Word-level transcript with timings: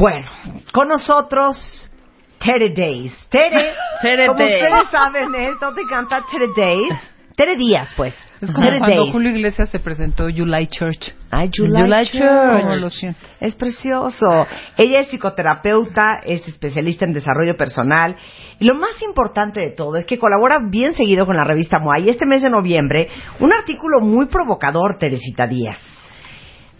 Bueno, 0.00 0.26
con 0.72 0.88
nosotros 0.88 1.92
Tere 2.38 2.72
Days. 2.74 3.12
Tere, 3.28 3.74
Tere 4.02 4.28
como 4.28 4.38
Days. 4.38 4.62
ustedes 4.62 4.90
saben, 4.90 5.34
esto 5.34 5.74
te 5.74 5.82
canta 5.84 6.24
Tere 6.32 6.46
Days. 6.56 7.10
Tere 7.36 7.56
Díaz, 7.56 7.92
pues. 7.96 8.14
Es 8.40 8.50
como 8.50 8.64
Tere 8.66 8.78
cuando 8.78 9.02
Days. 9.02 9.12
Julio 9.12 9.30
Iglesias 9.30 9.68
se 9.68 9.78
presentó 9.78 10.24
July 10.34 10.68
Church. 10.68 11.12
Ay, 11.30 11.50
July, 11.54 11.82
July 11.82 12.06
Church. 12.06 12.62
¿Cómo 12.62 12.76
lo 12.76 12.88
siento? 12.88 13.20
Es 13.40 13.54
precioso. 13.56 14.46
Ella 14.78 15.00
es 15.00 15.08
psicoterapeuta, 15.08 16.20
es 16.24 16.48
especialista 16.48 17.04
en 17.04 17.12
desarrollo 17.12 17.58
personal. 17.58 18.16
Y 18.58 18.64
lo 18.64 18.76
más 18.76 19.02
importante 19.02 19.60
de 19.60 19.74
todo 19.76 19.96
es 19.96 20.06
que 20.06 20.18
colabora 20.18 20.60
bien 20.70 20.94
seguido 20.94 21.26
con 21.26 21.36
la 21.36 21.44
revista 21.44 21.78
MOA. 21.78 22.00
Y 22.00 22.08
este 22.08 22.24
mes 22.24 22.40
de 22.40 22.48
noviembre, 22.48 23.08
un 23.38 23.52
artículo 23.52 24.00
muy 24.00 24.26
provocador, 24.28 24.96
Teresita 24.98 25.46
Díaz. 25.46 25.78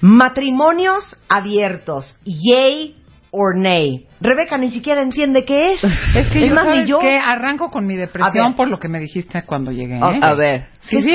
Matrimonios 0.00 1.18
abiertos. 1.28 2.16
Yay 2.24 2.99
or 3.32 3.56
nay. 3.56 4.06
Rebeca 4.20 4.56
ni 4.58 4.70
siquiera 4.70 5.02
entiende 5.02 5.44
qué 5.44 5.74
es. 5.74 5.84
Es 6.14 6.28
que 6.30 6.48
yo, 6.48 6.54
más, 6.54 6.64
¿sabes 6.64 6.88
yo. 6.88 6.98
qué? 6.98 7.18
arranco 7.18 7.70
con 7.70 7.86
mi 7.86 7.96
depresión 7.96 8.54
por 8.54 8.68
lo 8.68 8.78
que 8.78 8.88
me 8.88 8.98
dijiste 9.00 9.42
cuando 9.44 9.70
llegué. 9.70 9.98
A- 10.02 10.10
¿eh? 10.12 10.18
A 10.22 10.34
ver. 10.34 10.66
¿Qué 10.88 10.98
es 10.98 11.04
¿qué 11.06 11.14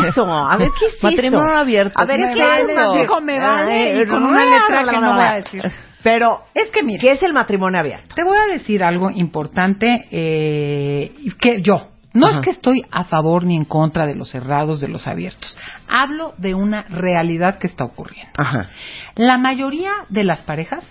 es 0.00 0.06
eso? 0.10 0.24
A 0.26 0.56
ver, 0.56 0.68
¿qué 0.78 0.86
es 0.86 1.02
Matrimonio 1.02 1.48
eso? 1.52 1.58
abierto. 1.58 2.00
A 2.00 2.04
ver, 2.04 2.16
¿qué 2.34 2.60
es 2.62 2.68
eso? 2.68 2.92
dijo, 2.94 3.20
me 3.20 3.38
vale, 3.38 4.02
y 4.02 4.06
con 4.06 4.22
una 4.24 4.44
letra 4.44 4.84
que 4.90 4.98
no 4.98 5.14
voy 5.14 5.24
a 5.24 5.32
decir. 5.34 5.62
Pero, 6.02 6.40
Es 6.54 6.70
que 6.70 6.82
mira, 6.82 7.00
¿qué 7.00 7.12
es 7.12 7.22
el 7.22 7.32
matrimonio 7.32 7.80
abierto? 7.80 8.14
te 8.14 8.22
voy 8.22 8.36
a 8.36 8.52
decir 8.52 8.84
algo 8.84 9.10
importante 9.10 10.06
eh, 10.10 11.12
que 11.40 11.62
yo 11.62 11.88
no 12.14 12.28
Ajá. 12.28 12.38
es 12.38 12.44
que 12.44 12.50
estoy 12.52 12.82
a 12.90 13.04
favor 13.04 13.44
ni 13.44 13.56
en 13.56 13.64
contra 13.64 14.06
de 14.06 14.14
los 14.14 14.30
cerrados, 14.30 14.80
de 14.80 14.88
los 14.88 15.06
abiertos. 15.06 15.58
Hablo 15.88 16.34
de 16.38 16.54
una 16.54 16.82
realidad 16.84 17.58
que 17.58 17.66
está 17.66 17.84
ocurriendo. 17.84 18.32
Ajá. 18.38 18.70
La 19.16 19.36
mayoría 19.36 19.92
de 20.08 20.24
las 20.24 20.42
parejas 20.42 20.84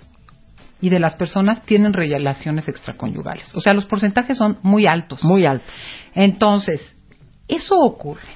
y 0.81 0.89
de 0.89 0.99
las 0.99 1.15
personas 1.15 1.63
tienen 1.65 1.93
relaciones 1.93 2.67
extraconyugales. 2.67 3.55
O 3.55 3.61
sea, 3.61 3.73
los 3.73 3.85
porcentajes 3.85 4.37
son 4.37 4.57
muy 4.63 4.85
altos. 4.85 5.23
Muy 5.23 5.45
alto. 5.45 5.65
Entonces, 6.13 6.81
eso 7.47 7.75
ocurre. 7.79 8.35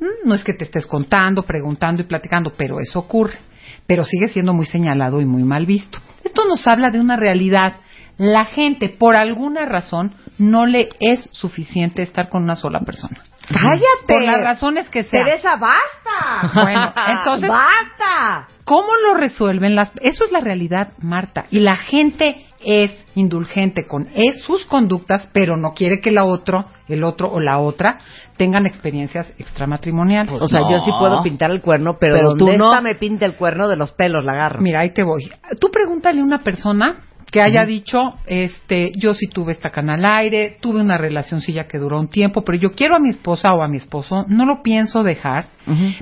Mm, 0.00 0.26
No 0.28 0.34
es 0.34 0.42
que 0.42 0.54
te 0.54 0.64
estés 0.64 0.86
contando, 0.86 1.42
preguntando 1.42 2.00
y 2.00 2.06
platicando, 2.06 2.54
pero 2.56 2.80
eso 2.80 2.98
ocurre. 3.00 3.38
Pero 3.86 4.02
sigue 4.04 4.28
siendo 4.28 4.54
muy 4.54 4.64
señalado 4.64 5.20
y 5.20 5.26
muy 5.26 5.42
mal 5.42 5.66
visto. 5.66 5.98
Esto 6.24 6.46
nos 6.46 6.66
habla 6.66 6.88
de 6.90 7.00
una 7.00 7.16
realidad. 7.16 7.74
La 8.16 8.46
gente, 8.46 8.88
por 8.88 9.16
alguna 9.16 9.66
razón, 9.66 10.14
no 10.38 10.66
le 10.66 10.88
es 11.00 11.28
suficiente 11.32 12.02
estar 12.02 12.28
con 12.28 12.42
una 12.42 12.56
sola 12.56 12.80
persona. 12.80 13.22
¡Cállate! 13.48 14.06
Por 14.06 14.22
las 14.22 14.42
razones 14.42 14.88
que 14.88 15.04
sean. 15.04 15.24
Teresa, 15.24 15.56
basta. 15.56 16.62
Bueno, 16.62 16.92
entonces, 17.18 17.48
¡Basta! 17.48 18.48
¿Cómo 18.64 18.88
lo 19.06 19.14
resuelven 19.14 19.74
las? 19.74 19.92
Eso 20.00 20.24
es 20.24 20.32
la 20.32 20.40
realidad, 20.40 20.92
Marta. 20.98 21.44
Y 21.50 21.60
la 21.60 21.76
gente 21.76 22.46
es 22.64 22.90
indulgente 23.14 23.86
con 23.86 24.08
es 24.14 24.40
sus 24.42 24.64
conductas, 24.64 25.28
pero 25.34 25.58
no 25.58 25.72
quiere 25.74 26.00
que 26.00 26.10
la 26.10 26.24
otro, 26.24 26.64
el 26.88 27.04
otro 27.04 27.30
o 27.30 27.40
la 27.40 27.58
otra 27.58 27.98
tengan 28.38 28.64
experiencias 28.64 29.30
extramatrimoniales. 29.38 30.40
O 30.40 30.48
sea, 30.48 30.62
yo 30.70 30.78
sí 30.78 30.90
puedo 30.98 31.22
pintar 31.22 31.50
el 31.50 31.60
cuerno, 31.60 31.98
pero, 32.00 32.14
Pero 32.14 32.28
donde 32.30 32.52
tú 32.52 32.58
no. 32.58 32.70
esta 32.70 32.80
me 32.80 32.94
pinta 32.94 33.26
el 33.26 33.36
cuerno 33.36 33.68
de 33.68 33.76
los 33.76 33.92
pelos, 33.92 34.24
la 34.24 34.32
agarro. 34.32 34.60
Mira, 34.62 34.80
ahí 34.80 34.94
te 34.94 35.02
voy. 35.02 35.30
Tú 35.60 35.70
pregúntale 35.70 36.20
a 36.20 36.24
una 36.24 36.38
persona 36.38 36.96
que 37.34 37.42
haya 37.42 37.64
dicho, 37.64 37.98
este, 38.26 38.92
yo 38.94 39.12
sí 39.12 39.26
tuve 39.26 39.50
esta 39.50 39.70
cana 39.70 39.94
al 39.94 40.04
aire, 40.04 40.56
tuve 40.60 40.80
una 40.80 40.96
relacioncilla 40.96 41.66
que 41.66 41.78
duró 41.78 41.98
un 41.98 42.06
tiempo, 42.06 42.44
pero 42.44 42.56
yo 42.56 42.74
quiero 42.74 42.94
a 42.94 43.00
mi 43.00 43.08
esposa 43.08 43.52
o 43.52 43.64
a 43.64 43.66
mi 43.66 43.78
esposo, 43.78 44.24
no 44.28 44.46
lo 44.46 44.62
pienso 44.62 45.02
dejar, 45.02 45.46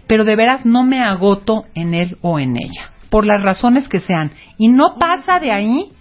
pero 0.06 0.24
de 0.24 0.36
veras 0.36 0.66
no 0.66 0.84
me 0.84 1.00
agoto 1.00 1.64
en 1.74 1.94
él 1.94 2.18
o 2.20 2.38
en 2.38 2.58
ella, 2.58 2.90
por 3.08 3.24
las 3.24 3.42
razones 3.42 3.88
que 3.88 4.00
sean. 4.00 4.32
Y 4.58 4.68
no 4.68 4.96
pasa 4.98 5.40
de 5.40 5.52
ahí 5.52 5.92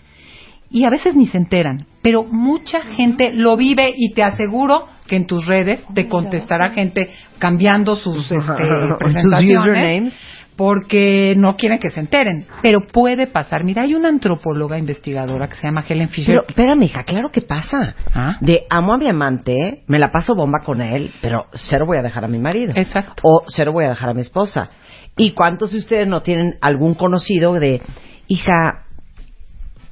y 0.70 0.84
a 0.84 0.90
veces 0.90 1.16
ni 1.16 1.28
se 1.28 1.38
enteran, 1.38 1.86
pero 2.02 2.26
mucha 2.26 2.82
gente 2.92 3.32
lo 3.32 3.56
vive 3.56 3.94
y 3.96 4.12
te 4.14 4.24
aseguro 4.24 4.90
que 5.08 5.16
en 5.16 5.28
tus 5.28 5.48
redes 5.48 5.82
te 5.94 6.10
contestará 6.10 6.72
gente 6.72 7.10
cambiando 7.40 7.96
sus 7.96 8.30
este, 8.32 8.38
Sus 8.42 8.98
presentaciones. 8.98 10.14
Porque 10.56 11.34
no 11.38 11.56
quieren 11.56 11.80
que 11.80 11.90
se 11.90 12.00
enteren, 12.00 12.46
pero 12.62 12.82
puede 12.82 13.28
pasar. 13.28 13.64
Mira, 13.64 13.84
hay 13.84 13.96
una 13.96 14.10
antropóloga 14.10 14.78
investigadora 14.78 15.48
que 15.48 15.56
se 15.56 15.64
llama 15.64 15.84
Helen 15.88 16.10
Fisher. 16.10 16.36
Pero, 16.36 16.46
espérame, 16.48 16.84
hija, 16.84 17.04
claro 17.04 17.30
que 17.30 17.42
pasa. 17.42 17.96
Ah. 18.14 18.38
De 18.42 18.66
amo 18.70 18.94
a 18.94 18.98
mi 18.98 19.08
amante, 19.08 19.84
me 19.88 20.00
la 20.00 20.12
paso 20.12 20.36
bomba 20.36 20.60
con 20.64 20.82
él, 20.82 21.12
pero 21.22 21.48
cero 21.54 21.86
voy 21.86 21.98
a 21.98 22.04
dejar 22.04 22.26
a 22.26 22.28
mi 22.28 22.40
marido. 22.40 22.74
Exacto. 22.76 23.22
O 23.24 23.44
cero 23.48 23.72
voy 23.72 23.86
a 23.86 23.90
dejar 23.90 24.10
a 24.10 24.14
mi 24.14 24.22
esposa. 24.22 24.70
¿Y 25.18 25.32
cuántos 25.32 25.72
de 25.72 25.80
ustedes 25.80 26.08
no 26.08 26.22
tienen 26.22 26.56
algún 26.62 26.94
conocido 26.94 27.54
de, 27.54 27.82
hija, 28.28 28.86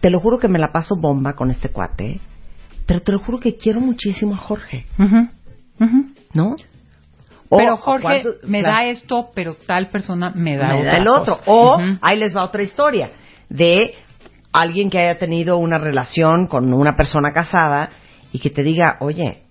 te 0.02 0.10
lo 0.10 0.20
juro 0.20 0.40
que 0.40 0.48
me 0.48 0.60
la 0.60 0.72
paso 0.72 0.96
bomba 0.96 1.34
con 1.34 1.52
este 1.52 1.70
cuate, 1.70 2.20
pero 2.86 3.02
te 3.02 3.12
lo 3.12 3.20
juro 3.20 3.40
que 3.40 3.58
quiero 3.58 3.82
muchísimo 3.82 4.34
a 4.34 4.38
Jorge, 4.38 4.86
Ujú, 4.98 5.28
ujú. 5.80 6.06
¿no? 6.34 6.56
O, 7.50 7.58
pero 7.58 7.78
Jorge 7.78 8.02
¿cuánto- 8.04 8.30
me 8.44 8.60
claro. 8.62 8.76
da 8.76 8.86
esto, 8.86 9.30
pero 9.34 9.56
tal 9.66 9.88
persona 9.90 10.32
me 10.36 10.56
da, 10.58 10.68
me 10.74 10.84
da 10.86 10.98
el 10.98 11.08
otro. 11.08 11.38
cosa. 11.38 11.52
O 11.52 11.78
ahí 12.02 12.18
les 12.18 12.36
va 12.36 12.44
otra 12.44 12.62
historia 12.64 13.12
de 13.50 13.96
alguien 14.54 14.90
que 14.90 15.00
haya 15.00 15.18
tenido 15.20 15.58
una 15.58 15.78
relación 15.78 16.48
con 16.48 16.74
una 16.74 16.96
persona 16.96 17.32
casada 17.34 17.90
y 18.32 18.40
que 18.40 18.50
te 18.52 18.62
diga, 18.64 18.98
oye, 19.00 19.44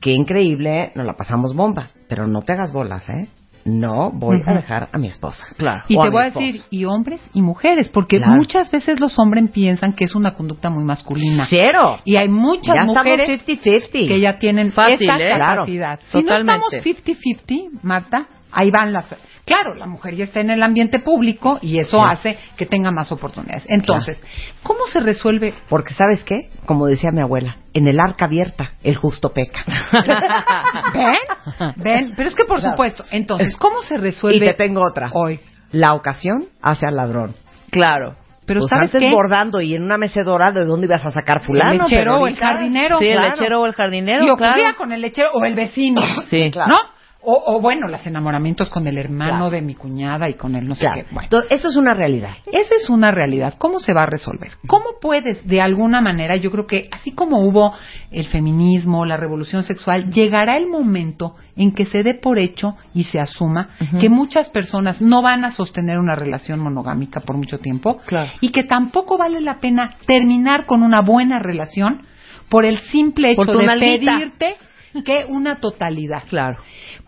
qué 0.00 0.12
increíble, 0.12 0.92
nos 0.94 1.06
la 1.06 1.14
pasamos 1.14 1.54
bomba, 1.54 1.88
pero 2.08 2.26
no 2.28 2.42
te 2.42 2.52
hagas 2.52 2.72
bolas, 2.72 3.08
¿eh? 3.10 3.26
No 3.64 4.10
voy 4.12 4.42
a 4.46 4.52
dejar 4.54 4.88
a 4.92 4.98
mi 4.98 5.08
esposa. 5.08 5.46
Claro. 5.56 5.82
Y 5.88 5.96
O 5.96 6.02
te 6.02 6.10
voy 6.10 6.22
a 6.22 6.30
decir, 6.30 6.62
y 6.70 6.84
hombres 6.84 7.20
y 7.34 7.42
mujeres, 7.42 7.88
porque 7.88 8.18
Claro. 8.18 8.32
muchas 8.36 8.70
veces 8.70 9.00
los 9.00 9.18
hombres 9.18 9.50
piensan 9.50 9.92
que 9.92 10.04
es 10.04 10.14
una 10.14 10.34
conducta 10.34 10.70
muy 10.70 10.84
masculina. 10.84 11.46
Cero. 11.48 11.98
Y 12.04 12.16
hay 12.16 12.28
muchas 12.28 12.76
ya 12.76 12.84
mujeres 12.84 13.28
estamos 13.28 13.62
50-50. 13.64 14.08
que 14.08 14.20
ya 14.20 14.38
tienen 14.38 14.72
Fácil, 14.72 15.08
esa 15.08 15.18
¿eh? 15.18 15.26
Claro. 15.36 15.54
capacidad. 15.56 16.00
Si 16.00 16.22
Totalmente. 16.22 16.44
no 16.44 16.78
estamos 16.78 16.84
50-50, 16.84 17.68
Marta, 17.82 18.26
ahí 18.52 18.70
van 18.70 18.92
las... 18.92 19.06
Claro, 19.48 19.74
la 19.74 19.86
mujer 19.86 20.14
ya 20.14 20.24
está 20.24 20.40
en 20.40 20.50
el 20.50 20.62
ambiente 20.62 21.00
público 21.00 21.58
y 21.62 21.78
eso 21.78 21.98
Sí. 21.98 22.04
hace 22.08 22.38
que 22.56 22.66
tenga 22.66 22.90
más 22.92 23.10
oportunidades. 23.10 23.64
Entonces, 23.66 24.22
¿cómo 24.62 24.86
se 24.86 25.00
resuelve? 25.00 25.54
Porque, 25.68 25.94
¿sabes 25.94 26.22
qué? 26.22 26.50
Como 26.66 26.86
decía 26.86 27.10
mi 27.10 27.22
abuela, 27.22 27.56
en 27.72 27.88
el 27.88 27.98
arca 27.98 28.26
abierta, 28.26 28.72
el 28.84 28.96
justo 28.96 29.30
peca. 29.32 29.64
¿Ven? 30.94 31.72
¿Ven? 31.76 32.12
Pero 32.16 32.28
es 32.28 32.34
que 32.34 32.44
por 32.44 32.58
Claro. 32.60 32.72
supuesto. 32.74 33.04
Entonces, 33.10 33.56
¿cómo 33.56 33.80
se 33.82 33.94
y 33.94 33.98
resuelve 33.98 34.46
te 34.46 34.54
tengo 34.54 34.82
otra. 34.84 35.10
hoy? 35.14 35.40
La 35.72 35.94
ocasión 35.94 36.44
hace 36.62 36.86
al 36.86 36.96
ladrón. 36.96 37.34
Claro. 37.70 38.14
Pero 38.46 38.60
Pues 38.60 38.70
¿sabes 38.70 38.86
antes 38.94 39.00
qué? 39.02 39.10
bordando 39.14 39.60
y 39.60 39.74
en 39.74 39.82
una 39.82 39.98
mecedora, 39.98 40.52
¿de 40.52 40.64
dónde 40.64 40.86
ibas 40.86 41.04
a 41.04 41.10
sacar 41.10 41.40
fulano? 41.42 41.72
el 41.72 41.78
lechero 41.78 42.12
Pero 42.12 42.22
o 42.22 42.26
el 42.26 42.36
jardinero. 42.36 42.98
Sí, 42.98 43.06
el 43.06 43.12
claro. 43.18 43.30
lechero 43.34 43.60
o 43.60 43.66
el 43.66 43.72
jardinero, 43.74 44.24
Y 44.24 44.30
ocurría 44.30 44.54
claro. 44.54 44.76
con 44.78 44.92
el 44.92 45.00
lechero 45.02 45.28
o 45.34 45.44
el 45.44 45.54
vecino. 45.54 46.00
Sí. 46.30 46.50
Claro. 46.50 46.70
¿No? 46.70 46.97
O, 47.30 47.56
o 47.56 47.60
bueno, 47.60 47.88
los 47.88 48.06
enamoramientos 48.06 48.70
con 48.70 48.86
el 48.86 48.96
hermano 48.96 49.30
Claro. 49.32 49.50
de 49.50 49.60
mi 49.60 49.74
cuñada 49.74 50.30
y 50.30 50.34
con 50.34 50.54
el 50.54 50.66
no 50.66 50.74
sé 50.74 50.80
Claro. 50.86 51.02
qué. 51.02 51.06
Bueno. 51.10 51.24
Entonces, 51.24 51.52
esto 51.52 51.68
es 51.68 51.76
una 51.76 51.92
realidad. 51.92 52.30
Esa 52.50 52.74
es 52.74 52.88
una 52.88 53.10
realidad. 53.10 53.54
¿Cómo 53.58 53.80
se 53.80 53.92
va 53.92 54.04
a 54.04 54.06
resolver? 54.06 54.52
¿Cómo 54.66 54.86
puedes, 54.98 55.46
de 55.46 55.60
alguna 55.60 56.00
manera, 56.00 56.36
yo 56.36 56.50
creo 56.50 56.66
que 56.66 56.88
así 56.90 57.12
como 57.12 57.46
hubo 57.46 57.74
el 58.10 58.26
feminismo, 58.28 59.04
la 59.04 59.18
revolución 59.18 59.62
sexual, 59.62 60.10
llegará 60.10 60.56
el 60.56 60.68
momento 60.68 61.34
en 61.54 61.72
que 61.72 61.84
se 61.84 62.02
dé 62.02 62.14
por 62.14 62.38
hecho 62.38 62.76
y 62.94 63.04
se 63.04 63.20
asuma 63.20 63.70
que 64.00 64.08
muchas 64.08 64.48
personas 64.48 65.02
no 65.02 65.20
van 65.20 65.44
a 65.44 65.50
sostener 65.52 65.98
una 65.98 66.14
relación 66.14 66.60
monogámica 66.60 67.20
por 67.20 67.36
mucho 67.36 67.58
tiempo 67.58 67.98
Claro. 68.06 68.30
y 68.40 68.52
que 68.52 68.62
tampoco 68.64 69.18
vale 69.18 69.42
la 69.42 69.58
pena 69.58 69.96
terminar 70.06 70.64
con 70.64 70.82
una 70.82 71.02
buena 71.02 71.38
relación 71.40 72.02
por 72.48 72.64
el 72.64 72.78
simple 72.78 73.32
hecho 73.32 73.44
de 73.44 73.66
pedirte 73.66 74.56
que 75.04 75.24
una 75.28 75.60
totalidad. 75.60 76.24
Claro. 76.28 76.58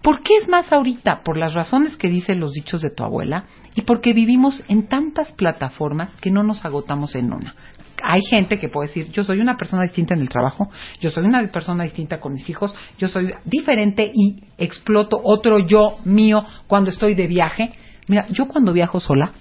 ¿Por 0.02 0.22
qué 0.22 0.36
es 0.38 0.48
más 0.48 0.72
ahorita? 0.72 1.22
Por 1.22 1.36
las 1.36 1.54
razones 1.54 1.96
que 1.96 2.08
dicen 2.08 2.40
los 2.40 2.52
dichos 2.52 2.82
de 2.82 2.90
tu 2.90 3.04
abuela 3.04 3.44
y 3.74 3.82
porque 3.82 4.12
vivimos 4.12 4.62
en 4.68 4.88
tantas 4.88 5.32
plataformas 5.32 6.10
que 6.20 6.30
no 6.30 6.42
nos 6.42 6.64
agotamos 6.64 7.14
en 7.14 7.32
una. 7.32 7.54
Hay 8.02 8.22
gente 8.22 8.58
que 8.58 8.68
puede 8.68 8.88
decir, 8.88 9.10
yo 9.10 9.24
soy 9.24 9.40
una 9.40 9.58
persona 9.58 9.82
distinta 9.82 10.14
en 10.14 10.20
el 10.20 10.28
trabajo, 10.28 10.70
yo 11.00 11.10
soy 11.10 11.24
una 11.24 11.46
persona 11.48 11.84
distinta 11.84 12.18
con 12.18 12.32
mis 12.32 12.48
hijos, 12.48 12.74
yo 12.98 13.08
soy 13.08 13.34
diferente 13.44 14.10
y 14.14 14.42
exploto 14.56 15.20
otro 15.22 15.58
yo 15.58 15.98
mío 16.04 16.44
cuando 16.66 16.90
estoy 16.90 17.14
de 17.14 17.26
viaje. 17.26 17.72
Mira, 18.08 18.26
yo 18.28 18.48
cuando 18.48 18.72
viajo 18.72 19.00
sola, 19.00 19.32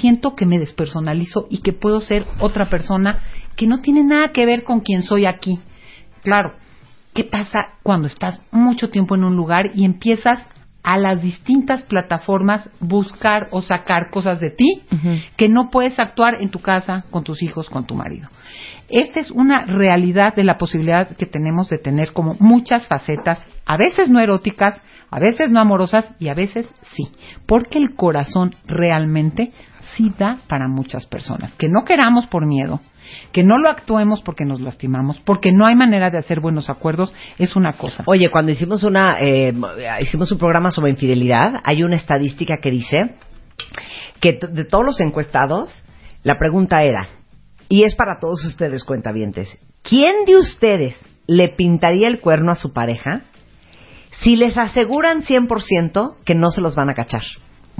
siento 0.00 0.34
que 0.34 0.46
me 0.46 0.58
despersonalizo 0.58 1.46
y 1.50 1.60
que 1.60 1.72
puedo 1.72 2.00
ser 2.00 2.26
otra 2.38 2.66
persona 2.66 3.20
que 3.56 3.66
no 3.66 3.80
tiene 3.80 4.02
nada 4.02 4.28
que 4.28 4.46
ver 4.46 4.64
con 4.64 4.80
quien 4.80 5.02
soy 5.02 5.26
aquí. 5.26 5.58
Claro, 6.22 6.54
¿qué 7.14 7.24
pasa 7.24 7.68
cuando 7.82 8.06
estás 8.06 8.40
mucho 8.50 8.90
tiempo 8.90 9.14
en 9.14 9.24
un 9.24 9.36
lugar 9.36 9.70
y 9.74 9.84
empiezas 9.84 10.44
a 10.82 10.96
las 10.96 11.20
distintas 11.20 11.82
plataformas 11.82 12.68
buscar 12.80 13.48
o 13.50 13.60
sacar 13.60 14.10
cosas 14.10 14.40
de 14.40 14.50
ti 14.50 14.82
que 15.36 15.48
no 15.48 15.68
puedes 15.70 15.98
actuar 15.98 16.40
en 16.40 16.50
tu 16.50 16.60
casa, 16.60 17.04
con 17.10 17.22
tus 17.22 17.42
hijos, 17.42 17.68
con 17.68 17.84
tu 17.84 17.94
marido? 17.94 18.28
Esta 18.88 19.20
es 19.20 19.30
una 19.30 19.66
realidad 19.66 20.34
de 20.34 20.44
la 20.44 20.58
posibilidad 20.58 21.08
que 21.16 21.26
tenemos 21.26 21.68
de 21.68 21.78
tener 21.78 22.12
como 22.12 22.34
muchas 22.40 22.86
facetas, 22.86 23.40
a 23.66 23.76
veces 23.76 24.10
no 24.10 24.20
eróticas, 24.20 24.80
a 25.10 25.20
veces 25.20 25.50
no 25.50 25.60
amorosas 25.60 26.06
y 26.18 26.28
a 26.28 26.34
veces 26.34 26.68
sí, 26.94 27.08
porque 27.46 27.78
el 27.78 27.94
corazón 27.94 28.54
realmente 28.66 29.52
sí 29.94 30.12
da 30.18 30.38
para 30.48 30.66
muchas 30.68 31.06
personas. 31.06 31.52
Que 31.56 31.68
no 31.68 31.84
queramos 31.84 32.26
por 32.26 32.46
miedo, 32.46 32.80
que 33.32 33.42
no 33.42 33.58
lo 33.58 33.68
actuemos 33.68 34.22
porque 34.22 34.44
nos 34.44 34.60
lastimamos, 34.60 35.18
porque 35.20 35.52
no 35.52 35.66
hay 35.66 35.74
manera 35.74 36.10
de 36.10 36.18
hacer 36.18 36.40
buenos 36.40 36.70
acuerdos, 36.70 37.14
es 37.38 37.56
una 37.56 37.72
cosa. 37.72 38.02
Oye, 38.06 38.30
cuando 38.30 38.52
hicimos 38.52 38.82
una, 38.82 39.16
eh, 39.20 39.52
hicimos 40.00 40.30
un 40.32 40.38
programa 40.38 40.70
sobre 40.70 40.90
infidelidad, 40.90 41.60
hay 41.64 41.82
una 41.82 41.96
estadística 41.96 42.58
que 42.62 42.70
dice 42.70 43.14
que 44.20 44.38
de 44.40 44.64
todos 44.64 44.84
los 44.84 45.00
encuestados, 45.00 45.84
la 46.22 46.38
pregunta 46.38 46.82
era, 46.82 47.08
y 47.68 47.84
es 47.84 47.94
para 47.94 48.18
todos 48.18 48.44
ustedes 48.44 48.84
cuentavientes, 48.84 49.56
¿quién 49.82 50.24
de 50.26 50.36
ustedes 50.36 51.00
le 51.26 51.54
pintaría 51.56 52.08
el 52.08 52.20
cuerno 52.20 52.52
a 52.52 52.56
su 52.56 52.72
pareja 52.72 53.22
si 54.22 54.36
les 54.36 54.58
aseguran 54.58 55.22
100% 55.22 56.16
que 56.24 56.34
no 56.34 56.50
se 56.50 56.60
los 56.60 56.74
van 56.74 56.90
a 56.90 56.94
cachar? 56.94 57.22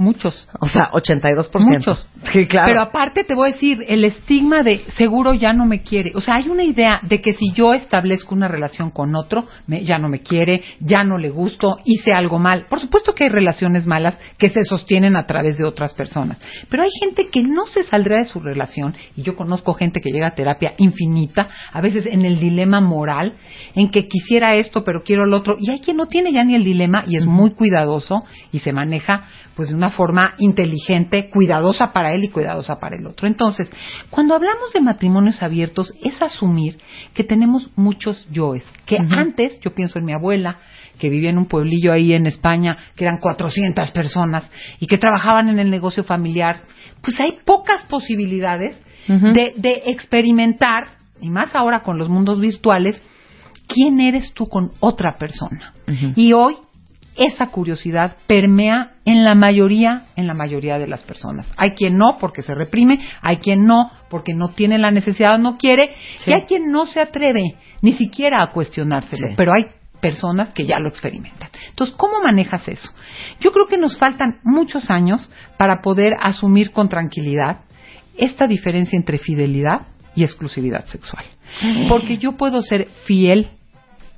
Muchos. 0.01 0.47
O 0.59 0.67
sea, 0.67 0.89
82%. 0.93 1.59
Muchos. 1.59 2.07
Sí, 2.33 2.47
claro. 2.47 2.69
Pero 2.69 2.81
aparte 2.81 3.23
te 3.23 3.35
voy 3.35 3.49
a 3.49 3.53
decir, 3.53 3.85
el 3.87 4.03
estigma 4.03 4.63
de 4.63 4.79
seguro 4.97 5.35
ya 5.35 5.53
no 5.53 5.67
me 5.67 5.83
quiere. 5.83 6.11
O 6.15 6.21
sea, 6.21 6.35
hay 6.37 6.49
una 6.49 6.63
idea 6.63 6.99
de 7.03 7.21
que 7.21 7.33
si 7.33 7.51
yo 7.53 7.75
establezco 7.75 8.33
una 8.33 8.47
relación 8.47 8.89
con 8.89 9.15
otro, 9.15 9.47
me, 9.67 9.83
ya 9.83 9.99
no 9.99 10.09
me 10.09 10.21
quiere, 10.21 10.63
ya 10.79 11.03
no 11.03 11.19
le 11.19 11.29
gusto, 11.29 11.77
hice 11.85 12.13
algo 12.13 12.39
mal. 12.39 12.65
Por 12.67 12.79
supuesto 12.79 13.13
que 13.13 13.25
hay 13.25 13.29
relaciones 13.29 13.85
malas 13.85 14.17
que 14.39 14.49
se 14.49 14.63
sostienen 14.63 15.15
a 15.15 15.27
través 15.27 15.59
de 15.59 15.65
otras 15.65 15.93
personas. 15.93 16.41
Pero 16.67 16.81
hay 16.81 16.89
gente 16.99 17.27
que 17.31 17.43
no 17.43 17.67
se 17.67 17.83
saldrá 17.83 18.17
de 18.17 18.25
su 18.25 18.39
relación, 18.39 18.95
y 19.15 19.21
yo 19.21 19.35
conozco 19.35 19.75
gente 19.75 20.01
que 20.01 20.09
llega 20.09 20.29
a 20.29 20.35
terapia 20.35 20.73
infinita, 20.79 21.47
a 21.71 21.79
veces 21.79 22.07
en 22.07 22.25
el 22.25 22.39
dilema 22.39 22.81
moral, 22.81 23.33
en 23.75 23.91
que 23.91 24.07
quisiera 24.07 24.55
esto, 24.55 24.83
pero 24.83 25.03
quiero 25.03 25.25
el 25.25 25.33
otro. 25.35 25.57
Y 25.59 25.69
hay 25.69 25.79
quien 25.79 25.97
no 25.97 26.07
tiene 26.07 26.31
ya 26.31 26.43
ni 26.43 26.55
el 26.55 26.63
dilema 26.63 27.03
y 27.05 27.17
es 27.17 27.27
muy 27.27 27.51
cuidadoso 27.51 28.23
y 28.51 28.59
se 28.59 28.73
maneja 28.73 29.25
pues 29.55 29.69
de 29.69 29.75
una 29.75 29.90
forma 29.91 30.33
inteligente, 30.39 31.29
cuidadosa 31.29 31.93
para 31.93 32.13
él 32.13 32.23
y 32.23 32.29
cuidadosa 32.29 32.79
para 32.79 32.95
el 32.95 33.05
otro. 33.05 33.27
Entonces, 33.27 33.69
cuando 34.09 34.35
hablamos 34.35 34.73
de 34.73 34.81
matrimonios 34.81 35.43
abiertos 35.43 35.93
es 36.03 36.21
asumir 36.21 36.77
que 37.13 37.23
tenemos 37.23 37.69
muchos 37.75 38.27
yoes, 38.31 38.63
que 38.85 38.97
antes, 38.97 39.59
yo 39.61 39.73
pienso 39.73 39.99
en 39.99 40.05
mi 40.05 40.13
abuela, 40.13 40.59
que 40.97 41.09
vivía 41.09 41.29
en 41.29 41.37
un 41.37 41.45
pueblillo 41.45 41.91
ahí 41.91 42.13
en 42.13 42.27
España, 42.27 42.77
que 42.95 43.05
eran 43.05 43.19
400 43.19 43.91
personas 43.91 44.49
y 44.79 44.87
que 44.87 44.97
trabajaban 44.97 45.49
en 45.49 45.59
el 45.59 45.69
negocio 45.69 46.03
familiar, 46.03 46.63
pues 47.01 47.19
hay 47.19 47.39
pocas 47.45 47.83
posibilidades 47.85 48.79
de, 49.07 49.53
de 49.57 49.83
experimentar, 49.87 50.97
y 51.19 51.29
más 51.29 51.55
ahora 51.55 51.81
con 51.81 51.97
los 51.97 52.07
mundos 52.07 52.39
virtuales, 52.39 53.01
quién 53.67 53.99
eres 53.99 54.33
tú 54.33 54.47
con 54.47 54.71
otra 54.79 55.17
persona. 55.17 55.73
Y 56.15 56.33
hoy 56.33 56.55
esa 57.15 57.47
curiosidad 57.47 58.15
permea 58.27 58.93
en 59.05 59.23
la 59.23 59.35
mayoría, 59.35 60.05
en 60.15 60.27
la 60.27 60.33
mayoría 60.33 60.79
de 60.79 60.87
las 60.87 61.03
personas. 61.03 61.51
Hay 61.57 61.71
quien 61.71 61.97
no 61.97 62.17
porque 62.19 62.41
se 62.41 62.55
reprime, 62.55 62.99
hay 63.21 63.37
quien 63.37 63.65
no 63.65 63.91
porque 64.09 64.33
no 64.33 64.49
tiene 64.49 64.77
la 64.77 64.91
necesidad, 64.91 65.39
no 65.39 65.57
quiere, 65.57 65.93
y 66.25 66.31
hay 66.31 66.43
quien 66.43 66.71
no 66.71 66.85
se 66.85 66.99
atreve 66.99 67.55
ni 67.81 67.93
siquiera 67.93 68.43
a 68.43 68.51
cuestionárselo, 68.51 69.29
pero 69.35 69.53
hay 69.53 69.67
personas 70.01 70.49
que 70.49 70.65
ya 70.65 70.79
lo 70.79 70.89
experimentan. 70.89 71.49
Entonces, 71.69 71.95
¿cómo 71.95 72.21
manejas 72.21 72.67
eso? 72.67 72.91
Yo 73.39 73.51
creo 73.51 73.67
que 73.67 73.77
nos 73.77 73.97
faltan 73.97 74.39
muchos 74.43 74.89
años 74.89 75.29
para 75.57 75.81
poder 75.81 76.13
asumir 76.19 76.71
con 76.71 76.89
tranquilidad 76.89 77.61
esta 78.17 78.47
diferencia 78.47 78.97
entre 78.97 79.17
fidelidad 79.17 79.87
y 80.15 80.23
exclusividad 80.23 80.85
sexual. 80.87 81.25
Porque 81.87 82.17
yo 82.17 82.33
puedo 82.33 82.61
ser 82.61 82.87
fiel 83.05 83.49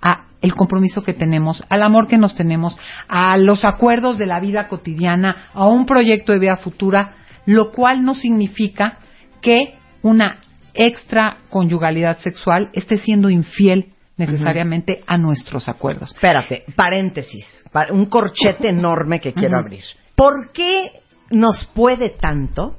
a 0.01 0.25
el 0.43 0.53
compromiso 0.55 1.01
que 1.01 1.13
tenemos, 1.13 1.63
al 1.69 1.81
amor 1.81 2.07
que 2.07 2.17
nos 2.17 2.35
tenemos, 2.35 2.77
a 3.07 3.37
los 3.37 3.63
acuerdos 3.63 4.17
de 4.17 4.27
la 4.27 4.41
vida 4.41 4.67
cotidiana, 4.67 5.47
a 5.53 5.67
un 5.67 5.85
proyecto 5.85 6.33
de 6.33 6.39
vida 6.39 6.57
futura, 6.57 7.15
lo 7.45 7.71
cual 7.71 8.03
no 8.03 8.13
significa 8.13 8.99
que 9.41 9.75
una 10.01 10.39
extra 10.73 11.37
conyugalidad 11.49 12.17
sexual 12.19 12.69
esté 12.73 12.97
siendo 12.97 13.29
infiel 13.29 13.93
necesariamente 14.17 15.01
a 15.07 15.17
nuestros 15.17 15.69
acuerdos. 15.69 16.13
Espérate, 16.13 16.65
paréntesis, 16.75 17.63
un 17.91 18.07
corchete 18.07 18.67
enorme 18.67 19.21
que 19.21 19.33
quiero 19.33 19.57
abrir. 19.57 19.81
¿Por 20.15 20.51
qué 20.51 20.91
nos 21.31 21.65
puede 21.73 22.09
tanto 22.09 22.75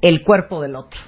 el 0.00 0.22
cuerpo 0.22 0.62
del 0.62 0.76
otro? 0.76 1.00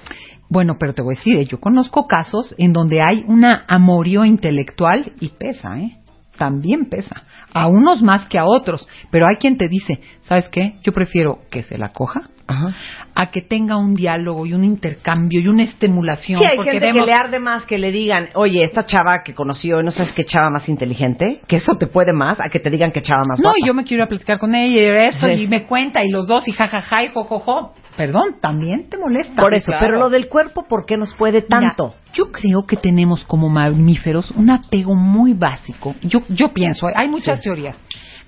Bueno, 0.49 0.77
pero 0.79 0.93
te 0.93 1.01
voy 1.01 1.15
a 1.15 1.17
decir, 1.17 1.47
yo 1.47 1.59
conozco 1.59 2.07
casos 2.07 2.53
en 2.57 2.73
donde 2.73 3.01
hay 3.01 3.23
una 3.27 3.65
amorío 3.67 4.25
intelectual 4.25 5.13
y 5.19 5.29
pesa, 5.29 5.79
¿eh? 5.79 5.99
También 6.37 6.89
pesa. 6.89 7.23
A 7.53 7.67
unos 7.67 8.01
más 8.01 8.27
que 8.27 8.39
a 8.39 8.45
otros. 8.45 8.87
Pero 9.11 9.27
hay 9.27 9.35
quien 9.37 9.57
te 9.57 9.67
dice, 9.67 10.01
¿sabes 10.23 10.49
qué? 10.49 10.79
Yo 10.83 10.91
prefiero 10.91 11.41
que 11.51 11.63
se 11.63 11.77
la 11.77 11.89
coja 11.89 12.29
a 12.47 13.31
que 13.31 13.41
tenga 13.41 13.77
un 13.77 13.93
diálogo 13.93 14.45
y 14.45 14.53
un 14.53 14.63
intercambio 14.63 15.39
y 15.39 15.47
una 15.47 15.63
estimulación. 15.63 16.39
Sí, 16.39 16.45
hay 16.45 16.57
gente 16.57 16.91
que 16.91 17.01
le 17.01 17.13
arde 17.13 17.39
más 17.39 17.63
que 17.63 17.77
le 17.77 17.91
digan, 17.91 18.29
oye, 18.35 18.63
esta 18.63 18.85
chava 18.85 19.23
que 19.23 19.33
conoció, 19.33 19.81
no 19.81 19.91
sabes 19.91 20.11
qué 20.13 20.25
chava 20.25 20.49
más 20.49 20.67
inteligente, 20.67 21.41
que 21.47 21.57
eso 21.57 21.73
te 21.79 21.87
puede 21.87 22.13
más 22.13 22.39
a 22.39 22.49
que 22.49 22.59
te 22.59 22.69
digan 22.69 22.91
que 22.91 23.01
chava 23.01 23.21
más 23.27 23.39
No, 23.39 23.53
y 23.55 23.65
yo 23.65 23.73
me 23.73 23.83
quiero 23.83 24.07
platicar 24.07 24.39
con 24.39 24.55
ella 24.55 24.75
y 24.75 25.07
eso, 25.07 25.29
y 25.29 25.47
me 25.47 25.65
cuenta, 25.65 26.03
y 26.03 26.09
los 26.09 26.27
dos, 26.27 26.47
y 26.47 26.51
jajaja, 26.51 27.03
y 27.03 27.09
jojojo. 27.13 27.73
Perdón, 27.95 28.37
también 28.41 28.89
te 28.89 28.97
molesta. 28.97 29.41
Por 29.41 29.53
eso, 29.55 29.71
pero 29.79 29.99
lo 29.99 30.09
del 30.09 30.27
cuerpo, 30.27 30.65
¿por 30.67 30.85
qué 30.85 30.97
nos 30.97 31.13
puede 31.13 31.41
tanto? 31.41 31.95
yo 32.13 32.31
creo 32.31 32.65
que 32.65 32.77
tenemos 32.77 33.23
como 33.23 33.49
mamíferos 33.49 34.31
un 34.31 34.49
apego 34.49 34.95
muy 34.95 35.33
básico. 35.33 35.95
Yo, 36.03 36.21
yo 36.29 36.53
pienso, 36.53 36.87
hay 36.93 37.07
muchas 37.07 37.41
teorías. 37.41 37.75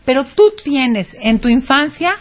Pero 0.03 0.25
tú 0.25 0.53
tienes 0.63 1.07
en 1.19 1.39
tu 1.39 1.47
infancia 1.47 2.15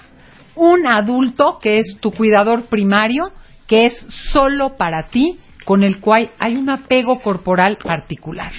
un 0.57 0.87
adulto 0.87 1.59
que 1.61 1.79
es 1.79 1.97
tu 2.01 2.13
cuidador 2.13 2.67
primario, 2.67 3.33
que 3.67 3.87
es 3.87 4.07
solo 4.33 4.77
para 4.77 5.09
ti, 5.09 5.39
con 5.65 5.83
el 5.83 6.01
cual 6.01 6.31
hay 6.39 6.57
un 6.57 6.71
apego 6.71 7.21
corporal 7.23 7.79
particular. 7.79 8.53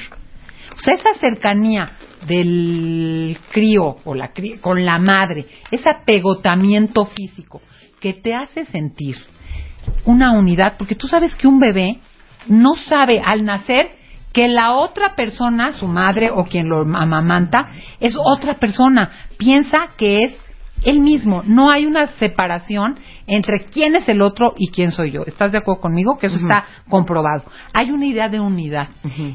O 0.76 0.80
sea, 0.80 0.96
esa 0.96 1.14
cercanía 1.20 1.92
del 2.28 3.38
crío 3.52 3.98
o 4.04 4.16
la 4.16 4.32
con 4.62 4.84
la 4.84 4.98
madre, 4.98 5.46
ese 5.72 5.90
apegotamiento 5.90 7.06
físico 7.06 7.62
que 8.00 8.14
te 8.14 8.34
hace 8.34 8.66
sentir 8.66 9.18
una 10.04 10.32
unidad, 10.32 10.76
porque 10.78 10.96
tú 10.96 11.08
sabes 11.08 11.36
que 11.36 11.48
un 11.48 11.60
bebé 11.60 12.00
no 12.48 12.76
sabe 12.76 13.22
al 13.24 13.46
nacer 13.46 13.90
que 14.34 14.48
la 14.48 14.74
otra 14.74 15.16
persona, 15.16 15.74
su 15.74 15.88
madre 15.88 16.30
o 16.30 16.44
quien 16.44 16.68
lo 16.68 16.82
amamanta, 16.82 17.70
es 18.00 18.18
otra 18.18 18.56
persona. 18.56 19.10
Piensa 19.38 19.92
que 19.98 20.26
es 20.26 20.34
él 20.86 21.02
mismo. 21.02 21.44
No 21.46 21.70
hay 21.70 21.86
una 21.86 22.08
separación 22.16 22.98
entre 23.28 23.66
quién 23.66 23.96
es 23.96 24.08
el 24.08 24.22
otro 24.22 24.54
y 24.58 24.70
quién 24.70 24.92
soy 24.92 25.12
yo. 25.12 25.24
¿Estás 25.26 25.52
de 25.52 25.58
acuerdo 25.58 25.82
conmigo? 25.82 26.18
Que 26.18 26.28
eso 26.28 26.38
está 26.38 26.66
comprobado. 26.88 27.44
Hay 27.74 27.92
una 27.92 28.06
idea 28.06 28.30
de 28.30 28.40
unidad. 28.40 28.88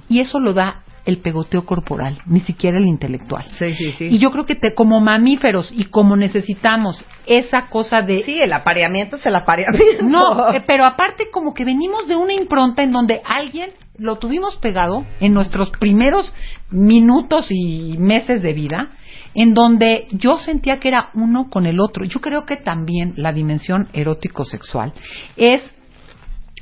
Y 0.09 0.21
eso 0.21 0.39
lo 0.39 0.55
da 0.55 0.83
el 1.05 1.19
pegoteo 1.19 1.65
corporal, 1.65 2.19
ni 2.27 2.41
siquiera 2.41 2.79
el 2.79 2.87
intelectual. 2.87 3.45
Sí, 3.59 3.73
sí, 3.73 3.93
sí. 3.93 4.09
Y 4.11 4.19
yo 4.19 4.31
creo 4.31 4.47
que 4.47 4.55
te, 4.55 4.75
como 4.75 5.01
mamíferos 5.01 5.73
y 5.75 5.85
como 5.85 6.15
necesitamos 6.17 7.05
esa 7.27 7.69
cosa 7.69 8.03
de... 8.03 8.23
Sí, 8.23 8.41
el 8.41 8.53
apareamiento 8.53 9.17
es 9.17 9.27
el 9.27 9.35
apareamiento. 9.35 10.05
No, 10.05 10.53
eh, 10.53 10.63
pero 10.67 10.85
aparte 10.85 11.31
como 11.33 11.55
que 11.55 11.65
venimos 11.65 12.07
de 12.07 12.17
una 12.17 12.33
impronta 12.33 12.83
en 12.83 12.93
donde 12.93 13.23
alguien 13.25 13.71
lo 13.97 14.17
tuvimos 14.17 14.57
pegado 14.57 15.05
en 15.21 15.35
nuestros 15.35 15.71
primeros 15.71 16.33
minutos 16.71 17.47
y 17.51 17.97
meses 17.99 18.43
de 18.43 18.53
vida 18.53 18.91
en 19.35 19.55
donde 19.55 20.09
yo 20.13 20.39
sentía 20.39 20.79
que 20.79 20.89
era 20.89 21.11
uno 21.15 21.49
con 21.51 21.67
el 21.67 21.81
otro. 21.81 22.05
Yo 22.05 22.21
creo 22.21 22.45
que 22.45 22.57
también 22.57 23.15
la 23.17 23.33
dimensión 23.33 23.89
erótico-sexual 23.93 24.93
es, 25.37 25.63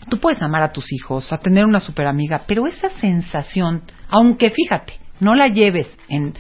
tú 0.08 0.18
puedes 0.18 0.42
amar 0.42 0.62
a 0.62 0.72
tus 0.72 0.92
hijos, 0.92 1.32
a 1.32 1.38
tener 1.38 1.64
una 1.64 1.80
super 1.80 2.06
amiga, 2.06 2.42
pero 2.46 2.66
esa 2.66 2.90
sensación, 2.90 3.82
aunque 4.08 4.50
fíjate, 4.50 4.94
no 5.20 5.34
la 5.34 5.48
lleves 5.48 5.88
en, 6.08 6.34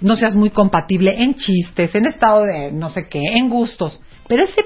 no 0.00 0.16
seas 0.16 0.34
muy 0.34 0.50
compatible 0.50 1.22
en 1.22 1.34
chistes, 1.34 1.94
en 1.94 2.06
estado 2.06 2.44
de 2.44 2.72
no 2.72 2.90
sé 2.90 3.08
qué, 3.08 3.20
en 3.36 3.48
gustos, 3.48 4.00
pero 4.28 4.44
ese 4.44 4.64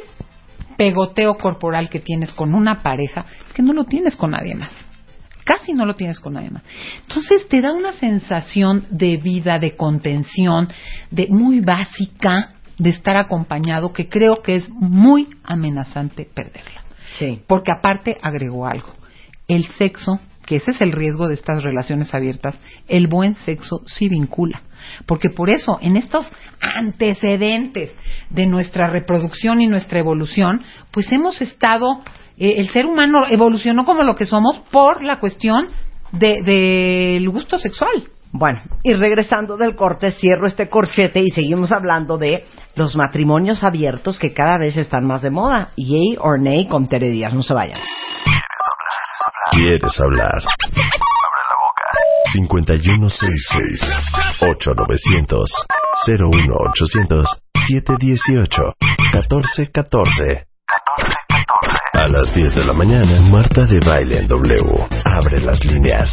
pegoteo 0.77 1.35
corporal 1.35 1.89
que 1.89 2.01
tienes 2.01 2.33
con 2.33 2.55
una 2.55 2.83
pareja 2.83 3.27
es 3.47 3.53
que 3.53 3.63
no 3.63 3.73
lo 3.73 3.85
tienes 3.85 4.17
con 4.17 4.33
nadie 4.33 4.55
más 4.55 4.73
casi 5.45 5.73
no 5.73 5.85
lo 5.85 5.95
tienes 5.95 6.21
con 6.21 6.35
nadie 6.35 6.51
más. 6.51 6.63
Entonces 7.03 7.49
te 7.49 7.61
da 7.61 7.73
una 7.73 7.93
sensación 7.93 8.87
de 8.91 9.17
vida, 9.17 9.59
de 9.59 9.77
contención, 9.77 10.69
de 11.11 11.29
muy 11.29 11.61
básica 11.61 12.55
de 12.79 12.91
estar 12.91 13.17
acompañado 13.17 13.93
que 13.93 14.09
creo 14.09 14.43
que 14.43 14.57
es 14.57 14.69
muy 14.71 15.29
amenazante 15.45 16.29
perderla. 16.33 16.85
Sí. 17.19 17.41
Porque 17.47 17.71
aparte 17.71 18.19
agregó 18.23 18.67
algo. 18.67 18.95
El 19.47 19.65
sexo, 19.65 20.19
que 20.47 20.57
ese 20.57 20.73
es 20.73 20.81
el 20.81 20.93
riesgo 20.93 21.29
de 21.29 21.35
estas 21.35 21.63
relaciones 21.63 22.15
abiertas, 22.15 22.57
el 22.89 23.07
buen 23.07 23.37
sexo 23.45 23.83
sí 23.87 24.09
vincula. 24.09 24.63
Porque 25.07 25.31
por 25.31 25.51
eso, 25.51 25.79
en 25.81 25.97
estos 25.97 26.31
antecedentes 26.61 27.93
de 28.31 28.47
nuestra 28.47 28.89
reproducción 28.89 29.61
y 29.61 29.67
nuestra 29.67 30.01
evolución, 30.01 30.63
pues 30.91 31.13
hemos 31.13 31.41
estado 31.41 32.03
eh, 32.43 32.55
el 32.59 32.69
ser 32.71 32.87
humano 32.87 33.21
evolucionó 33.31 33.85
como 33.85 34.03
lo 34.03 34.17
que 34.17 34.27
somos 34.27 34.59
por 34.73 35.05
la 35.05 35.21
cuestión 35.21 35.69
del 36.11 36.45
de, 36.45 37.25
gusto 37.31 37.57
sexual. 37.57 38.09
Bueno, 38.33 38.61
y 38.83 38.95
regresando 38.95 39.57
del 39.57 39.77
corte, 39.77 40.11
cierro 40.11 40.49
este 40.49 40.69
corchete 40.69 41.21
y 41.21 41.31
seguimos 41.31 41.71
hablando 41.71 42.19
de 42.19 42.43
los 42.75 42.97
matrimonios 42.97 43.63
abiertos 43.63 44.19
que 44.19 44.33
cada 44.33 44.59
vez 44.59 44.77
están 44.77 45.07
más 45.07 45.23
de 45.23 45.31
moda. 45.31 45.69
Yay 45.77 46.17
or 46.19 46.41
nay 46.41 46.67
con 46.67 46.89
Tere 46.89 47.11
Díaz. 47.11 47.33
No 47.33 47.45
se 47.45 47.55
vayan. 47.55 47.79
¿Quieres 49.53 50.01
hablar? 50.01 50.35
Abre 50.35 50.83
la 51.49 51.55
boca. 51.63 51.85
5166-8900. 54.41 55.47
01800. 56.09 57.27
718. 57.69 58.63
1414. 59.13 60.52
A 62.13 62.19
las 62.19 62.35
10 62.35 62.55
de 62.55 62.65
la 62.67 62.75
mañana, 62.75 63.23
Marta 63.23 63.65
de 63.65 63.81
Baile 63.81 64.19
en 64.19 64.29
W. 64.29 64.87
Abre 65.03 65.41
las 65.41 65.65
líneas. 65.65 66.13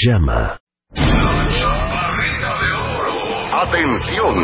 Llama. 0.00 0.58
Atención, 3.54 4.34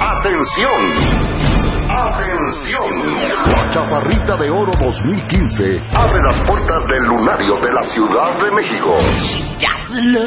atención. 0.00 1.60
¡Atención! 1.92 3.52
La 3.52 3.68
Chaparrita 3.68 4.36
de 4.36 4.48
Oro 4.48 4.72
2015 4.80 5.80
abre 5.92 6.18
las 6.26 6.40
puertas 6.46 6.86
del 6.88 7.04
lunario 7.04 7.56
de 7.56 7.72
la 7.72 7.82
Ciudad 7.82 8.38
de 8.40 8.50
México. 8.52 8.96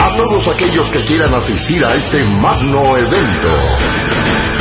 A 0.02 0.18
todos 0.18 0.48
aquellos 0.50 0.92
que 0.92 1.06
quieran 1.06 1.34
asistir 1.34 1.84
a 1.84 1.96
este 1.96 2.26
magno 2.26 2.98
evento. 2.98 4.53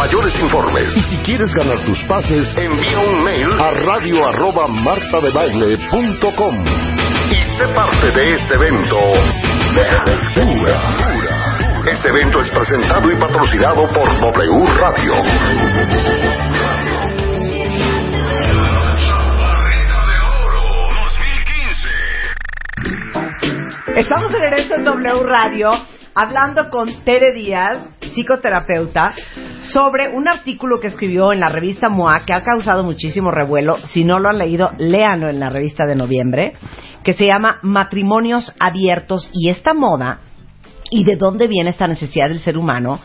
Mayores 0.00 0.34
informes 0.40 0.96
y 0.96 1.02
si 1.02 1.16
quieres 1.18 1.52
ganar 1.52 1.84
tus 1.84 2.02
pases, 2.04 2.56
envía 2.56 3.00
un 3.00 3.22
mail 3.22 3.52
a 3.60 3.70
radio 3.70 4.26
arroba 4.26 4.66
martadebaile.com 4.66 6.64
y 7.28 7.34
sé 7.58 7.68
parte 7.74 8.10
de 8.10 8.32
este 8.32 8.54
evento 8.54 8.96
de. 9.74 9.84
Este 11.90 12.08
evento 12.08 12.40
es 12.40 12.48
presentado 12.48 13.12
y 13.12 13.16
patrocinado 13.16 13.86
por 13.92 14.08
W 14.20 14.66
Radio. 14.78 15.12
Estamos 23.96 24.32
en 24.32 24.40
regreso 24.40 24.76
en 24.76 24.84
W 24.84 25.22
Radio 25.24 25.68
hablando 26.14 26.70
con 26.70 27.04
Tere 27.04 27.32
Díaz, 27.32 27.86
psicoterapeuta, 28.00 29.14
sobre 29.60 30.08
un 30.08 30.28
artículo 30.28 30.80
que 30.80 30.88
escribió 30.88 31.32
en 31.32 31.40
la 31.40 31.48
revista 31.48 31.88
MOA 31.88 32.24
que 32.24 32.32
ha 32.32 32.42
causado 32.42 32.84
muchísimo 32.84 33.30
revuelo. 33.30 33.76
Si 33.86 34.04
no 34.04 34.18
lo 34.18 34.28
han 34.28 34.38
leído, 34.38 34.70
léanlo 34.78 35.28
en 35.28 35.40
la 35.40 35.50
revista 35.50 35.86
de 35.86 35.94
noviembre, 35.94 36.54
que 37.04 37.12
se 37.12 37.26
llama 37.26 37.58
Matrimonios 37.62 38.54
Abiertos 38.58 39.30
y 39.32 39.48
esta 39.48 39.74
moda 39.74 40.20
y 40.90 41.04
de 41.04 41.16
dónde 41.16 41.46
viene 41.46 41.70
esta 41.70 41.86
necesidad 41.86 42.28
del 42.28 42.40
ser 42.40 42.58
humano. 42.58 43.00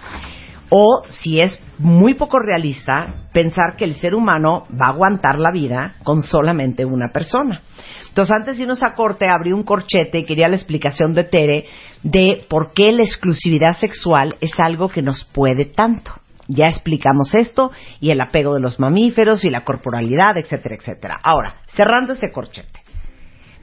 O 0.70 1.04
si 1.10 1.40
es 1.40 1.62
muy 1.78 2.16
poco 2.16 2.40
realista 2.40 3.28
pensar 3.32 3.76
que 3.78 3.86
el 3.86 3.96
ser 3.96 4.16
humano 4.16 4.66
va 4.70 4.88
a 4.88 4.90
aguantar 4.90 5.38
la 5.40 5.52
vida 5.52 5.96
con 6.04 6.24
solamente 6.24 6.86
una 6.86 7.12
persona. 7.14 7.62
Entonces, 8.10 8.36
antes 8.36 8.58
de 8.58 8.64
irnos 8.64 8.82
a 8.82 8.96
corte, 8.96 9.28
abrí 9.28 9.52
un 9.52 9.64
corchete 9.64 10.20
y 10.20 10.26
quería 10.26 10.48
la 10.48 10.56
explicación 10.56 11.14
de 11.14 11.26
Tere 11.26 11.66
de 12.02 12.46
por 12.50 12.72
qué 12.74 12.92
la 12.94 13.04
exclusividad 13.04 13.74
sexual 13.78 14.36
es 14.40 14.58
algo 14.58 14.90
que 14.90 15.02
nos 15.02 15.26
puede 15.26 15.66
tanto. 15.66 16.14
Ya 16.48 16.68
explicamos 16.68 17.34
esto 17.34 17.72
y 18.00 18.12
el 18.12 18.22
apego 18.22 18.54
de 18.54 18.62
los 18.62 18.80
mamíferos 18.80 19.44
y 19.46 19.50
la 19.50 19.64
corporalidad, 19.64 20.38
etcétera, 20.38 20.76
etcétera. 20.76 21.20
Ahora, 21.24 21.56
cerrando 21.68 22.14
ese 22.14 22.32
corchete. 22.32 22.86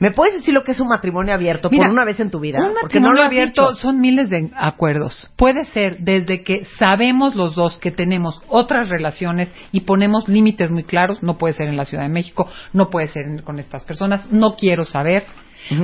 ¿Me 0.02 0.10
puedes 0.10 0.34
decir 0.34 0.52
lo 0.52 0.64
que 0.64 0.72
es 0.72 0.80
un 0.80 0.88
matrimonio 0.88 1.32
abierto 1.32 1.70
Mira, 1.70 1.84
por 1.84 1.92
una 1.92 2.04
vez 2.04 2.18
en 2.18 2.28
tu 2.28 2.40
vida? 2.40 2.58
Un 2.58 2.74
Porque 2.80 2.98
no 2.98 3.12
lo 3.12 3.22
abierto 3.22 3.70
dicho. 3.70 3.82
son 3.82 4.00
miles 4.00 4.30
de 4.30 4.50
acuerdos. 4.56 5.30
Puede 5.36 5.64
ser 5.66 5.98
desde 5.98 6.42
que 6.42 6.64
sabemos 6.76 7.36
los 7.36 7.54
dos 7.54 7.78
que 7.78 7.92
tenemos 7.92 8.42
otras 8.48 8.88
relaciones 8.88 9.48
y 9.70 9.82
ponemos 9.82 10.26
límites 10.26 10.72
muy 10.72 10.82
claros. 10.82 11.22
No 11.22 11.38
puede 11.38 11.54
ser 11.54 11.68
en 11.68 11.76
la 11.76 11.84
Ciudad 11.84 12.02
de 12.02 12.08
México, 12.08 12.48
no 12.72 12.90
puede 12.90 13.06
ser 13.06 13.44
con 13.44 13.60
estas 13.60 13.84
personas. 13.84 14.28
No 14.32 14.56
quiero 14.56 14.84
saber. 14.84 15.22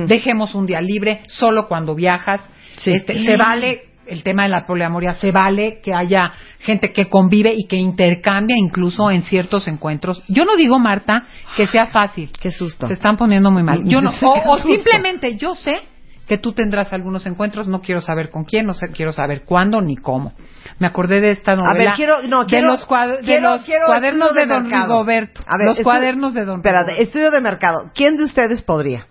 Dejemos 0.07 0.53
un 0.53 0.65
día 0.65 0.81
libre 0.81 1.21
solo 1.29 1.69
cuando 1.69 1.95
viajas. 1.95 2.41
Sí. 2.75 2.91
Este, 2.91 3.23
se 3.23 3.37
vale 3.37 3.88
el 4.09 4.23
tema 4.23 4.43
de 4.43 4.49
la 4.49 4.65
poliamoría, 4.65 5.15
se 5.15 5.31
vale 5.31 5.79
que 5.81 5.93
haya 5.93 6.31
gente 6.59 6.91
que 6.91 7.09
convive 7.09 7.53
y 7.55 7.67
que 7.67 7.77
intercambia 7.77 8.55
incluso 8.57 9.11
en 9.11 9.23
ciertos 9.23 9.67
encuentros. 9.67 10.23
Yo 10.27 10.45
no 10.45 10.55
digo, 10.55 10.79
Marta, 10.79 11.25
que 11.55 11.67
sea 11.67 11.87
fácil. 11.87 12.31
Qué 12.39 12.51
susto. 12.51 12.87
Se 12.87 12.93
están 12.93 13.17
poniendo 13.17 13.51
muy 13.51 13.63
mal. 13.63 13.83
Yo 13.85 14.01
no, 14.01 14.11
Qué 14.19 14.25
o, 14.25 14.57
simplemente 14.57 15.35
yo 15.35 15.55
sé 15.55 15.81
que 16.27 16.37
tú 16.37 16.53
tendrás 16.53 16.93
algunos 16.93 17.25
encuentros, 17.25 17.67
no 17.67 17.81
quiero 17.81 18.01
saber 18.01 18.29
con 18.29 18.43
quién, 18.43 18.67
no 18.67 18.75
sé, 18.75 18.91
quiero 18.91 19.11
saber 19.11 19.43
cuándo 19.45 19.81
ni 19.81 19.95
cómo. 19.95 20.33
Me 20.77 20.85
acordé 20.85 21.21
de 21.21 21.31
esta 21.31 21.55
novela. 21.55 21.71
A 21.73 21.83
ver, 21.85 21.93
quiero, 21.95 22.21
no, 22.27 22.41
de 22.41 22.45
quiero, 22.45 22.67
de 22.67 23.41
los 23.41 23.63
quiero 23.63 23.85
cuadernos 23.87 24.35
de, 24.35 24.45
Don 24.45 24.63
mercado. 24.63 24.85
Rigoberto. 24.87 25.41
A 25.47 25.57
ver, 25.57 25.67
los 25.67 25.79
cuadernos 25.79 26.33
de 26.35 26.45
Don 26.45 26.57
Espérate, 26.57 26.91
Rigoberto. 26.91 27.03
estudio 27.03 27.31
de 27.31 27.41
mercado. 27.41 27.77
¿Quién 27.95 28.15
de 28.15 28.25
ustedes 28.25 28.61
podría? 28.61 29.07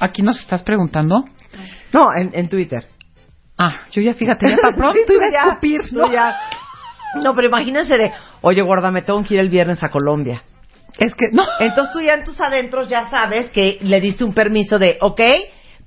Aquí 0.00 0.22
nos 0.22 0.40
estás 0.40 0.64
preguntando. 0.64 1.24
No, 1.92 2.08
en, 2.14 2.30
en 2.34 2.48
Twitter. 2.48 2.86
Ah, 3.58 3.74
yo 3.90 4.00
ya 4.02 4.14
fíjate, 4.14 4.48
ya 4.48 4.56
para 4.56 4.76
pronto 4.76 4.92
Sí, 4.98 5.04
tú 5.06 5.14
iba 5.14 5.26
a 5.26 5.30
ya, 5.30 5.42
escupir, 5.48 5.80
¿no? 5.92 6.12
ya. 6.12 6.36
No, 7.22 7.34
pero 7.34 7.48
imagínense 7.48 7.96
de, 7.96 8.12
oye, 8.42 8.62
gorda, 8.62 8.90
me 8.90 9.02
tengo 9.02 9.22
que 9.24 9.34
ir 9.34 9.40
el 9.40 9.48
viernes 9.48 9.82
a 9.82 9.88
Colombia. 9.90 10.42
Es 10.98 11.14
que, 11.14 11.26
no. 11.32 11.44
Entonces 11.58 11.92
tú 11.92 12.00
ya 12.00 12.14
en 12.14 12.24
tus 12.24 12.40
adentros 12.40 12.88
ya 12.88 13.08
sabes 13.10 13.50
que 13.50 13.78
le 13.82 14.00
diste 14.00 14.24
un 14.24 14.34
permiso 14.34 14.78
de, 14.78 14.98
ok, 15.00 15.20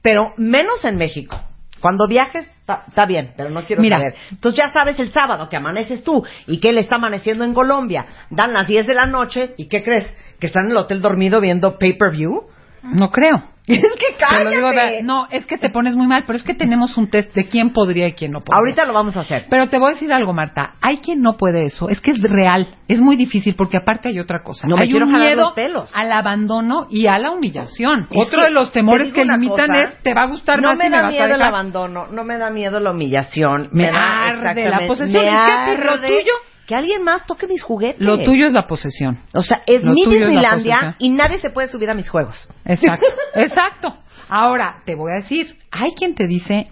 pero 0.01 0.33
menos 0.37 0.83
en 0.85 0.97
México. 0.97 1.39
Cuando 1.79 2.07
viajes, 2.07 2.45
está 2.47 2.83
está 2.87 3.05
bien, 3.07 3.33
pero 3.35 3.49
no 3.49 3.63
quiero 3.65 3.81
Mira. 3.81 3.97
saber. 3.97 4.15
Entonces 4.31 4.57
ya 4.63 4.71
sabes 4.71 4.99
el 4.99 5.11
sábado 5.11 5.49
que 5.49 5.57
amaneces 5.57 6.03
tú 6.03 6.23
y 6.47 6.59
que 6.59 6.69
él 6.69 6.77
está 6.77 6.95
amaneciendo 6.95 7.43
en 7.43 7.53
Colombia. 7.53 8.05
Dan 8.29 8.53
las 8.53 8.67
10 8.67 8.85
de 8.85 8.93
la 8.93 9.05
noche 9.07 9.53
y 9.57 9.65
¿qué 9.67 9.83
crees? 9.83 10.11
¿Que 10.39 10.47
están 10.47 10.65
en 10.65 10.71
el 10.71 10.77
hotel 10.77 11.01
dormido 11.01 11.41
viendo 11.41 11.77
pay-per-view? 11.79 12.43
No 12.83 13.09
creo. 13.11 13.43
Es 13.67 13.79
que 13.79 14.17
Te 14.17 14.43
lo 14.43 14.49
digo 14.49 14.69
cállate. 14.69 14.95
de- 14.97 15.03
no, 15.03 15.27
es 15.29 15.45
que 15.45 15.57
te 15.57 15.69
pones 15.69 15.95
muy 15.95 16.07
mal, 16.07 16.23
pero 16.25 16.35
es 16.35 16.43
que 16.43 16.55
tenemos 16.55 16.97
un 16.97 17.09
test 17.09 17.33
de 17.35 17.47
quién 17.47 17.69
podría 17.69 18.07
y 18.07 18.13
quién 18.13 18.31
no 18.31 18.39
podría. 18.39 18.57
Ahorita 18.57 18.85
lo 18.85 18.91
vamos 18.93 19.15
a 19.15 19.21
hacer. 19.21 19.45
Pero 19.49 19.69
te 19.69 19.77
voy 19.77 19.91
a 19.91 19.93
decir 19.93 20.11
algo, 20.11 20.33
Marta. 20.33 20.73
Hay 20.81 20.97
quien 20.97 21.21
no 21.21 21.37
puede 21.37 21.65
eso. 21.67 21.87
Es 21.87 22.01
que 22.01 22.11
es 22.11 22.19
real. 22.21 22.67
Es 22.87 22.99
muy 22.99 23.15
difícil 23.15 23.53
porque 23.55 23.77
aparte 23.77 24.09
hay 24.09 24.19
otra 24.19 24.41
cosa. 24.43 24.67
No 24.67 24.75
me 24.75 24.81
hay 24.81 24.89
quiero 24.89 25.05
un 25.05 25.13
miedo 25.13 25.41
los 25.43 25.53
pelos. 25.53 25.91
al 25.95 26.11
abandono 26.11 26.87
y 26.89 27.05
a 27.05 27.17
la 27.19 27.31
humillación. 27.31 28.07
Es 28.09 28.27
Otro 28.27 28.43
de 28.43 28.49
los 28.51 28.71
te 28.71 28.79
temores 28.79 29.13
que 29.13 29.23
limitan 29.23 29.67
cosa, 29.67 29.79
es 29.83 29.97
te 30.03 30.13
va 30.15 30.23
a 30.23 30.27
gustar 30.27 30.59
no 30.59 30.69
más 30.69 30.77
me 30.77 30.87
y 30.87 30.89
me 30.89 30.95
da 30.97 31.01
vas 31.03 31.07
a 31.07 31.11
miedo 31.11 31.25
el 31.25 31.31
dejar. 31.33 31.47
abandono, 31.47 32.07
no 32.07 32.23
me 32.23 32.37
da 32.39 32.49
miedo 32.49 32.79
la 32.79 32.91
humillación. 32.91 33.69
Me 33.71 33.91
da 33.91 34.23
arde 34.25 34.69
la 34.69 34.87
posesión. 34.87 35.23
me 35.23 35.29
Es 35.29 35.77
que 35.77 35.85
lo 35.85 35.97
tuyo- 35.97 36.33
que 36.71 36.75
alguien 36.75 37.03
más 37.03 37.25
toque 37.25 37.47
mis 37.47 37.61
juguetes. 37.61 37.99
Lo 37.99 38.17
tuyo 38.19 38.47
es 38.47 38.53
la 38.53 38.65
posesión. 38.65 39.19
O 39.33 39.43
sea, 39.43 39.61
es 39.67 39.83
Lo 39.83 39.91
mi 39.91 40.03
es 40.03 40.09
Disneylandia 40.09 40.95
y 40.99 41.09
nadie 41.09 41.37
se 41.39 41.49
puede 41.49 41.67
subir 41.67 41.89
a 41.89 41.93
mis 41.93 42.09
juegos. 42.09 42.47
Exacto, 42.63 43.07
exacto. 43.35 43.97
Ahora, 44.29 44.81
te 44.85 44.95
voy 44.95 45.11
a 45.11 45.15
decir, 45.15 45.57
hay 45.69 45.91
quien 45.91 46.15
te 46.15 46.27
dice 46.27 46.69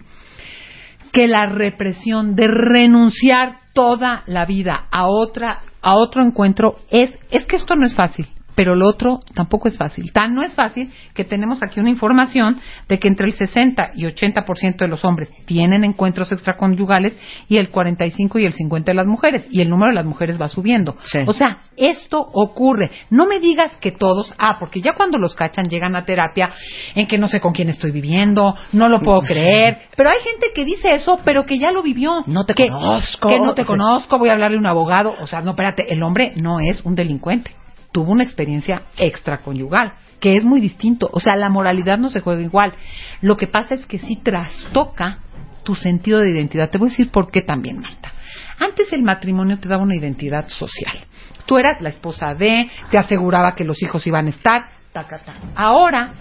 que 1.12 1.26
la 1.26 1.44
represión 1.44 2.34
de 2.34 2.48
renunciar 2.48 3.58
toda 3.74 4.22
la 4.24 4.46
vida 4.46 4.86
a 4.90 5.06
otra 5.06 5.60
a 5.82 5.94
otro 5.96 6.22
encuentro 6.22 6.76
es 6.88 7.10
es 7.30 7.44
que 7.44 7.56
esto 7.56 7.76
no 7.76 7.84
es 7.86 7.94
fácil, 7.94 8.26
pero 8.60 8.74
lo 8.74 8.86
otro 8.86 9.20
tampoco 9.32 9.68
es 9.68 9.78
fácil. 9.78 10.12
Tan 10.12 10.34
no 10.34 10.42
es 10.42 10.52
fácil 10.52 10.92
que 11.14 11.24
tenemos 11.24 11.62
aquí 11.62 11.80
una 11.80 11.88
información 11.88 12.60
de 12.90 12.98
que 12.98 13.08
entre 13.08 13.24
el 13.24 13.32
60 13.32 13.92
y 13.94 14.04
80% 14.04 14.76
de 14.76 14.86
los 14.86 15.02
hombres 15.02 15.30
tienen 15.46 15.82
encuentros 15.82 16.30
extraconyugales 16.30 17.18
y 17.48 17.56
el 17.56 17.70
45 17.70 18.38
y 18.38 18.44
el 18.44 18.52
50 18.52 18.90
de 18.90 18.94
las 18.94 19.06
mujeres 19.06 19.46
y 19.50 19.62
el 19.62 19.70
número 19.70 19.92
de 19.92 19.94
las 19.94 20.04
mujeres 20.04 20.38
va 20.38 20.48
subiendo. 20.48 20.98
Sí. 21.06 21.20
O 21.26 21.32
sea, 21.32 21.60
esto 21.74 22.20
ocurre. 22.20 22.90
No 23.08 23.24
me 23.24 23.40
digas 23.40 23.74
que 23.80 23.92
todos, 23.92 24.34
ah, 24.36 24.58
porque 24.60 24.82
ya 24.82 24.92
cuando 24.92 25.16
los 25.16 25.34
cachan 25.34 25.70
llegan 25.70 25.96
a 25.96 26.04
terapia 26.04 26.50
en 26.94 27.06
que 27.06 27.16
no 27.16 27.28
sé 27.28 27.40
con 27.40 27.54
quién 27.54 27.70
estoy 27.70 27.92
viviendo, 27.92 28.56
no 28.74 28.90
lo 28.90 29.00
puedo 29.00 29.22
creer. 29.22 29.78
Pero 29.96 30.10
hay 30.10 30.18
gente 30.18 30.48
que 30.54 30.66
dice 30.66 30.94
eso, 30.94 31.18
pero 31.24 31.46
que 31.46 31.58
ya 31.58 31.70
lo 31.70 31.82
vivió. 31.82 32.24
No 32.26 32.44
te 32.44 32.52
que, 32.52 32.68
conozco. 32.68 33.26
Que 33.26 33.40
no 33.40 33.54
te 33.54 33.64
conozco, 33.64 34.18
voy 34.18 34.28
a 34.28 34.32
hablarle 34.32 34.58
a 34.58 34.60
un 34.60 34.66
abogado. 34.66 35.14
O 35.22 35.26
sea, 35.26 35.40
no, 35.40 35.52
espérate, 35.52 35.90
el 35.90 36.02
hombre 36.02 36.34
no 36.36 36.60
es 36.60 36.84
un 36.84 36.94
delincuente. 36.94 37.52
Tuvo 37.92 38.12
una 38.12 38.24
experiencia 38.24 38.82
extraconyugal, 38.96 39.94
que 40.20 40.36
es 40.36 40.44
muy 40.44 40.60
distinto. 40.60 41.08
O 41.12 41.20
sea, 41.20 41.36
la 41.36 41.48
moralidad 41.48 41.98
no 41.98 42.10
se 42.10 42.20
juega 42.20 42.42
igual. 42.42 42.74
Lo 43.20 43.36
que 43.36 43.46
pasa 43.46 43.74
es 43.74 43.86
que 43.86 43.98
sí 43.98 44.16
trastoca 44.16 45.18
tu 45.64 45.74
sentido 45.74 46.20
de 46.20 46.30
identidad. 46.30 46.70
Te 46.70 46.78
voy 46.78 46.88
a 46.88 46.90
decir 46.90 47.10
por 47.10 47.30
qué 47.30 47.42
también, 47.42 47.78
Marta. 47.80 48.12
Antes 48.58 48.92
el 48.92 49.02
matrimonio 49.02 49.58
te 49.58 49.68
daba 49.68 49.82
una 49.82 49.96
identidad 49.96 50.48
social. 50.48 51.04
Tú 51.46 51.58
eras 51.58 51.80
la 51.80 51.88
esposa 51.88 52.34
de, 52.34 52.70
te 52.90 52.98
aseguraba 52.98 53.54
que 53.54 53.64
los 53.64 53.82
hijos 53.82 54.06
iban 54.06 54.26
a 54.26 54.30
estar, 54.30 54.66
ta. 54.92 55.06
Ahora 55.54 56.12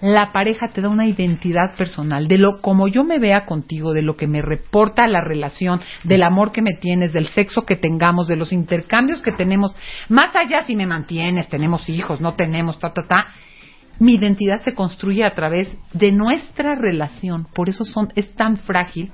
la 0.00 0.32
pareja 0.32 0.68
te 0.68 0.80
da 0.80 0.88
una 0.88 1.06
identidad 1.06 1.74
personal 1.76 2.28
de 2.28 2.38
lo 2.38 2.60
como 2.60 2.88
yo 2.88 3.04
me 3.04 3.18
vea 3.18 3.46
contigo, 3.46 3.92
de 3.92 4.02
lo 4.02 4.16
que 4.16 4.26
me 4.26 4.42
reporta 4.42 5.06
la 5.06 5.20
relación, 5.20 5.80
del 6.04 6.22
amor 6.22 6.52
que 6.52 6.62
me 6.62 6.74
tienes, 6.74 7.12
del 7.12 7.26
sexo 7.28 7.62
que 7.62 7.76
tengamos, 7.76 8.28
de 8.28 8.36
los 8.36 8.52
intercambios 8.52 9.22
que 9.22 9.32
tenemos, 9.32 9.76
más 10.08 10.34
allá 10.36 10.64
si 10.64 10.76
me 10.76 10.86
mantienes, 10.86 11.48
tenemos 11.48 11.88
hijos, 11.88 12.20
no 12.20 12.34
tenemos, 12.34 12.78
ta 12.78 12.92
ta 12.92 13.02
ta. 13.08 13.26
mi 13.98 14.14
identidad 14.14 14.62
se 14.62 14.74
construye 14.74 15.24
a 15.24 15.34
través 15.34 15.68
de 15.92 16.12
nuestra 16.12 16.76
relación. 16.76 17.46
Por 17.52 17.68
eso 17.68 17.84
son, 17.84 18.08
es 18.14 18.32
tan 18.34 18.56
frágil. 18.56 19.10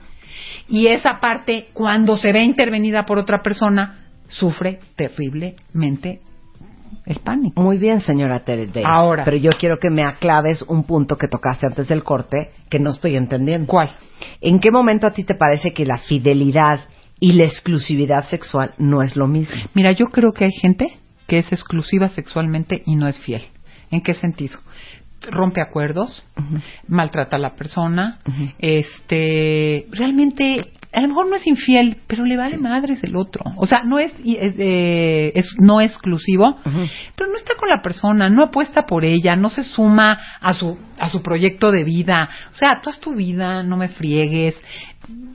Y 0.68 0.88
esa 0.88 1.20
parte, 1.20 1.68
cuando 1.72 2.18
se 2.18 2.32
ve 2.32 2.42
intervenida 2.42 3.06
por 3.06 3.18
otra 3.18 3.42
persona, 3.42 4.08
sufre 4.28 4.80
terriblemente 4.96 6.20
el 7.06 7.18
pánico. 7.20 7.60
Muy 7.60 7.78
bien, 7.78 8.00
señora 8.00 8.44
Tere. 8.44 8.68
Ahora. 8.84 9.24
Pero 9.24 9.36
yo 9.36 9.50
quiero 9.58 9.78
que 9.78 9.90
me 9.90 10.04
aclaves 10.04 10.62
un 10.62 10.84
punto 10.84 11.16
que 11.16 11.28
tocaste 11.28 11.66
antes 11.66 11.88
del 11.88 12.02
corte 12.02 12.50
que 12.68 12.78
no 12.78 12.90
estoy 12.90 13.16
entendiendo. 13.16 13.66
¿Cuál? 13.66 13.96
¿En 14.40 14.60
qué 14.60 14.70
momento 14.70 15.06
a 15.06 15.12
ti 15.12 15.24
te 15.24 15.34
parece 15.34 15.72
que 15.72 15.84
la 15.84 15.98
fidelidad 15.98 16.80
y 17.20 17.32
la 17.32 17.44
exclusividad 17.44 18.24
sexual 18.24 18.74
no 18.78 19.02
es 19.02 19.16
lo 19.16 19.26
mismo? 19.26 19.56
Mira, 19.74 19.92
yo 19.92 20.06
creo 20.06 20.32
que 20.32 20.44
hay 20.44 20.52
gente 20.52 20.88
que 21.26 21.38
es 21.38 21.52
exclusiva 21.52 22.08
sexualmente 22.08 22.82
y 22.86 22.96
no 22.96 23.08
es 23.08 23.18
fiel. 23.20 23.42
¿En 23.90 24.00
qué 24.02 24.14
sentido? 24.14 24.58
rompe 25.30 25.60
acuerdos, 25.60 26.22
maltrata 26.88 27.36
a 27.36 27.38
la 27.38 27.54
persona, 27.54 28.18
este, 28.58 29.86
realmente 29.90 30.72
a 30.94 31.00
lo 31.00 31.08
mejor 31.08 31.28
no 31.28 31.36
es 31.36 31.46
infiel, 31.46 31.98
pero 32.06 32.24
le 32.24 32.36
vale 32.36 32.56
madres 32.56 33.02
el 33.02 33.16
otro. 33.16 33.42
O 33.56 33.66
sea, 33.66 33.82
no 33.82 33.98
es, 33.98 34.12
es, 34.24 34.54
eh, 34.58 35.32
es 35.34 35.54
no 35.58 35.80
exclusivo, 35.80 36.58
pero 37.16 37.30
no 37.30 37.36
está 37.36 37.54
con 37.56 37.68
la 37.68 37.82
persona, 37.82 38.30
no 38.30 38.44
apuesta 38.44 38.86
por 38.86 39.04
ella, 39.04 39.36
no 39.36 39.50
se 39.50 39.64
suma 39.64 40.18
a 40.40 40.54
su 40.54 40.78
a 40.98 41.08
su 41.08 41.22
proyecto 41.22 41.72
de 41.72 41.84
vida. 41.84 42.28
O 42.52 42.54
sea, 42.54 42.80
tú 42.80 42.90
haz 42.90 43.00
tu 43.00 43.14
vida, 43.14 43.62
no 43.62 43.76
me 43.76 43.88
friegues. 43.88 44.54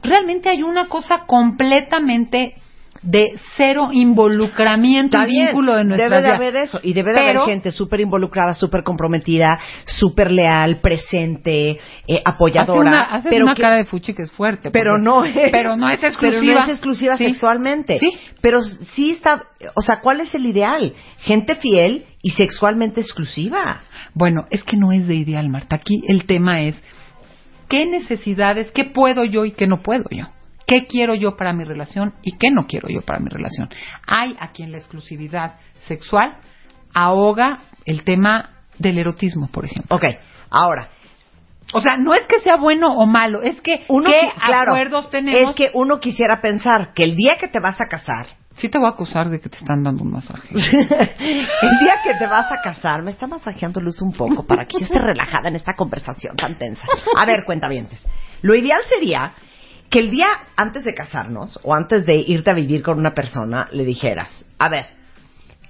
Realmente 0.01 0.50
hay 0.50 0.63
una 0.63 0.88
cosa 0.88 1.25
completamente 1.25 2.56
de 3.01 3.34
cero 3.56 3.89
involucramiento 3.91 5.18
y 5.22 5.25
vínculo 5.25 5.75
de 5.75 5.86
nuestra 5.86 6.10
Debe 6.10 6.22
de 6.22 6.32
haber 6.32 6.56
eso. 6.58 6.79
Y 6.84 6.94
debe 6.94 7.13
de 7.13 7.20
haber 7.20 7.38
gente 7.46 7.72
súper 7.72 8.01
involucrada, 8.01 8.53
súper 8.53 8.84
comprometida, 8.84 9.60
súper 9.86 10.32
leal, 10.32 10.79
presente, 10.82 11.79
eh, 12.08 12.22
apoyadora. 12.25 13.01
Hace 13.01 13.29
una, 13.29 13.29
pero 13.29 13.46
una 13.46 13.56
cara 13.56 13.75
de 13.77 13.86
fuchi 13.86 14.13
que 14.13 14.24
es 14.24 14.32
fuerte. 14.32 14.72
Pero 14.72 14.98
no 14.98 15.24
es. 15.24 15.36
Pero 15.51 15.75
no 15.75 15.89
es 15.89 16.03
exclusiva. 16.03 16.41
Pero 16.41 16.53
no 16.53 16.63
es 16.63 16.70
exclusiva 16.70 17.18
sexualmente. 17.18 18.00
Sí. 18.00 18.12
Pero 18.41 18.62
sí 18.62 19.12
está. 19.12 19.44
O 19.75 19.82
sea, 19.82 20.01
¿cuál 20.01 20.22
es 20.22 20.34
el 20.36 20.46
ideal? 20.46 20.94
Gente 21.20 21.56
fiel 21.56 22.06
y 22.22 22.32
sexualmente 22.32 23.01
exclusiva. 23.01 23.82
Bueno, 24.13 24.46
es 24.50 24.63
que 24.63 24.77
no 24.77 24.91
es 24.91 25.08
de 25.08 25.15
ideal, 25.15 25.50
Marta. 25.50 25.77
Aquí 25.77 26.01
el 26.08 26.25
tema 26.25 26.62
es. 26.62 26.75
¿Qué 27.70 27.86
necesidades, 27.86 28.72
qué 28.72 28.86
puedo 28.86 29.24
yo 29.24 29.46
y 29.46 29.51
qué 29.51 29.68
no 29.68 29.84
puedo 29.84 30.06
yo? 30.10 30.25
Qué 30.70 30.86
quiero 30.86 31.16
yo 31.16 31.36
para 31.36 31.52
mi 31.52 31.64
relación 31.64 32.14
y 32.22 32.38
qué 32.38 32.52
no 32.52 32.68
quiero 32.68 32.90
yo 32.90 33.02
para 33.02 33.20
mi 33.20 33.30
relación. 33.30 33.70
Hay 34.06 34.38
a 34.40 34.52
quien 34.52 34.72
la 34.72 34.78
exclusividad 34.78 35.56
sexual 35.88 36.38
ahoga 36.94 37.62
el 37.86 38.04
tema 38.04 38.52
del 38.78 39.00
erotismo, 39.00 39.50
por 39.52 39.66
ejemplo. 39.66 39.98
Ok, 39.98 40.04
ahora. 40.52 40.90
O 41.74 41.82
sea, 41.82 41.98
no 41.98 42.14
es 42.14 42.26
que 42.28 42.40
sea 42.40 42.58
bueno 42.58 42.94
o 42.94 43.06
malo, 43.06 43.42
es 43.42 43.62
que 43.62 43.84
uno, 43.90 44.10
qué 44.10 44.30
acuerdos 44.42 45.10
tenemos. 45.10 45.52
Es 45.52 45.56
que 45.56 45.72
uno 45.74 46.00
quisiera 46.00 46.40
pensar 46.42 46.94
que 46.94 47.04
el 47.04 47.16
día 47.16 47.34
que 47.40 47.48
te 47.48 47.60
vas 47.60 47.82
a 47.82 47.86
casar. 47.88 48.28
Sí 48.56 48.70
te 48.70 48.78
voy 48.78 48.88
a 48.88 48.92
acusar 48.92 49.30
de 49.30 49.40
que 49.40 49.50
te 49.50 49.58
están 49.58 49.84
dando 49.84 50.04
un 50.04 50.12
masaje. 50.12 50.50
el 50.54 50.60
día 50.60 51.96
que 52.04 52.16
te 52.18 52.28
vas 52.28 52.52
a 52.52 52.62
casar, 52.62 53.04
me 53.04 53.12
está 53.12 53.26
masajeando 53.26 53.80
luz 53.80 54.02
un 54.02 54.12
poco 54.12 54.46
para 54.46 54.66
que 54.66 54.80
yo 54.80 54.86
esté 54.86 55.00
relajada 55.00 55.48
en 55.48 55.56
esta 55.56 55.74
conversación 55.76 56.36
tan 56.36 56.56
tensa. 56.56 56.86
A 57.16 57.26
ver, 57.26 57.46
cuenta 57.46 57.68
cuentavientes. 57.68 58.06
Lo 58.42 58.56
ideal 58.56 58.82
sería 58.90 59.34
que 59.89 60.00
el 60.00 60.12
día 60.12 60.27
antes 60.55 60.84
de 60.84 60.93
casarnos 60.93 61.60
o 61.63 61.74
antes 61.74 62.05
de 62.05 62.15
irte 62.15 62.51
a 62.51 62.53
vivir 62.53 62.84
con 62.84 63.00
una 63.00 63.13
persona 63.13 63.67
le 63.72 63.86
dijeras, 63.86 64.46
a 64.58 64.69
ver, 64.69 64.86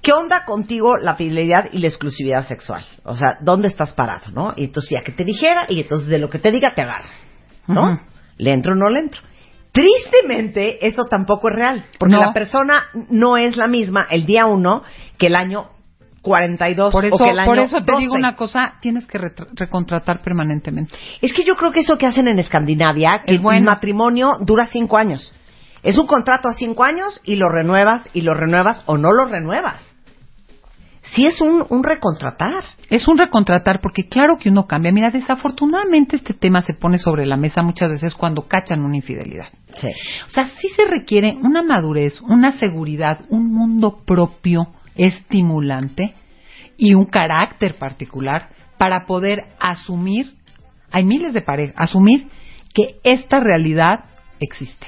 ¿qué 0.02 0.12
onda 0.12 0.46
contigo 0.46 0.98
la 0.98 1.16
fidelidad 1.16 1.70
y 1.72 1.80
la 1.80 1.88
exclusividad 1.88 2.48
sexual? 2.48 2.86
O 3.04 3.16
sea, 3.16 3.38
¿dónde 3.42 3.68
estás 3.68 3.94
parado, 3.94 4.32
no? 4.32 4.54
Y 4.56 4.66
entonces 4.66 4.92
ya 4.92 5.02
que 5.02 5.12
te 5.12 5.24
dijera 5.24 5.66
y 5.70 5.80
entonces 5.80 6.08
de 6.08 6.20
lo 6.20 6.30
que 6.30 6.40
te 6.40 6.52
diga 6.52 6.74
te 6.74 6.82
agarras, 6.82 7.28
¿no? 7.68 8.00
¿Le 8.38 8.54
entro 8.54 8.74
o 8.74 8.76
no 8.76 8.90
le 8.90 9.00
entro? 9.00 9.22
Tristemente, 9.72 10.86
eso 10.86 11.06
tampoco 11.06 11.50
es 11.50 11.56
real, 11.56 11.86
porque 12.00 12.16
la 12.16 12.34
persona 12.34 12.86
no 13.10 13.38
es 13.38 13.56
la 13.56 13.68
misma 13.68 14.08
el 14.10 14.26
día 14.26 14.48
uno 14.48 14.84
que 15.18 15.28
el 15.28 15.36
año 15.36 15.70
42 16.22 16.92
por 16.92 17.06
eso, 17.06 17.16
o 17.16 17.18
que 17.18 17.30
el 17.30 17.40
año 17.40 17.46
Por 17.48 17.60
eso 17.60 17.78
te 17.82 17.96
digo 17.98 18.16
una 18.16 18.36
cosa, 18.36 18.74
tienes 18.82 19.06
que 19.08 19.18
recontratar 19.54 20.22
permanentemente. 20.22 20.94
Es 21.22 21.34
que 21.34 21.44
yo 21.44 21.56
creo 21.56 21.72
que 21.72 21.82
eso 21.82 21.98
que 21.98 22.06
hacen 22.06 22.28
en 22.28 22.40
Escandinavia, 22.40 23.24
que 23.26 23.36
el 23.36 23.64
matrimonio 23.64 24.38
dura 24.42 24.66
cinco 24.66 24.98
años. 24.98 25.34
Es 25.82 25.98
un 25.98 26.08
contrato 26.08 26.50
a 26.50 26.54
cinco 26.54 26.84
años 26.84 27.22
y 27.24 27.36
lo 27.36 27.50
renuevas 27.50 28.10
y 28.14 28.22
lo 28.22 28.34
renuevas 28.34 28.84
o 28.86 28.98
no 28.98 29.14
lo 29.14 29.26
renuevas. 29.26 29.90
Sí 31.14 31.26
es 31.26 31.42
un, 31.42 31.66
un 31.70 31.84
recontratar. 31.84 32.64
Es 32.90 33.08
un 33.08 33.18
recontratar 33.18 33.80
porque 33.82 34.08
claro 34.08 34.38
que 34.38 34.50
uno 34.50 34.68
cambia. 34.68 34.92
Mira, 34.92 35.10
desafortunadamente 35.10 36.18
este 36.18 36.34
tema 36.34 36.62
se 36.62 36.74
pone 36.74 37.00
sobre 37.00 37.26
la 37.26 37.38
mesa 37.38 37.64
muchas 37.64 37.90
veces 37.90 38.14
cuando 38.14 38.44
cachan 38.44 38.82
una 38.82 38.98
infidelidad. 38.98 39.48
Sí. 39.78 39.90
O 40.28 40.30
sea, 40.30 40.50
sí 40.60 40.68
se 40.76 40.86
requiere 40.86 41.38
una 41.42 41.64
madurez, 41.64 42.22
una 42.22 42.52
seguridad, 42.60 43.22
un 43.30 43.52
mundo 43.52 44.04
propio 44.06 44.68
estimulante 45.00 46.14
y 46.78 46.94
un 46.94 47.06
carácter 47.06 47.76
particular 47.78 48.50
para 48.78 49.06
poder 49.06 49.46
asumir, 49.60 50.34
hay 50.92 51.04
miles 51.04 51.34
de 51.34 51.42
parejas, 51.42 51.76
asumir 51.78 52.28
que 52.74 53.00
esta 53.04 53.40
realidad 53.40 54.06
existe 54.40 54.88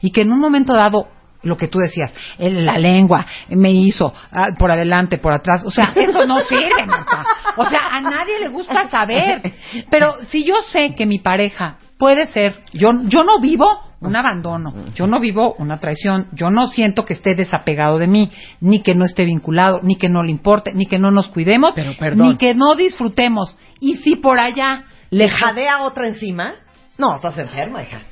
y 0.00 0.10
que 0.10 0.22
en 0.22 0.32
un 0.32 0.40
momento 0.40 0.74
dado 0.74 1.08
lo 1.42 1.56
que 1.56 1.68
tú 1.68 1.78
decías, 1.78 2.12
la 2.38 2.78
lengua 2.78 3.24
me 3.48 3.70
hizo 3.70 4.12
ah, 4.32 4.48
por 4.58 4.70
adelante, 4.70 5.18
por 5.18 5.32
atrás, 5.32 5.64
o 5.64 5.70
sea, 5.70 5.92
eso 5.94 6.26
no 6.26 6.40
sirve. 6.40 6.86
O 7.56 7.64
sea, 7.66 7.80
a 7.92 8.00
nadie 8.00 8.40
le 8.40 8.48
gusta 8.48 8.88
saber. 8.88 9.54
Pero 9.90 10.16
si 10.26 10.44
yo 10.44 10.54
sé 10.72 10.94
que 10.94 11.06
mi 11.06 11.18
pareja 11.18 11.78
puede 11.98 12.26
ser, 12.26 12.62
yo, 12.72 12.90
yo 13.04 13.22
no 13.22 13.40
vivo 13.40 13.66
un 14.00 14.14
abandono, 14.14 14.74
yo 14.94 15.06
no 15.06 15.18
vivo 15.20 15.54
una 15.58 15.78
traición, 15.80 16.28
yo 16.32 16.50
no 16.50 16.66
siento 16.66 17.04
que 17.04 17.14
esté 17.14 17.34
desapegado 17.34 17.98
de 17.98 18.06
mí, 18.06 18.30
ni 18.60 18.82
que 18.82 18.94
no 18.94 19.04
esté 19.04 19.24
vinculado, 19.24 19.80
ni 19.82 19.96
que 19.96 20.08
no 20.08 20.22
le 20.22 20.30
importe, 20.30 20.72
ni 20.74 20.86
que 20.86 20.98
no 20.98 21.10
nos 21.10 21.28
cuidemos, 21.28 21.74
ni 22.14 22.36
que 22.36 22.54
no 22.54 22.74
disfrutemos. 22.74 23.56
Y 23.80 23.96
si 23.96 24.16
por 24.16 24.38
allá... 24.38 24.84
¿Le 25.10 25.30
jadea 25.30 25.82
otra 25.82 26.08
encima? 26.08 26.54
No, 26.98 27.14
estás 27.16 27.38
enferma, 27.38 27.82
hija. 27.82 28.02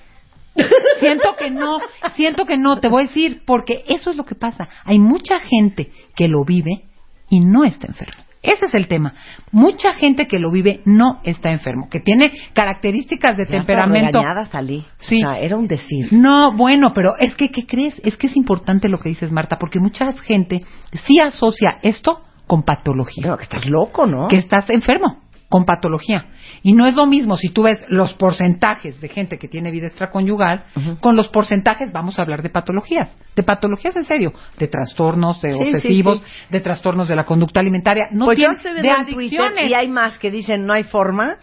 siento 1.00 1.34
que 1.36 1.50
no, 1.50 1.80
siento 2.14 2.46
que 2.46 2.56
no, 2.56 2.78
te 2.78 2.88
voy 2.88 3.04
a 3.04 3.06
decir, 3.06 3.42
porque 3.44 3.84
eso 3.86 4.10
es 4.10 4.16
lo 4.16 4.24
que 4.24 4.34
pasa. 4.36 4.68
Hay 4.84 4.98
mucha 4.98 5.40
gente 5.40 5.90
que 6.14 6.28
lo 6.28 6.44
vive 6.44 6.84
y 7.28 7.40
no 7.40 7.64
está 7.64 7.88
enferma. 7.88 8.23
Ese 8.44 8.66
es 8.66 8.74
el 8.74 8.88
tema. 8.88 9.14
Mucha 9.50 9.94
gente 9.94 10.28
que 10.28 10.38
lo 10.38 10.50
vive 10.50 10.80
no 10.84 11.20
está 11.24 11.50
enfermo, 11.50 11.88
que 11.90 12.00
tiene 12.00 12.30
características 12.52 13.36
de 13.36 13.46
temperamento. 13.46 14.22
salí. 14.50 14.84
Sí. 14.98 15.24
O 15.24 15.28
sea, 15.28 15.40
era 15.40 15.56
un 15.56 15.66
decir. 15.66 16.12
No, 16.12 16.52
bueno, 16.54 16.92
pero 16.94 17.16
es 17.18 17.34
que, 17.34 17.50
¿qué 17.50 17.66
crees? 17.66 18.00
Es 18.04 18.16
que 18.16 18.26
es 18.26 18.36
importante 18.36 18.88
lo 18.88 18.98
que 18.98 19.08
dices, 19.08 19.32
Marta, 19.32 19.56
porque 19.58 19.80
mucha 19.80 20.12
gente 20.12 20.62
sí 20.92 21.18
asocia 21.18 21.78
esto 21.82 22.22
con 22.46 22.62
patología. 22.62 23.22
Pero 23.22 23.36
que 23.38 23.44
estás 23.44 23.66
loco, 23.66 24.06
¿no? 24.06 24.28
Que 24.28 24.36
estás 24.36 24.68
enfermo 24.68 25.24
con 25.48 25.64
patología. 25.64 26.26
Y 26.66 26.72
no 26.72 26.86
es 26.86 26.94
lo 26.94 27.04
mismo 27.04 27.36
si 27.36 27.50
tú 27.50 27.64
ves 27.64 27.84
los 27.88 28.14
porcentajes 28.14 28.98
de 28.98 29.08
gente 29.10 29.38
que 29.38 29.48
tiene 29.48 29.70
vida 29.70 29.86
extraconyugal 29.86 30.64
con 31.00 31.14
los 31.14 31.28
porcentajes, 31.28 31.92
vamos 31.92 32.18
a 32.18 32.22
hablar 32.22 32.42
de 32.42 32.48
patologías, 32.48 33.14
de 33.36 33.42
patologías 33.42 33.94
en 33.96 34.04
serio, 34.04 34.32
de 34.58 34.68
trastornos, 34.68 35.42
de 35.42 35.52
obsesivos, 35.52 36.22
de 36.48 36.60
trastornos 36.60 37.06
de 37.06 37.16
la 37.16 37.26
conducta 37.26 37.60
alimentaria, 37.60 38.08
no 38.12 38.24
pues 38.24 38.38
de 38.38 38.90
adicciones. 38.90 39.70
y 39.70 39.74
hay 39.74 39.88
más 39.88 40.18
que 40.18 40.30
dicen 40.30 40.64
no 40.64 40.72
hay 40.72 40.84
forma. 40.84 41.36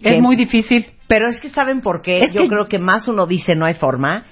Es 0.00 0.20
muy 0.20 0.36
difícil. 0.36 0.86
Pero 1.08 1.26
es 1.26 1.40
que 1.40 1.48
saben 1.48 1.80
por 1.80 2.00
qué. 2.00 2.30
Yo 2.32 2.46
creo 2.46 2.68
que 2.68 2.78
más 2.78 3.08
uno 3.08 3.26
dice 3.26 3.56
no 3.56 3.66
hay 3.66 3.74
forma 3.74 4.26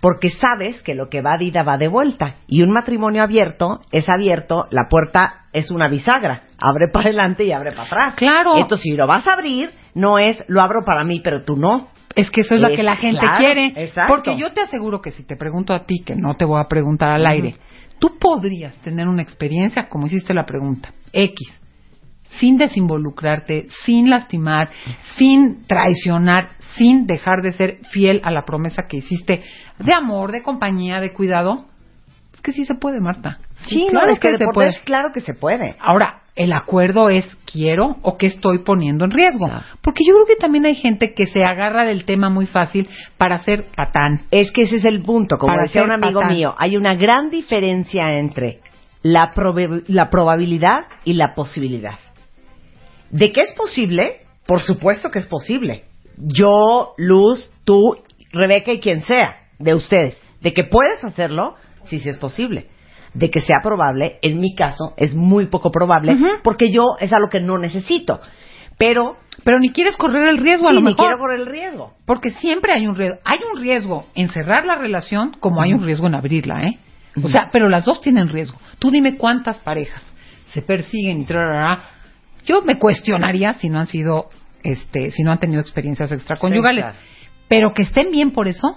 porque 0.00 0.28
sabes 0.28 0.82
que 0.82 0.96
lo 0.96 1.08
que 1.08 1.22
va 1.22 1.38
de 1.38 1.44
ida 1.44 1.62
va 1.62 1.78
de 1.78 1.86
vuelta. 1.86 2.38
Y 2.48 2.62
un 2.62 2.72
matrimonio 2.72 3.22
abierto 3.22 3.80
es 3.92 4.08
abierto, 4.08 4.66
la 4.70 4.88
puerta 4.90 5.46
es 5.52 5.70
una 5.70 5.88
bisagra, 5.88 6.42
abre 6.58 6.88
para 6.92 7.10
adelante 7.10 7.44
y 7.44 7.52
abre 7.52 7.70
para 7.70 7.84
atrás. 7.84 8.14
Claro. 8.16 8.58
Entonces, 8.58 8.82
si 8.82 8.90
lo 8.90 9.06
vas 9.06 9.26
a 9.26 9.32
abrir, 9.32 9.70
no 9.94 10.18
es 10.18 10.44
lo 10.48 10.60
abro 10.60 10.84
para 10.84 11.04
mí, 11.04 11.20
pero 11.22 11.44
tú 11.44 11.56
no. 11.56 11.88
Es 12.14 12.30
que 12.30 12.42
eso 12.42 12.54
es, 12.54 12.60
lo 12.60 12.68
que 12.68 12.82
la 12.82 12.96
gente 12.96 13.24
quiere. 13.38 13.72
Exacto. 13.76 14.14
Porque 14.14 14.38
yo 14.38 14.52
te 14.52 14.60
aseguro 14.60 15.00
que 15.00 15.10
si 15.10 15.24
te 15.24 15.36
pregunto 15.36 15.72
a 15.72 15.84
ti, 15.84 16.02
que 16.04 16.14
no 16.14 16.36
te 16.36 16.44
voy 16.44 16.60
a 16.60 16.68
preguntar 16.68 17.10
al 17.10 17.26
aire, 17.26 17.56
tú 17.98 18.18
podrías 18.20 18.74
tener 18.82 19.08
una 19.08 19.22
experiencia 19.22 19.88
como 19.88 20.06
hiciste 20.06 20.32
la 20.32 20.46
pregunta, 20.46 20.90
X, 21.12 21.60
sin 22.38 22.56
desinvolucrarte, 22.56 23.66
sin 23.84 24.10
lastimar, 24.10 24.68
sin 25.16 25.64
traicionar, 25.66 26.50
sin 26.76 27.06
dejar 27.06 27.42
de 27.42 27.52
ser 27.52 27.78
fiel 27.90 28.20
a 28.24 28.30
la 28.30 28.44
promesa 28.44 28.84
que 28.88 28.98
hiciste 28.98 29.42
de 29.78 29.92
amor, 29.92 30.32
de 30.32 30.42
compañía, 30.42 31.00
de 31.00 31.12
cuidado. 31.12 31.66
Que 32.44 32.52
sí 32.52 32.66
se 32.66 32.74
puede, 32.74 33.00
Marta. 33.00 33.38
Sí, 33.64 33.86
claro 33.88 34.12
es 34.12 34.20
que, 34.20 34.36
se 34.36 34.44
puede. 34.52 34.78
Claro 34.84 35.08
que 35.14 35.22
se 35.22 35.32
puede. 35.32 35.76
Ahora, 35.80 36.24
el 36.36 36.52
acuerdo 36.52 37.08
es 37.08 37.24
quiero 37.50 37.96
o 38.02 38.18
qué 38.18 38.26
estoy 38.26 38.58
poniendo 38.58 39.06
en 39.06 39.12
riesgo. 39.12 39.48
Porque 39.80 40.04
yo 40.06 40.12
creo 40.12 40.26
que 40.26 40.36
también 40.36 40.66
hay 40.66 40.74
gente 40.74 41.14
que 41.14 41.26
se 41.28 41.42
agarra 41.42 41.86
del 41.86 42.04
tema 42.04 42.28
muy 42.28 42.44
fácil 42.44 42.86
para 43.16 43.38
ser 43.38 43.64
patán. 43.74 44.26
Es 44.30 44.52
que 44.52 44.64
ese 44.64 44.76
es 44.76 44.84
el 44.84 45.00
punto. 45.00 45.38
Como 45.38 45.56
decía 45.58 45.84
un 45.84 45.92
amigo 45.92 46.20
mío, 46.26 46.54
hay 46.58 46.76
una 46.76 46.94
gran 46.94 47.30
diferencia 47.30 48.10
entre 48.18 48.60
la, 49.00 49.32
la 49.86 50.10
probabilidad 50.10 50.84
y 51.04 51.14
la 51.14 51.34
posibilidad 51.34 51.98
De 53.10 53.32
que 53.32 53.40
es 53.40 53.54
posible, 53.54 54.20
por 54.46 54.60
supuesto 54.60 55.10
que 55.10 55.20
es 55.20 55.26
posible. 55.28 55.84
Yo, 56.18 56.92
Luz, 56.98 57.50
tú, 57.64 57.96
Rebeca 58.32 58.70
y 58.70 58.80
quien 58.80 59.00
sea 59.00 59.46
de 59.58 59.74
ustedes. 59.74 60.22
De 60.42 60.52
que 60.52 60.64
puedes 60.64 61.02
hacerlo, 61.04 61.54
sí, 61.86 61.98
sí 61.98 62.08
es 62.08 62.18
posible. 62.18 62.68
De 63.14 63.30
que 63.30 63.40
sea 63.40 63.60
probable, 63.62 64.18
en 64.22 64.38
mi 64.40 64.54
caso, 64.56 64.92
es 64.96 65.14
muy 65.14 65.46
poco 65.46 65.70
probable, 65.70 66.16
porque 66.42 66.72
yo 66.72 66.82
es 66.98 67.12
algo 67.12 67.28
que 67.30 67.40
no 67.40 67.58
necesito. 67.58 68.20
Pero, 68.76 69.16
Pero 69.44 69.60
ni 69.60 69.70
quieres 69.70 69.96
correr 69.96 70.26
el 70.26 70.38
riesgo 70.38 70.66
a 70.68 70.72
lo 70.72 70.80
ni 70.80 70.86
mejor. 70.86 71.06
quiero 71.06 71.18
correr 71.20 71.40
el 71.40 71.46
riesgo. 71.46 71.94
Porque 72.06 72.32
siempre 72.32 72.72
hay 72.72 72.88
un 72.88 72.96
riesgo. 72.96 73.18
Hay 73.24 73.38
un 73.52 73.60
riesgo 73.60 74.06
en 74.16 74.28
cerrar 74.28 74.66
la 74.66 74.74
relación 74.74 75.36
como 75.38 75.62
hay 75.62 75.72
un 75.72 75.84
riesgo 75.84 76.08
en 76.08 76.16
abrirla, 76.16 76.66
¿eh? 76.66 76.78
O 77.22 77.28
sea, 77.28 77.50
pero 77.52 77.68
las 77.68 77.84
dos 77.84 78.00
tienen 78.00 78.28
riesgo. 78.28 78.58
Tú 78.80 78.90
dime 78.90 79.16
cuántas 79.16 79.58
parejas 79.58 80.02
se 80.46 80.62
persiguen 80.62 81.20
y 81.20 81.24
trará. 81.24 81.84
Yo 82.44 82.62
me 82.62 82.78
cuestionaría 82.78 83.54
si 83.54 83.68
no 83.68 83.78
han 83.78 83.86
sido, 83.86 84.28
este, 84.64 85.12
si 85.12 85.22
no 85.22 85.30
han 85.30 85.38
tenido 85.38 85.60
experiencias 85.60 86.10
extraconyugales. 86.10 86.84
Sí, 86.84 86.90
claro. 86.90 86.98
Pero 87.46 87.72
que 87.72 87.82
estén 87.82 88.10
bien 88.10 88.32
por 88.32 88.48
eso, 88.48 88.76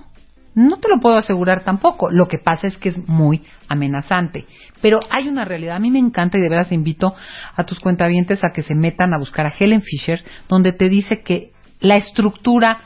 no 0.58 0.78
te 0.78 0.89
lo 0.89 1.00
puedo 1.00 1.17
asegurar 1.17 1.63
tampoco. 1.63 2.10
Lo 2.10 2.28
que 2.28 2.39
pasa 2.39 2.65
es 2.65 2.78
que 2.78 2.89
es 2.89 3.08
muy 3.08 3.43
amenazante. 3.70 4.48
Pero 4.82 5.00
hay 5.12 5.28
una 5.28 5.46
realidad. 5.46 5.76
A 5.76 5.80
mí 5.80 5.91
me 5.91 6.00
encanta 6.00 6.39
y 6.39 6.41
de 6.41 6.50
veras 6.50 6.72
invito 6.72 7.13
a 7.56 7.63
tus 7.63 7.80
cuentavientes 7.80 8.43
a 8.43 8.52
que 8.52 8.63
se 8.63 8.74
metan 8.74 9.13
a 9.13 9.20
buscar 9.20 9.46
a 9.46 9.54
Helen 9.58 9.84
Fisher, 9.84 10.24
donde 10.50 10.74
te 10.74 10.89
dice 10.89 11.22
que 11.22 11.52
la 11.80 11.98
estructura 11.98 12.80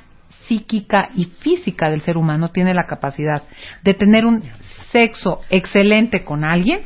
psíquica 0.47 1.11
y 1.15 1.25
física 1.25 1.89
del 1.89 2.01
ser 2.01 2.17
humano 2.17 2.49
tiene 2.49 2.73
la 2.73 2.87
capacidad 2.87 3.43
de 3.83 3.93
tener 3.93 4.25
un 4.25 4.43
sexo 4.91 5.39
excelente 5.49 6.25
con 6.25 6.43
alguien, 6.43 6.81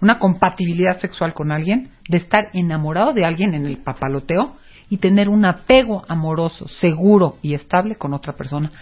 una 0.00 0.18
compatibilidad 0.18 0.98
sexual 0.98 1.32
con 1.32 1.52
alguien, 1.52 1.90
de 2.08 2.16
estar 2.16 2.48
enamorado 2.54 3.12
de 3.12 3.24
alguien 3.24 3.54
en 3.54 3.66
el 3.66 3.78
papaloteo 3.78 4.56
y 4.90 4.96
tener 4.96 5.28
un 5.28 5.44
apego 5.44 6.04
amoroso, 6.08 6.66
seguro 6.66 7.36
y 7.40 7.54
estable 7.54 7.94
con 7.94 8.14
otra 8.14 8.32
persona. 8.32 8.72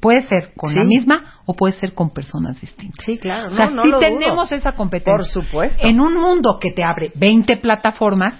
Puede 0.00 0.22
ser 0.22 0.52
con 0.56 0.70
Sí. 0.70 0.76
la 0.76 0.84
misma 0.84 1.40
o 1.46 1.54
puede 1.54 1.74
ser 1.74 1.94
con 1.94 2.10
personas 2.10 2.60
distintas. 2.60 3.04
Sí, 3.04 3.18
claro. 3.18 3.48
O 3.50 3.52
sea, 3.54 3.66
no, 3.70 3.76
no 3.76 3.82
sí 3.82 3.88
lo 3.88 3.98
dudo. 3.98 4.08
tenemos 4.08 4.52
esa 4.52 4.72
competencia. 4.72 5.12
Por 5.16 5.24
supuesto. 5.26 5.86
En 5.86 6.00
un 6.00 6.14
mundo 6.20 6.58
que 6.60 6.70
te 6.70 6.84
abre 6.84 7.12
20 7.14 7.56
plataformas, 7.58 8.34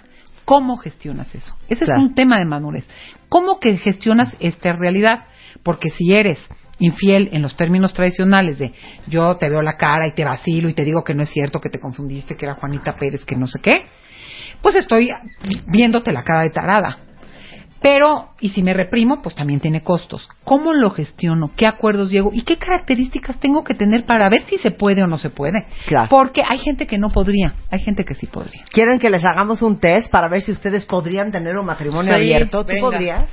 ¿cómo 0.45 0.77
gestionas 0.77 1.35
eso? 1.35 1.57
Ese 1.69 1.85
Claro. 1.87 2.03
es 2.03 2.09
un 2.09 2.15
tema 2.15 2.39
de 2.39 2.45
madurez. 2.45 2.87
¿Cómo 3.29 3.59
que 3.59 3.77
gestionas 3.77 4.35
esta 4.41 4.73
realidad? 4.75 5.25
Porque 5.63 5.91
si 5.91 6.13
eres 6.13 6.39
infiel 6.79 7.31
en 7.33 7.41
los 7.41 7.57
términos 7.57 7.95
tradicionales 7.95 8.59
de 8.59 8.75
yo 9.07 9.37
te 9.39 9.49
veo 9.49 9.63
la 9.63 9.77
cara 9.79 10.07
y 10.07 10.13
te 10.13 10.25
vacilo 10.27 10.69
y 10.69 10.75
te 10.75 10.85
digo 10.85 11.03
que 11.05 11.15
no 11.15 11.23
es 11.23 11.31
cierto, 11.31 11.59
que 11.61 11.71
te 11.71 11.81
confundiste, 11.81 12.37
que 12.37 12.45
era 12.45 12.55
Juanita 12.57 12.97
Pérez, 12.97 13.25
que 13.25 13.35
no 13.35 13.47
sé 13.47 13.61
qué, 13.61 13.87
pues 14.61 14.75
estoy 14.75 15.11
viéndote 15.69 16.13
la 16.13 16.23
cara 16.23 16.43
de 16.43 16.51
tarada. 16.51 16.99
Pero, 17.83 18.31
y 18.41 18.49
si 18.51 18.63
me 18.63 18.73
reprimo, 18.73 19.21
pues 19.23 19.35
también 19.35 19.61
tiene 19.61 19.83
costos. 19.83 20.29
¿Cómo 20.45 20.73
lo 20.73 20.91
gestiono? 20.91 21.51
¿Qué 21.57 21.67
acuerdos 21.67 22.11
llego? 22.11 22.31
¿Y 22.33 22.43
qué 22.43 22.57
características 22.57 23.39
tengo 23.39 23.63
que 23.65 23.75
tener 23.75 24.05
para 24.07 24.29
ver 24.29 24.43
si 24.43 24.59
se 24.59 24.71
puede 24.71 25.03
o 25.03 25.07
no 25.07 25.19
se 25.19 25.31
puede? 25.31 25.67
Claro. 25.87 26.09
Porque 26.09 26.43
hay 26.49 26.59
gente 26.59 26.87
que 26.87 26.99
no 26.99 27.11
podría, 27.11 27.55
hay 27.71 27.81
gente 27.81 28.05
que 28.05 28.15
sí 28.15 28.27
podría. 28.27 28.65
¿Quieren 28.73 28.99
que 28.99 29.11
les 29.11 29.25
hagamos 29.25 29.63
un 29.63 29.79
test 29.79 30.11
para 30.11 30.29
ver 30.29 30.41
si 30.41 30.53
ustedes 30.53 30.85
podrían 30.87 31.31
tener 31.31 31.57
un 31.59 31.67
matrimonio 31.67 32.09
Sí, 32.15 32.15
abierto? 32.15 32.63
¿Tú 32.65 32.69
venga. 32.69 32.81
podrías? 32.81 33.27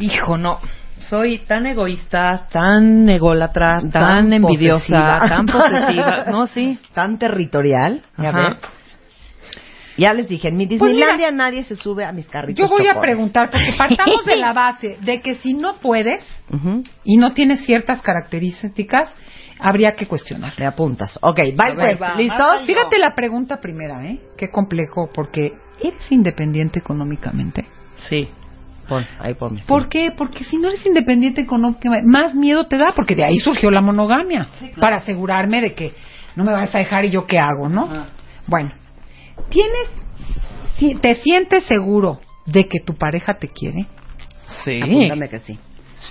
Hijo, 0.00 0.36
no. 0.36 0.58
Soy 1.08 1.38
tan 1.38 1.64
egoísta, 1.66 2.48
tan 2.50 3.08
ególatra, 3.08 3.78
tan, 3.80 3.90
Tan 3.92 4.32
envidiosa, 4.32 5.12
posesiva. 5.12 5.28
tan 5.28 5.46
posesiva. 5.46 6.24
No, 6.30 6.46
sí. 6.48 6.78
Tan 6.92 7.18
territorial. 7.18 8.02
Ya 8.18 8.28
Ajá. 8.30 8.48
ves. 8.50 8.58
Ya 9.98 10.14
les 10.14 10.28
dije, 10.28 10.48
en 10.48 10.56
mi 10.56 10.66
Pues 10.66 10.80
mira, 10.80 10.92
Disneylandia 10.92 11.30
nadie 11.32 11.64
se 11.64 11.74
sube 11.74 12.04
a 12.04 12.12
mis 12.12 12.28
carritos. 12.28 12.58
Yo 12.58 12.68
voy 12.68 12.86
a 12.86 12.94
chocones. 12.94 13.00
preguntar, 13.02 13.50
porque 13.50 13.72
partamos 13.78 14.24
de 14.24 14.36
la 14.36 14.52
base 14.52 14.96
de 15.02 15.20
que 15.20 15.34
si 15.34 15.54
no 15.54 15.74
puedes 15.76 16.24
Ujú. 16.50 16.84
y 17.04 17.16
no 17.16 17.32
tienes 17.34 17.64
ciertas 17.66 18.00
características, 18.00 19.10
habría 19.58 19.96
que 19.96 20.06
cuestionar. 20.06 20.52
Me 20.58 20.66
apuntas. 20.66 21.18
Ok, 21.20 21.36
bye 21.36 21.74
pues. 21.74 22.00
va, 22.00 22.14
¿Listos? 22.14 22.62
Fíjate 22.64 22.98
la 22.98 23.14
pregunta 23.14 23.60
primera, 23.60 24.06
¿eh? 24.06 24.20
Qué 24.36 24.50
complejo, 24.50 25.10
porque 25.12 25.52
¿eres 25.80 26.10
independiente 26.12 26.78
económicamente? 26.78 27.66
Sí. 28.08 28.28
Pon, 28.88 29.04
ahí 29.18 29.34
ponme. 29.34 29.60
sí. 29.60 29.68
¿Por 29.68 29.88
qué? 29.88 30.12
Porque 30.16 30.44
si 30.44 30.56
no 30.56 30.68
eres 30.68 30.86
independiente 30.86 31.40
económicamente, 31.42 32.06
más 32.06 32.34
miedo 32.34 32.66
te 32.68 32.78
da, 32.78 32.92
porque 32.96 33.14
de 33.14 33.24
ahí 33.24 33.38
surgió 33.38 33.70
la 33.70 33.82
monogamia, 33.82 34.48
para 34.80 34.98
asegurarme 34.98 35.60
de 35.60 35.74
que 35.74 35.92
no 36.36 36.44
me 36.44 36.52
vas 36.52 36.74
a 36.74 36.78
dejar 36.78 37.04
y 37.04 37.10
yo 37.10 37.26
qué 37.26 37.38
hago, 37.38 37.68
¿no? 37.68 37.86
Ah. 37.90 38.06
Bueno, 38.46 38.70
¿tienes, 39.48 39.88
si- 40.76 40.94
te 40.96 41.14
sientes 41.16 41.64
seguro 41.64 42.20
de 42.46 42.66
que 42.68 42.80
tu 42.80 42.94
pareja 42.94 43.34
te 43.34 43.48
quiere? 43.48 43.86
Sí. 44.64 44.80
Apúntame 44.82 45.28
que 45.28 45.38
sí. 45.40 45.58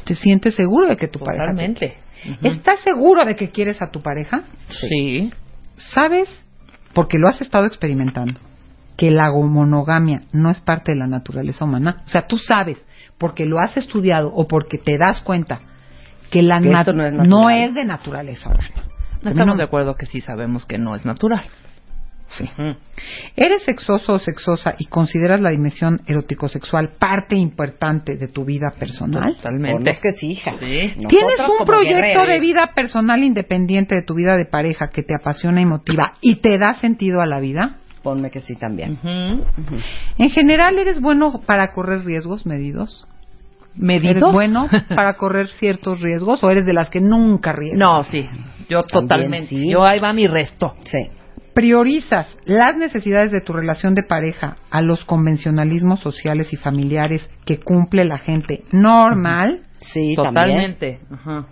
¿Te 0.05 0.15
sientes 0.15 0.55
seguro 0.55 0.87
de 0.87 0.97
que 0.97 1.07
tu 1.07 1.19
pareja 1.19 1.53
te? 1.73 1.97
¿Estás 2.41 2.79
seguro 2.81 3.25
de 3.25 3.35
que 3.35 3.49
quieres 3.49 3.81
a 3.81 3.89
tu 3.91 4.01
pareja? 4.01 4.43
Sí. 4.67 5.31
¿Sabes? 5.75 6.43
Porque 6.93 7.17
lo 7.17 7.27
has 7.27 7.41
estado 7.41 7.65
experimentando. 7.65 8.39
Que 8.95 9.11
la 9.11 9.31
monogamia 9.31 10.21
no 10.31 10.49
es 10.49 10.59
parte 10.61 10.91
de 10.93 10.97
la 10.97 11.05
naturaleza 11.07 11.65
humana. 11.65 12.01
O 12.05 12.09
sea, 12.09 12.25
tú 12.27 12.37
sabes, 12.37 12.83
porque 13.19 13.45
lo 13.45 13.59
has 13.59 13.77
estudiado 13.77 14.31
o 14.33 14.47
porque 14.47 14.77
te 14.79 14.97
das 14.97 15.21
cuenta 15.21 15.59
que 16.31 16.41
la 16.41 16.59
Que 16.59 16.71
esto 16.71 16.93
no 16.93 17.05
es 17.05 17.13
no 17.13 17.23
natural. 17.23 17.57
es 17.59 17.73
de 17.75 17.85
naturaleza 17.85 18.49
humana. 18.49 18.83
No 19.21 19.29
estamos 19.29 19.57
de 19.57 19.63
acuerdo 19.63 19.95
que 19.95 20.05
sí 20.07 20.21
sabemos 20.21 20.65
que 20.65 20.77
no 20.79 20.95
es 20.95 21.05
natural. 21.05 21.45
Sí. 22.29 22.45
¿Eres 23.35 23.63
sexoso 23.63 24.13
o 24.13 24.19
sexosa 24.19 24.75
y 24.77 24.85
consideras 24.85 25.39
la 25.39 25.49
dimensión 25.49 25.99
erótico-sexual 26.05 26.91
parte 26.99 27.35
importante 27.35 28.17
de 28.17 28.27
tu 28.27 28.43
vida 28.43 28.71
personal? 28.77 29.35
Totalmente. 29.35 29.89
Es 29.89 29.99
que 29.99 30.11
sí, 30.11 30.31
hija. 30.31 30.51
Sí. 30.59 30.93
Nosotros 30.95 31.09
¿Tienes 31.09 31.39
un 31.59 31.65
proyecto 31.65 32.25
de 32.25 32.39
vida 32.39 32.71
personal 32.75 33.23
independiente 33.23 33.95
de 33.95 34.01
tu 34.01 34.13
vida 34.13 34.35
de 34.35 34.45
pareja 34.45 34.89
que 34.89 35.03
te 35.03 35.15
apasiona 35.15 35.61
y 35.61 35.65
motiva 35.65 36.13
y 36.21 36.37
te 36.37 36.57
da 36.57 36.73
sentido 36.73 37.21
a 37.21 37.25
la 37.25 37.39
vida? 37.39 37.77
Ponme 38.03 38.29
que 38.29 38.41
sí 38.41 38.55
también. 38.55 38.97
En 40.17 40.29
general, 40.29 40.77
¿eres 40.77 40.99
bueno 40.99 41.41
para 41.45 41.71
correr 41.71 42.05
riesgos 42.05 42.45
medidos? 42.45 43.07
¿Medidos? 43.75 44.17
¿Eres 44.17 44.23
bueno 44.33 44.67
para 44.95 45.15
correr 45.15 45.47
ciertos 45.47 46.01
riesgos 46.01 46.43
o 46.43 46.49
eres 46.49 46.65
de 46.65 46.73
las 46.73 46.89
que 46.89 46.99
nunca 46.99 47.53
riesgas? 47.53 47.79
No, 47.79 48.03
sí. 48.03 48.27
Yo 48.69 48.79
También 48.81 49.07
totalmente. 49.07 49.47
sí. 49.47 49.69
Yo 49.69 49.83
ahí 49.83 49.99
va 49.99 50.13
mi 50.13 50.27
resto. 50.27 50.75
Sí. 50.83 51.09
¿Priorizas 51.57 52.27
las 52.45 52.77
necesidades 52.77 53.31
de 53.31 53.41
tu 53.41 53.51
relación 53.51 53.95
de 53.95 54.03
pareja 54.03 54.57
a 54.69 54.79
los 54.83 55.03
convencionalismos 55.05 55.99
sociales 56.01 56.53
y 56.53 56.55
familiares 56.55 57.27
que 57.45 57.59
cumple 57.59 58.05
la 58.05 58.19
gente 58.19 58.61
normal? 58.71 59.61
Sí, 59.79 60.13
Totalmente. 60.15 60.99
Ajá. 61.11 61.47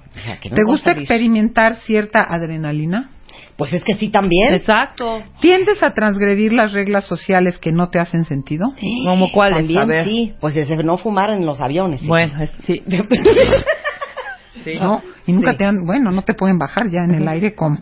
no 0.48 0.56
¿Te 0.56 0.64
gusta 0.64 0.92
experimentar 0.92 1.78
cierta 1.78 2.22
adrenalina? 2.22 3.10
Pues 3.58 3.74
es 3.74 3.84
que 3.84 3.96
sí 3.96 4.10
también. 4.10 4.54
Exacto. 4.54 5.24
¿Tiendes 5.42 5.82
a 5.82 5.96
transgredir 5.96 6.54
las 6.54 6.74
reglas 6.74 7.06
sociales 7.08 7.58
que 7.58 7.72
no 7.72 7.90
te 7.90 7.98
hacen 7.98 8.26
sentido? 8.26 8.76
¿Cómo 9.08 9.32
cuáles? 9.32 9.58
También 9.58 9.80
A 9.82 9.86
ver. 9.86 10.06
sí. 10.06 10.36
Pues 10.40 10.56
es 10.56 10.70
no 10.86 10.98
fumar 10.98 11.32
en 11.32 11.48
los 11.48 11.60
aviones. 11.62 12.06
Bueno, 12.06 12.44
es- 12.44 12.52
sí. 12.68 12.84
sí. 14.64 14.76
¿No? 14.80 15.02
Y 15.26 15.34
nunca 15.34 15.54
Sí. 15.54 15.58
te 15.58 15.66
han, 15.66 15.84
bueno, 15.84 16.12
no 16.12 16.22
te 16.22 16.36
pueden 16.36 16.60
bajar 16.60 16.90
ya 16.92 17.04
en 17.04 17.16
el 17.16 17.28
aire 17.28 17.56
como. 17.56 17.80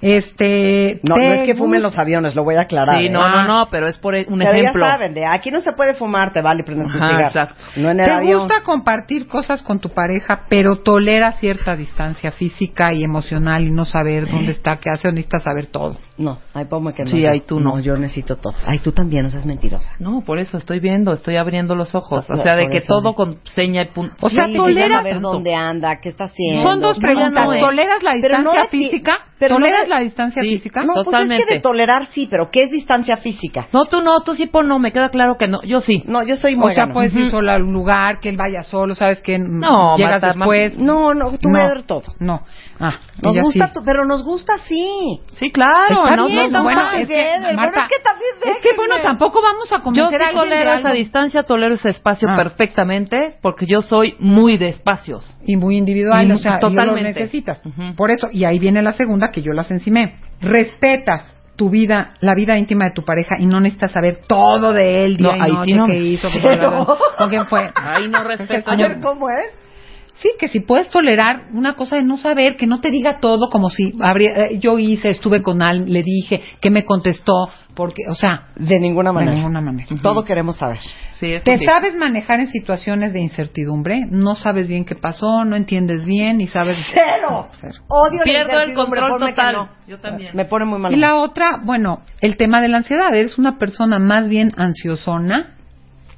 Este, 0.00 1.00
No, 1.02 1.14
¿te 1.14 1.20
no 1.20 1.32
es 1.34 1.42
que 1.44 1.54
fumen 1.54 1.82
los 1.82 1.98
aviones, 1.98 2.34
lo 2.34 2.44
voy 2.44 2.56
a 2.56 2.62
aclarar. 2.62 2.98
Sí, 2.98 3.06
¿eh? 3.06 3.10
no, 3.10 3.28
no, 3.28 3.44
no, 3.46 3.68
pero 3.70 3.86
es 3.88 3.96
por 3.98 4.14
un 4.14 4.38
Pero 4.38 4.50
ejemplo. 4.52 4.84
ya 4.84 4.92
saben, 4.92 5.14
de 5.14 5.24
aquí 5.26 5.50
no 5.50 5.60
se 5.60 5.72
puede 5.72 5.94
fumar, 5.94 6.32
te 6.32 6.42
vale 6.42 6.62
prender 6.64 6.86
tu 6.88 6.96
Ajá, 6.98 7.08
cigarro. 7.08 7.26
exacto. 7.26 7.64
No 7.76 7.90
en 7.90 8.00
el 8.00 8.06
¿Te 8.06 8.12
avión. 8.12 8.40
gusta 8.40 8.62
compartir 8.62 9.26
cosas 9.26 9.62
con 9.62 9.80
tu 9.80 9.88
pareja, 9.90 10.42
pero 10.48 10.76
tolera 10.82 11.32
cierta 11.32 11.74
distancia 11.74 12.30
física 12.32 12.92
y 12.92 13.02
emocional 13.02 13.64
y 13.64 13.70
no 13.70 13.84
saber 13.84 14.28
dónde 14.30 14.52
está, 14.52 14.76
qué 14.76 14.90
hace 14.90 15.08
o 15.08 15.12
necesitas 15.12 15.42
saber 15.42 15.66
todo? 15.68 15.98
No, 16.16 16.38
ay, 16.52 16.66
ponme 16.66 16.92
que 16.92 17.02
no. 17.02 17.10
Sí, 17.10 17.22
yo- 17.22 17.30
ay, 17.30 17.40
tú 17.40 17.58
no. 17.58 17.80
Yo 17.80 17.96
necesito 17.96 18.36
todo. 18.36 18.54
Ay, 18.66 18.78
tú 18.78 18.92
también, 18.92 19.24
no 19.24 19.30
seas 19.30 19.46
mentirosa. 19.46 19.92
No, 19.98 20.22
por 20.24 20.38
eso 20.38 20.58
estoy 20.58 20.78
viendo, 20.78 21.12
estoy 21.12 21.36
abriendo 21.36 21.74
los 21.74 21.94
ojos. 21.94 22.30
O 22.30 22.34
No, 22.36 22.42
sea, 22.42 22.54
de 22.54 22.68
que 22.68 22.82
todo 22.82 23.10
sí. 23.10 23.14
con 23.16 23.38
seña 23.54 23.82
y 23.82 23.86
punto. 23.86 24.14
O 24.20 24.30
sea, 24.30 24.46
Sí, 24.46 24.54
toleras- 24.54 24.88
llama 24.90 25.00
a 25.00 25.02
ver 25.02 25.20
dónde 25.20 25.54
anda, 25.54 26.00
qué 26.00 26.08
está 26.10 26.24
haciendo. 26.24 26.62
Son 26.68 26.80
dos 26.80 26.98
No, 26.98 27.00
preguntas. 27.00 27.32
no, 27.32 27.52
no, 27.52 27.58
¿Toleras 27.60 28.02
la 28.04 28.12
Pero 28.20 28.38
no 28.38 28.52
distancia 28.52 28.68
física? 28.70 29.12
pero 29.40 29.58
no 29.58 29.63
¿Toleras 29.64 29.88
la 29.88 30.00
distancia 30.00 30.42
Sí. 30.42 30.48
física? 30.48 30.80
No, 30.82 30.94
pues 30.94 30.98
es 30.98 31.04
que 31.04 31.10
Totalmente. 31.12 31.54
de 31.54 31.60
tolerar 31.60 32.06
sí, 32.06 32.26
pero 32.30 32.50
¿qué 32.50 32.64
es 32.64 32.70
distancia 32.70 33.16
física? 33.18 33.66
No, 33.72 33.84
tú 33.86 34.00
no, 34.02 34.20
tú 34.20 34.34
sí 34.34 34.46
pon 34.46 34.68
no, 34.68 34.78
me 34.78 34.92
queda 34.92 35.08
claro 35.10 35.36
que 35.38 35.48
no. 35.48 35.62
Yo 35.62 35.80
sí. 35.80 36.02
No, 36.06 36.22
yo 36.22 36.36
soy 36.36 36.54
o 36.54 36.58
muégano. 36.58 36.86
sea, 36.86 36.92
puedes 36.94 37.14
ir 37.16 37.30
sola 37.30 37.54
a 37.54 37.56
un 37.58 37.72
lugar, 37.72 38.20
que 38.20 38.28
él 38.28 38.36
vaya 38.36 38.62
solo, 38.64 38.94
sabes 38.94 39.20
que 39.22 39.38
No, 39.38 39.96
llegas 39.96 40.20
Marta, 40.22 40.26
después. 40.38 40.78
No, 40.78 41.14
no, 41.14 41.30
tú 41.38 41.48
no, 41.48 41.58
me 41.58 41.66
ver 41.66 41.82
todo. 41.84 42.02
No. 42.18 42.42
Ah, 42.80 42.98
Nos 43.22 43.36
gusta, 43.38 43.68
sí. 43.68 43.72
tu- 43.74 43.84
pero 43.84 44.04
nos 44.04 44.24
gusta 44.24 44.58
sí. 44.66 45.20
Sí, 45.38 45.50
claro. 45.52 46.02
Está 46.04 46.16
no, 46.16 46.26
bien, 46.26 46.50
no, 46.50 46.58
no, 46.58 46.64
bueno, 46.64 46.82
no. 46.82 46.92
es 46.92 47.06
que, 47.06 47.14
Marta, 47.54 47.70
pero 47.72 47.82
es 47.84 47.88
que 47.88 48.02
también 48.04 48.56
es 48.56 48.62
que, 48.62 48.76
bueno, 48.76 48.94
déjenme. 48.96 49.02
tampoco 49.18 49.40
vamos 49.42 49.72
a 49.72 49.76
Yo 49.76 49.82
convencer 49.84 50.20
sí 50.20 50.24
a 50.24 50.28
alguien 50.28 50.44
de 50.44 50.50
tolero 50.56 50.72
esa 50.80 50.90
distancia, 50.92 51.42
tolero 51.44 51.74
ese 51.74 51.90
espacio 51.90 52.28
Ah. 52.28 52.36
perfectamente, 52.36 53.36
porque 53.42 53.66
yo 53.66 53.82
soy 53.82 54.16
muy 54.18 54.56
de 54.58 54.68
espacios. 54.68 55.24
y 55.46 55.56
muy 55.56 55.76
individual, 55.76 56.26
Y 56.26 56.32
o 56.32 56.38
sea, 56.38 56.52
y 56.52 56.54
lo 56.62 56.68
totalmente. 56.70 57.02
necesitas. 57.20 57.62
Ujú. 57.66 57.94
Por 57.96 58.10
eso, 58.10 58.28
y 58.32 58.44
ahí 58.44 58.58
viene 58.58 58.80
la 58.80 58.92
segunda 58.94 59.28
que 59.30 59.42
yo 59.44 59.52
las 59.52 59.70
encimé. 59.70 60.16
Respetas 60.40 61.32
tu 61.56 61.70
vida, 61.70 62.14
la 62.20 62.34
vida 62.34 62.58
íntima 62.58 62.86
de 62.86 62.90
tu 62.90 63.04
pareja 63.04 63.36
y 63.38 63.46
no 63.46 63.60
necesitas 63.60 63.92
saber 63.92 64.22
todo 64.26 64.72
de 64.72 65.04
él, 65.04 65.16
día 65.16 65.36
No, 65.36 65.46
y 65.46 65.52
noche, 65.52 65.64
sí 65.72 65.78
no. 65.78 65.86
qué 65.86 65.96
hizo, 65.96 66.28
con 67.18 67.28
quién 67.28 67.46
fue. 67.46 67.70
Ahí 67.74 68.08
no 68.08 68.24
respeto. 68.24 68.70
A 68.72 68.76
ver, 68.76 68.98
¿cómo 69.00 69.28
es? 69.30 69.63
Sí, 70.16 70.30
que 70.38 70.46
si 70.48 70.60
puedes 70.60 70.90
tolerar 70.90 71.48
una 71.52 71.74
cosa 71.74 71.96
de 71.96 72.04
no 72.04 72.16
saber, 72.18 72.56
que 72.56 72.68
no 72.68 72.80
te 72.80 72.90
diga 72.90 73.18
todo 73.18 73.48
como 73.50 73.68
si 73.68 73.92
habría, 74.00 74.46
eh, 74.46 74.58
yo 74.60 74.78
hice, 74.78 75.10
estuve 75.10 75.42
con 75.42 75.60
alguien, 75.60 75.92
le 75.92 76.02
dije, 76.04 76.40
que 76.60 76.70
me 76.70 76.84
contestó, 76.84 77.48
porque, 77.74 78.02
o 78.08 78.14
sea, 78.14 78.46
De 78.54 78.78
ninguna 78.78 79.10
manera. 79.12 79.32
de 79.32 79.38
ninguna 79.38 79.60
manera. 79.60 79.88
Todo 80.00 80.24
queremos 80.24 80.56
saber. 80.56 80.78
Sí, 81.18 81.32
eso 81.32 81.44
Te 81.44 81.58
sí. 81.58 81.64
sabes 81.64 81.96
manejar 81.96 82.38
en 82.38 82.46
situaciones 82.46 83.12
de 83.12 83.20
incertidumbre, 83.22 84.06
no 84.08 84.36
sabes 84.36 84.68
bien 84.68 84.84
qué 84.84 84.94
pasó, 84.94 85.44
no 85.44 85.56
entiendes 85.56 86.06
bien 86.06 86.40
y 86.40 86.46
sabes 86.46 86.78
¡Cero! 86.94 87.48
Cero. 87.60 87.74
Odio 87.88 88.20
Pierdo 88.22 88.60
el 88.60 88.74
control 88.74 89.18
total. 89.18 89.52
no. 89.52 89.68
Yo 89.88 89.98
también. 89.98 90.30
Me 90.36 90.44
pone 90.44 90.64
muy 90.64 90.78
mal. 90.78 90.92
Y 90.92 90.96
la 90.96 91.16
otra, 91.16 91.60
bueno, 91.64 91.98
el 92.20 92.36
tema 92.36 92.60
de 92.60 92.68
la 92.68 92.76
ansiedad. 92.78 93.12
Eres 93.14 93.36
una 93.36 93.58
persona 93.58 93.98
más 93.98 94.28
bien 94.28 94.52
ansiosona. 94.56 95.56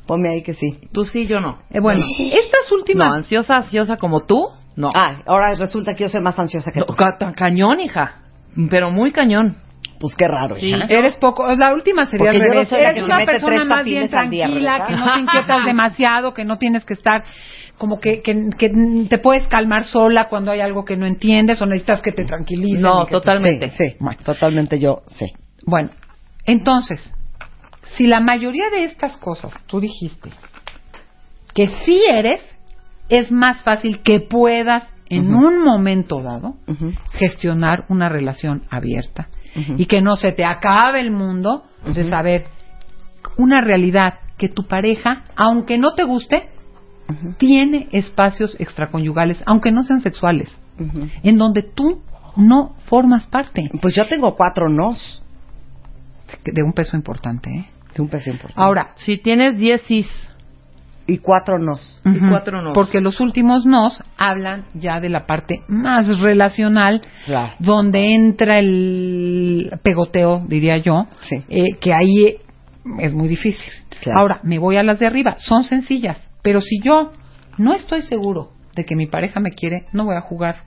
Ponme 0.06 0.28
ahí 0.28 0.42
que 0.42 0.54
sí. 0.54 0.78
Tú 0.92 1.04
sí, 1.06 1.26
yo 1.26 1.40
no. 1.40 1.58
Eh, 1.70 1.80
bueno, 1.80 2.00
estas 2.18 2.70
últimas. 2.72 3.08
No, 3.08 3.14
ansiosa, 3.14 3.56
ansiosa 3.56 3.96
como 3.96 4.20
tú, 4.24 4.46
no. 4.76 4.90
Ah, 4.94 5.22
ahora 5.26 5.54
resulta 5.54 5.94
que 5.94 6.04
yo 6.04 6.08
soy 6.08 6.20
más 6.20 6.38
ansiosa 6.38 6.70
que 6.72 6.80
No, 6.80 6.86
tú. 6.86 6.94
ca- 6.94 7.16
tan 7.18 7.32
cañón, 7.34 7.80
hija. 7.80 8.22
Pero 8.70 8.90
muy 8.90 9.10
cañón. 9.12 9.56
Pues 9.98 10.14
qué 10.14 10.28
raro, 10.28 10.56
Sí. 10.56 10.66
hija. 10.68 10.84
Eres 10.88 11.16
poco, 11.16 11.46
la 11.54 11.72
última 11.72 12.06
sería 12.06 12.26
Porque 12.26 12.36
al 12.36 12.48
no 12.48 12.52
revés. 12.52 12.70
la 12.70 12.78
Eres 12.90 13.02
una 13.02 13.24
persona 13.24 13.64
más 13.64 13.84
bien 13.84 14.02
día, 14.02 14.10
tranquila, 14.10 14.84
que 14.86 14.92
no 14.94 15.14
te 15.14 15.20
inquietas 15.20 15.58
demasiado, 15.66 16.34
que 16.34 16.44
no 16.44 16.58
tienes 16.58 16.84
que 16.84 16.92
estar 16.94 17.24
como 17.78 17.98
que, 18.00 18.20
que, 18.22 18.48
que 18.58 18.70
te 19.08 19.18
puedes 19.18 19.46
calmar 19.48 19.84
sola 19.84 20.28
cuando 20.28 20.50
hay 20.50 20.60
algo 20.60 20.84
que 20.84 20.96
no 20.96 21.06
entiendes 21.06 21.60
o 21.62 21.66
necesitas 21.66 22.02
que 22.02 22.12
te 22.12 22.24
tranquilicen. 22.24 22.82
No, 22.82 23.06
te- 23.06 23.12
totalmente. 23.12 23.70
Sí, 23.70 23.76
sí. 23.90 23.96
Bueno. 24.00 24.18
Totalmente 24.24 24.78
yo, 24.78 25.02
sí. 25.06 25.26
Bueno, 25.64 25.90
entonces, 26.44 27.14
si 27.94 28.06
la 28.06 28.20
mayoría 28.20 28.68
de 28.70 28.84
estas 28.84 29.16
cosas 29.16 29.52
tú 29.66 29.80
dijiste 29.80 30.30
que 31.54 31.68
sí 31.84 32.02
eres, 32.08 32.42
es 33.08 33.32
más 33.32 33.62
fácil 33.62 34.02
que 34.02 34.20
puedas 34.20 34.84
en 35.08 35.34
un 35.34 35.62
momento 35.62 36.20
dado 36.20 36.56
gestionar 37.12 37.86
una 37.88 38.08
relación 38.08 38.62
abierta. 38.70 39.28
Y 39.78 39.86
que 39.86 40.02
no 40.02 40.16
se 40.16 40.32
te 40.32 40.44
acabe 40.44 41.00
el 41.00 41.10
mundo 41.10 41.64
de 41.86 42.10
saber 42.10 42.44
una 43.38 43.62
realidad 43.62 44.14
que 44.36 44.50
tu 44.50 44.66
pareja, 44.66 45.24
aunque 45.34 45.78
no 45.78 45.94
te 45.94 46.04
guste, 46.04 46.50
tiene 47.38 47.88
espacios 47.92 48.54
extraconyugales, 48.58 49.42
aunque 49.46 49.72
no 49.72 49.82
sean 49.82 50.02
sexuales, 50.02 50.54
en 51.22 51.38
donde 51.38 51.62
tú 51.62 52.02
no 52.36 52.74
formas 52.88 53.26
parte. 53.28 53.70
Pues 53.80 53.94
yo 53.94 54.06
tengo 54.06 54.36
cuatro 54.36 54.68
nos. 54.68 55.22
De 56.44 56.62
un 56.62 56.72
peso 56.72 56.96
importante. 56.96 57.50
¿eh? 57.50 57.70
De 57.96 58.02
un 58.02 58.08
peso 58.08 58.30
importante. 58.30 58.60
Ahora, 58.60 58.90
Si 58.96 59.18
tienes 59.18 59.56
10 59.56 59.80
sís, 59.82 60.06
Y 61.08 61.18
cuatro 61.18 61.56
nos. 61.60 62.02
Y 62.04 62.16
Ujú. 62.18 62.30
cuatro 62.30 62.60
nos. 62.62 62.74
Porque 62.74 63.00
los 63.00 63.20
últimos 63.20 63.64
nos 63.64 64.02
hablan 64.18 64.64
ya 64.74 64.98
de 64.98 65.08
la 65.08 65.24
parte 65.24 65.62
más 65.68 66.18
relacional, 66.20 67.00
Claro. 67.26 67.52
donde 67.60 68.12
entra 68.12 68.58
el 68.58 69.70
pegoteo, 69.84 70.44
diría 70.48 70.78
yo, 70.78 71.06
Sí. 71.20 71.36
eh, 71.48 71.76
que 71.80 71.92
ahí 71.94 72.38
es 72.98 73.14
muy 73.14 73.28
difícil. 73.28 73.72
Claro. 74.00 74.18
Ahora, 74.18 74.40
me 74.42 74.58
voy 74.58 74.78
a 74.78 74.82
las 74.82 74.98
de 74.98 75.06
arriba, 75.06 75.36
son 75.38 75.62
sencillas, 75.62 76.18
pero 76.42 76.60
si 76.60 76.80
yo 76.82 77.12
no 77.56 77.72
estoy 77.72 78.02
seguro 78.02 78.50
de 78.74 78.84
que 78.84 78.96
mi 78.96 79.06
pareja 79.06 79.38
me 79.38 79.50
quiere, 79.52 79.84
no 79.92 80.06
voy 80.06 80.16
a 80.16 80.20
jugar 80.22 80.64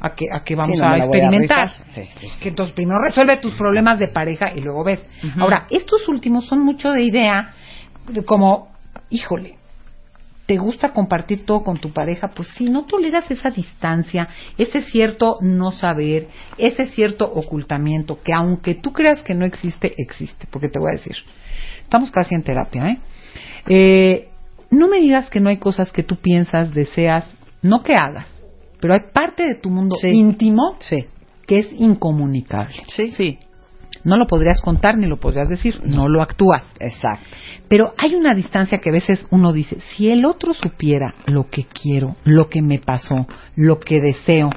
a 0.00 0.10
que, 0.10 0.26
a 0.32 0.42
que 0.44 0.54
vamos 0.54 0.76
Sí, 0.76 0.82
no 0.82 0.88
a 0.88 0.98
experimentar. 0.98 1.72
Sí, 1.90 2.02
sí. 2.20 2.28
Que 2.40 2.50
entonces 2.50 2.74
primero 2.74 3.00
resuelve 3.02 3.36
tus 3.38 3.54
problemas 3.54 3.98
de 3.98 4.08
pareja 4.08 4.52
y 4.54 4.60
luego 4.60 4.84
ves. 4.84 5.04
Ahora, 5.38 5.66
estos 5.70 6.08
últimos 6.08 6.46
son 6.46 6.60
mucho 6.60 6.90
de 6.90 7.02
idea, 7.02 7.54
de 8.08 8.24
como, 8.24 8.68
híjole, 9.10 9.56
te 10.46 10.58
gusta 10.58 10.92
compartir 10.92 11.46
todo 11.46 11.62
con 11.62 11.78
tu 11.78 11.90
pareja, 11.90 12.28
pues 12.28 12.48
si 12.48 12.68
no 12.68 12.84
toleras 12.84 13.30
esa 13.30 13.50
distancia, 13.50 14.28
ese 14.58 14.82
cierto 14.82 15.38
no 15.40 15.70
saber, 15.70 16.28
ese 16.58 16.86
cierto 16.86 17.24
ocultamiento, 17.24 18.22
que 18.22 18.32
aunque 18.34 18.74
tú 18.74 18.92
creas 18.92 19.22
que 19.22 19.34
no 19.34 19.46
existe, 19.46 19.94
existe, 19.96 20.46
porque 20.50 20.68
te 20.68 20.78
voy 20.78 20.90
a 20.90 20.96
decir, 20.98 21.16
estamos 21.82 22.10
casi 22.10 22.34
en 22.34 22.42
terapia, 22.42 22.90
¿eh? 22.90 22.98
Eh, 23.66 24.28
no 24.70 24.88
me 24.88 25.00
digas 25.00 25.30
que 25.30 25.40
no 25.40 25.48
hay 25.48 25.56
cosas 25.56 25.90
que 25.92 26.02
tú 26.02 26.16
piensas, 26.16 26.74
deseas, 26.74 27.26
no 27.62 27.82
que 27.82 27.94
hagas, 27.94 28.26
pero 28.84 28.92
hay 28.92 29.00
parte 29.14 29.46
de 29.48 29.54
tu 29.54 29.70
mundo 29.70 29.96
Sí. 29.98 30.08
íntimo 30.10 30.76
Sí. 30.78 31.06
que 31.46 31.58
es 31.60 31.72
incomunicable. 31.72 32.74
Sí. 32.88 33.12
sí. 33.12 33.38
No 34.04 34.18
lo 34.18 34.26
podrías 34.26 34.60
contar 34.60 34.98
ni 34.98 35.06
lo 35.06 35.16
podrías 35.18 35.48
decir, 35.48 35.80
no 35.86 36.06
lo 36.06 36.20
actúas. 36.20 36.62
Exacto. 36.80 37.24
Pero 37.66 37.94
hay 37.96 38.14
una 38.14 38.34
distancia 38.34 38.76
que 38.80 38.90
a 38.90 38.92
veces 38.92 39.26
uno 39.30 39.54
dice, 39.54 39.78
si 39.96 40.10
el 40.10 40.26
otro 40.26 40.52
supiera 40.52 41.14
lo 41.24 41.48
que 41.48 41.64
quiero, 41.64 42.14
lo 42.24 42.50
que 42.50 42.60
me 42.60 42.78
pasó, 42.78 43.26
lo 43.56 43.80
que 43.80 44.02
deseo, 44.02 44.50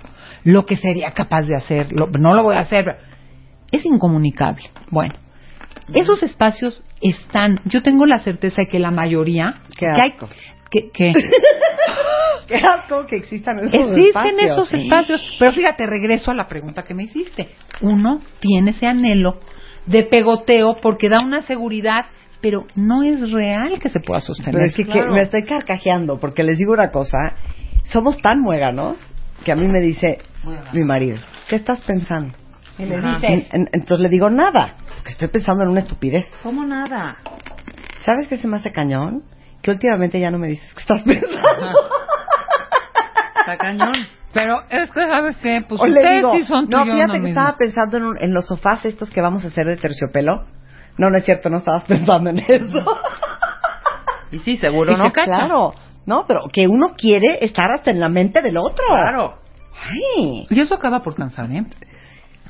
lo 0.44 0.66
que 0.66 0.76
sería 0.76 1.12
capaz 1.12 1.44
de 1.44 1.56
hacer, 1.56 1.94
lo- 1.94 2.08
no 2.08 2.34
lo 2.34 2.44
voy 2.44 2.56
a 2.58 2.60
hacer, 2.60 2.98
es 3.72 3.86
incomunicable. 3.86 4.64
Bueno, 4.92 5.14
esos 5.94 6.22
espacios 6.22 6.84
están, 7.00 7.62
yo 7.64 7.82
tengo 7.82 8.06
la 8.06 8.20
certeza 8.20 8.64
de 8.64 8.68
que 8.68 8.80
la 8.80 8.92
mayoría, 8.92 9.54
Qué 9.78 9.86
que 9.86 10.02
hay- 10.02 10.10
asco. 10.12 10.28
que- 10.70 10.90
que 10.92 11.14
Qué 12.48 12.56
asco 12.56 13.06
que 13.06 13.18
existan 13.18 13.60
esos 13.60 13.74
existen 13.74 14.40
espacios. 14.40 14.52
esos 14.52 14.74
espacios, 14.74 15.36
pero 15.40 15.52
fíjate, 15.52 15.86
regreso 15.86 16.32
a 16.32 16.34
la 16.34 16.48
pregunta 16.48 16.84
que 16.84 16.94
me 16.94 17.04
hiciste. 17.04 17.56
Uno 17.82 18.22
tiene 18.40 18.72
ese 18.72 18.86
anhelo 18.88 19.40
de 19.86 20.04
pegoteo 20.04 20.78
porque 20.82 21.10
da 21.10 21.20
una 21.24 21.42
seguridad, 21.42 22.06
pero 22.42 22.66
no 22.76 23.04
es 23.04 23.32
real 23.32 23.80
que 23.80 23.90
se 23.90 24.00
pueda 24.00 24.20
sostener. 24.22 24.54
Pero 24.54 24.66
es 24.66 24.76
que, 24.76 24.86
que 24.86 25.04
me 25.06 25.22
estoy 25.22 25.44
carcajeando 25.44 26.20
porque 26.20 26.44
les 26.44 26.58
digo 26.58 26.74
una 26.74 26.90
cosa. 26.92 27.18
Somos 27.84 28.18
tan 28.22 28.40
muéganos 28.42 28.98
que 29.46 29.52
a 29.52 29.56
mí 29.56 29.68
me 29.68 29.80
dice 29.80 30.18
mi 30.74 30.84
marido, 30.84 31.18
¿qué 31.48 31.56
estás 31.56 31.82
pensando? 31.86 32.34
Y 32.80 32.86
le 32.86 32.98
dices, 33.02 33.24
En- 33.24 33.48
en- 33.62 33.70
entonces 33.74 34.02
le 34.04 34.10
digo 34.10 34.30
nada, 34.30 34.76
porque 34.98 35.12
estoy 35.12 35.30
pensando 35.30 35.64
en 35.64 35.70
una 35.70 35.80
estupidez. 35.80 36.28
¿Cómo 36.44 36.64
nada? 36.66 37.18
¿Sabes 38.06 38.28
qué 38.28 38.38
se 38.38 38.48
me 38.48 38.58
hace 38.58 38.72
cañón? 38.72 39.24
Que 39.62 39.72
últimamente 39.72 40.20
ya 40.20 40.30
no 40.32 40.38
me 40.38 40.48
dices 40.48 40.74
qué 40.76 40.82
estás 40.82 41.02
pensando. 41.04 41.42
Está 43.52 43.58
cañón. 43.58 43.94
Pero 44.34 44.62
es 44.70 44.92
que, 44.92 45.08
¿sabes 45.08 45.38
qué? 45.38 45.64
Pues 45.68 45.82
o 45.82 45.86
ustedes 45.86 46.16
digo, 46.18 46.34
sí 46.34 46.44
son 46.44 46.66
tú 46.70 46.78
no, 46.78 46.84
fíjate 46.84 47.14
que 47.14 47.20
mismo. 47.20 47.28
estaba 47.30 47.56
pensando 47.58 47.98
en, 47.98 48.04
un- 48.04 48.22
en 48.22 48.34
los 48.34 48.46
sofás 48.46 48.84
estos 48.86 49.10
que 49.10 49.22
vamos 49.22 49.44
a 49.46 49.48
hacer 49.48 49.66
de 49.68 49.78
terciopelo. 49.78 50.46
No, 50.98 51.10
no 51.10 51.18
es 51.18 51.24
cierto, 51.26 51.50
no 51.50 51.58
estabas 51.58 51.84
pensando 51.88 52.30
en 52.30 52.40
eso. 52.40 52.98
Y 54.32 54.40
sí, 54.40 54.58
seguro 54.58 54.92
Y 54.92 54.98
no. 54.98 55.12
Claro, 55.14 55.74
no, 56.06 56.26
pero 56.28 56.42
que 56.52 56.68
uno 56.68 56.94
quiere 56.98 57.44
estar 57.46 57.72
hasta 57.72 57.92
en 57.92 58.00
la 58.00 58.10
mente 58.10 58.42
del 58.42 58.58
otro. 58.58 58.86
Claro. 58.88 59.38
Ay, 59.90 60.44
Y 60.50 60.60
eso 60.60 60.76
acaba 60.76 61.02
por 61.04 61.16
cansar, 61.16 61.50
¿eh? 61.52 61.64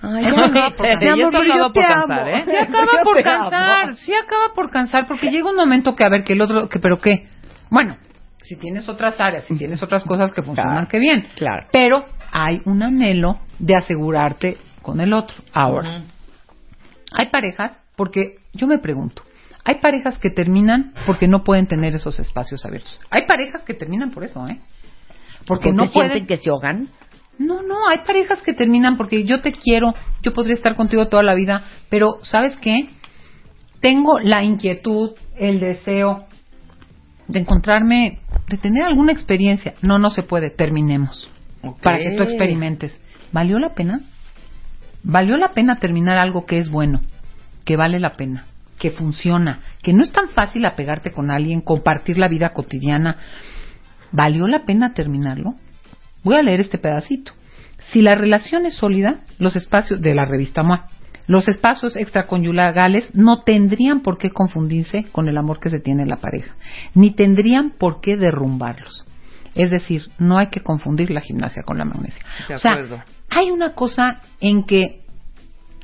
ay, 0.01 0.25
Eso 0.25 0.43
acaba 0.43 0.69
por 0.71 0.85
amor, 0.87 1.07
eso 1.19 1.37
acaba 1.37 1.73
por 1.73 1.83
cansar, 1.83 2.27
¿eh? 2.29 2.41
Sí 2.45 2.55
acaba 2.55 2.85
Yo 2.91 3.03
por 3.03 3.17
te 3.17 3.23
cansar, 3.23 3.95
sí 3.95 4.13
acaba 4.13 4.53
por 4.55 4.69
cansar, 4.71 5.07
porque 5.07 5.29
llega 5.29 5.49
un 5.49 5.55
momento 5.57 5.95
que 5.95 6.03
a 6.05 6.09
ver 6.09 6.23
que 6.23 6.33
el 6.33 6.41
otro, 6.41 6.69
que 6.69 6.79
pero 6.79 6.99
qué, 6.99 7.27
bueno, 7.69 7.97
si 8.47 8.55
tienes 8.57 8.87
otras 8.89 9.19
áreas, 9.19 9.45
si 9.45 9.55
tienes 9.57 9.81
otras 9.83 10.03
cosas 10.03 10.31
que 10.33 10.41
funcionan, 10.41 10.73
Claro, 10.73 10.87
que 10.89 10.99
bien, 10.99 11.27
claro. 11.35 11.67
pero 11.71 12.05
hay 12.31 12.61
un 12.65 12.81
anhelo 12.83 13.39
de 13.59 13.75
asegurarte 13.75 14.57
con 14.81 14.99
el 15.01 15.13
otro. 15.13 15.35
Ahora, 15.53 16.01
hay 17.17 17.27
parejas, 17.29 17.71
porque 17.95 18.35
yo 18.53 18.67
me 18.67 18.77
pregunto, 18.79 19.23
hay 19.63 19.75
parejas 19.75 20.17
que 20.17 20.29
terminan 20.29 20.93
porque 21.05 21.27
no 21.27 21.43
pueden 21.43 21.67
tener 21.67 21.93
esos 21.95 22.19
espacios 22.19 22.65
abiertos. 22.65 22.99
Hay 23.09 23.25
parejas 23.25 23.63
que 23.63 23.73
terminan 23.73 24.11
por 24.11 24.23
eso, 24.23 24.47
¿eh? 24.47 24.59
Porque 25.45 25.65
¿Porque 25.65 25.71
no 25.73 25.87
sienten 25.87 26.09
pueden 26.11 26.27
que 26.27 26.37
se 26.37 26.49
ahogan? 26.49 26.89
no, 27.39 27.61
no, 27.61 27.87
hay 27.87 27.99
parejas 27.99 28.41
que 28.41 28.53
terminan 28.53 28.97
porque 28.97 29.23
yo 29.25 29.41
te 29.41 29.51
quiero, 29.51 29.93
yo 30.23 30.33
podría 30.33 30.55
estar 30.55 30.75
contigo 30.75 31.07
toda 31.07 31.21
la 31.23 31.35
vida, 31.35 31.63
pero 31.89 32.17
¿sabes 32.23 32.55
qué? 32.57 32.89
Tengo 33.79 34.17
la 34.19 34.43
inquietud, 34.43 35.11
el 35.37 35.59
deseo 35.59 36.25
de 37.27 37.39
encontrarme, 37.39 38.19
de 38.47 38.57
tener 38.57 38.83
alguna 38.85 39.11
experiencia. 39.11 39.75
No, 39.81 39.99
no 39.99 40.09
se 40.09 40.23
puede, 40.23 40.49
terminemos. 40.49 41.29
Para 41.81 41.99
que 41.99 42.15
tú 42.15 42.23
experimentes. 42.23 42.99
¿Valió 43.31 43.59
la 43.59 43.73
pena? 43.73 44.01
¿Valió 45.03 45.37
la 45.37 45.51
pena 45.51 45.77
terminar 45.77 46.17
algo 46.17 46.45
que 46.45 46.59
es 46.59 46.69
bueno, 46.69 47.01
que 47.65 47.77
vale 47.77 47.99
la 47.99 48.15
pena, 48.15 48.45
que 48.79 48.91
funciona, 48.91 49.61
que 49.81 49.93
no 49.93 50.03
es 50.03 50.11
tan 50.11 50.29
fácil 50.29 50.65
apegarte 50.65 51.11
con 51.11 51.31
alguien, 51.31 51.61
compartir 51.61 52.17
la 52.17 52.27
vida 52.27 52.53
cotidiana? 52.53 53.17
¿Valió 54.11 54.47
la 54.47 54.65
pena 54.65 54.93
terminarlo? 54.93 55.55
Voy 56.23 56.35
a 56.35 56.41
leer 56.41 56.61
este 56.61 56.77
pedacito. 56.77 57.33
Si 57.91 58.01
la 58.01 58.15
relación 58.15 58.65
es 58.65 58.75
sólida, 58.75 59.21
los 59.39 59.55
espacios 59.55 60.01
de 60.01 60.13
la 60.13 60.25
revista 60.25 60.63
MOA, 60.63 60.89
los 61.27 61.47
espacios 61.47 61.95
extraconyugales 61.97 63.13
no 63.13 63.43
tendrían 63.43 64.01
por 64.01 64.17
qué 64.17 64.31
confundirse 64.31 65.03
con 65.11 65.27
el 65.27 65.37
amor 65.37 65.59
que 65.59 65.69
se 65.69 65.79
tiene 65.79 66.03
en 66.03 66.09
la 66.09 66.17
pareja, 66.17 66.55
ni 66.95 67.11
tendrían 67.11 67.71
por 67.77 68.01
qué 68.01 68.17
derrumbarlos. 68.17 69.05
Es 69.53 69.69
decir, 69.69 70.03
no 70.19 70.37
hay 70.37 70.47
que 70.47 70.61
confundir 70.61 71.11
la 71.11 71.21
gimnasia 71.21 71.63
con 71.63 71.77
la 71.77 71.85
magnesia. 71.85 72.23
De 72.47 72.55
o 72.55 72.59
sea, 72.59 72.73
acuerdo. 72.73 73.03
hay 73.29 73.51
una 73.51 73.73
cosa 73.73 74.21
en 74.39 74.63
que 74.63 75.01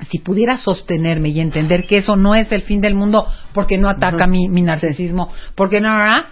si 0.09 0.19
pudiera 0.19 0.57
sostenerme 0.57 1.29
y 1.29 1.39
entender 1.39 1.85
que 1.85 1.97
eso 1.97 2.15
no 2.15 2.35
es 2.35 2.51
el 2.51 2.63
fin 2.63 2.81
del 2.81 2.95
mundo 2.95 3.27
porque 3.53 3.77
no 3.77 3.89
ataca 3.89 4.27
mi, 4.27 4.47
mi 4.47 4.61
narcisismo, 4.61 5.31
porque 5.55 5.81
no, 5.81 5.89
no, 5.97 6.23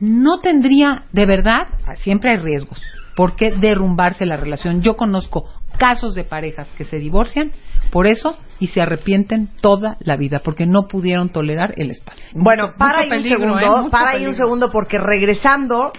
no 0.00 0.38
tendría, 0.38 1.04
de 1.12 1.26
verdad, 1.26 1.68
siempre 1.96 2.30
hay 2.30 2.38
riesgos. 2.38 2.80
¿Por 3.16 3.34
qué 3.34 3.50
derrumbarse 3.50 4.26
la 4.26 4.36
relación? 4.36 4.80
Yo 4.80 4.96
conozco 4.96 5.48
casos 5.78 6.14
de 6.14 6.24
parejas 6.24 6.68
que 6.76 6.84
se 6.84 6.98
divorcian 6.98 7.52
por 7.90 8.06
eso 8.06 8.38
y 8.60 8.66
se 8.68 8.80
arrepienten 8.82 9.48
toda 9.60 9.96
la 10.00 10.16
vida 10.16 10.40
porque 10.44 10.66
no 10.66 10.86
pudieron 10.88 11.30
tolerar 11.30 11.72
el 11.76 11.90
espacio. 11.90 12.28
Bueno, 12.34 12.72
para 12.76 12.98
ahí 13.00 13.08
Mucho 13.08 13.16
un 13.16 13.22
peligro, 13.22 13.58
segundo, 13.58 13.86
¿eh? 13.86 13.90
Para 13.90 14.10
ahí 14.10 14.16
un 14.16 14.22
peligro. 14.24 14.34
segundo 14.44 14.70
porque 14.70 14.98
regresando 14.98 15.92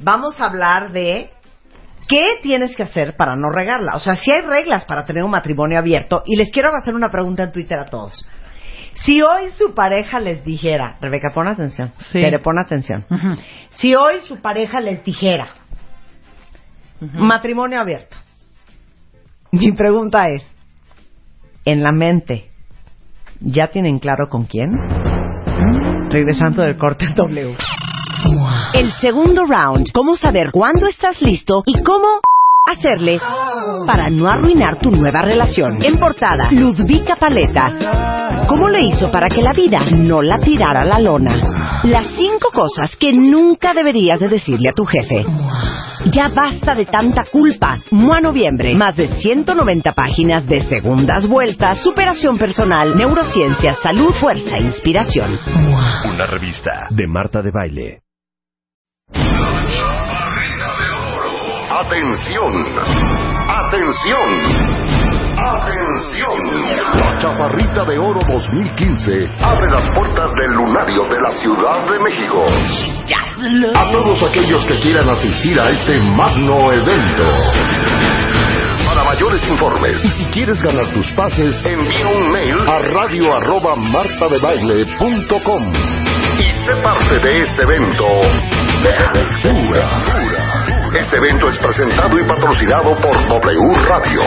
vamos 0.00 0.40
a 0.40 0.46
hablar 0.46 0.92
de 0.92 1.30
qué 2.08 2.24
tienes 2.42 2.74
que 2.76 2.82
hacer 2.82 3.16
para 3.16 3.36
no 3.36 3.50
regarla. 3.50 3.94
O 3.96 4.00
sea, 4.00 4.14
si 4.16 4.30
hay 4.30 4.42
reglas 4.42 4.84
para 4.84 5.04
tener 5.04 5.22
un 5.22 5.30
matrimonio 5.30 5.78
abierto 5.78 6.22
y 6.26 6.36
les 6.36 6.50
quiero 6.50 6.74
hacer 6.74 6.94
una 6.94 7.10
pregunta 7.10 7.44
en 7.44 7.52
Twitter 7.52 7.78
a 7.78 7.86
todos. 7.86 8.26
Si 8.94 9.20
hoy 9.20 9.50
su 9.58 9.74
pareja 9.74 10.18
les 10.20 10.42
dijera, 10.42 10.96
Rebeca, 11.02 11.28
pon 11.34 11.48
atención, 11.48 11.92
Sí. 12.10 12.20
Tere, 12.20 12.38
pon 12.38 12.58
atención. 12.58 13.04
Si 13.70 13.94
hoy 13.94 14.20
su 14.26 14.40
pareja 14.40 14.80
les 14.80 15.04
dijera, 15.04 15.48
matrimonio 17.00 17.78
abierto, 17.80 18.16
mi 19.56 19.72
pregunta 19.72 20.26
es, 20.28 20.42
en 21.64 21.82
la 21.82 21.92
mente, 21.92 22.50
¿ya 23.40 23.68
tienen 23.68 23.98
claro 23.98 24.28
con 24.28 24.44
quién? 24.44 24.68
Regresando 26.10 26.62
del 26.62 26.76
corte 26.76 27.06
W. 27.14 27.56
El 28.74 28.92
segundo 28.92 29.44
round. 29.46 29.90
Cómo 29.92 30.16
saber 30.16 30.50
cuándo 30.52 30.86
estás 30.86 31.20
listo 31.22 31.62
y 31.66 31.82
cómo 31.82 32.20
hacerle 32.66 33.18
para 33.86 34.10
no 34.10 34.28
arruinar 34.28 34.78
tu 34.80 34.90
nueva 34.90 35.22
relación. 35.22 35.78
En 35.82 35.98
portada, 35.98 36.48
Ludvika 36.50 37.16
Paleta. 37.16 38.46
¿Cómo 38.48 38.68
le 38.68 38.82
hizo 38.82 39.10
para 39.10 39.28
que 39.28 39.42
la 39.42 39.52
vida 39.52 39.80
no 39.96 40.22
la 40.22 40.38
tirara 40.38 40.82
a 40.82 40.84
la 40.84 40.98
lona? 40.98 41.80
Las 41.84 42.06
cinco 42.16 42.50
cosas 42.52 42.96
que 42.96 43.12
nunca 43.12 43.72
deberías 43.74 44.20
de 44.20 44.28
decirle 44.28 44.68
a 44.68 44.72
tu 44.72 44.84
jefe. 44.84 45.24
Ya 46.12 46.28
basta 46.28 46.74
de 46.74 46.86
tanta 46.86 47.24
culpa. 47.24 47.78
Mua 47.90 48.20
Noviembre. 48.20 48.74
Más 48.74 48.96
de 48.96 49.08
190 49.08 49.92
páginas 49.92 50.46
de 50.46 50.60
segundas 50.62 51.26
vueltas, 51.26 51.82
superación 51.82 52.38
personal, 52.38 52.96
neurociencia, 52.96 53.74
salud, 53.74 54.12
fuerza 54.20 54.58
e 54.58 54.62
inspiración. 54.62 55.38
Una 56.12 56.26
revista 56.26 56.88
de 56.90 57.06
Marta 57.06 57.42
de 57.42 57.50
Baile. 57.50 58.00
Atención, 61.78 62.52
atención, 63.48 64.28
atención. 65.36 66.38
La 66.94 67.18
Chaparrita 67.18 67.84
de 67.84 67.98
Oro 67.98 68.18
2015 68.26 69.28
abre 69.42 69.70
las 69.72 69.86
puertas 69.94 70.30
del 70.32 70.56
lunario 70.56 71.04
de 71.04 71.20
la 71.20 71.30
Ciudad 71.32 71.86
de 71.90 71.98
México. 72.00 72.44
A 73.74 73.92
todos 73.92 74.22
aquellos 74.22 74.64
que 74.64 74.80
quieran 74.80 75.06
asistir 75.10 75.60
a 75.60 75.68
este 75.68 76.00
magno 76.16 76.72
evento. 76.72 77.24
Para 78.86 79.04
mayores 79.04 79.46
informes 79.46 80.02
y 80.02 80.08
si 80.12 80.24
quieres 80.32 80.62
ganar 80.62 80.86
tus 80.94 81.12
pases, 81.12 81.62
envía 81.62 82.06
un 82.06 82.32
mail 82.32 82.56
a 82.66 82.78
radio 82.78 83.34
arroba 83.36 83.76
martadebaile.com 83.76 85.72
y 86.38 86.52
sé 86.64 86.76
parte 86.82 87.18
de 87.18 87.42
este 87.42 87.62
evento 87.62 88.06
de 88.82 88.94
aventura. 88.96 90.25
Este 90.98 91.18
evento 91.18 91.50
es 91.50 91.58
presentado 91.58 92.18
y 92.18 92.26
patrocinado 92.26 92.96
por 92.96 93.28
W 93.28 93.74
Radio. 93.86 94.20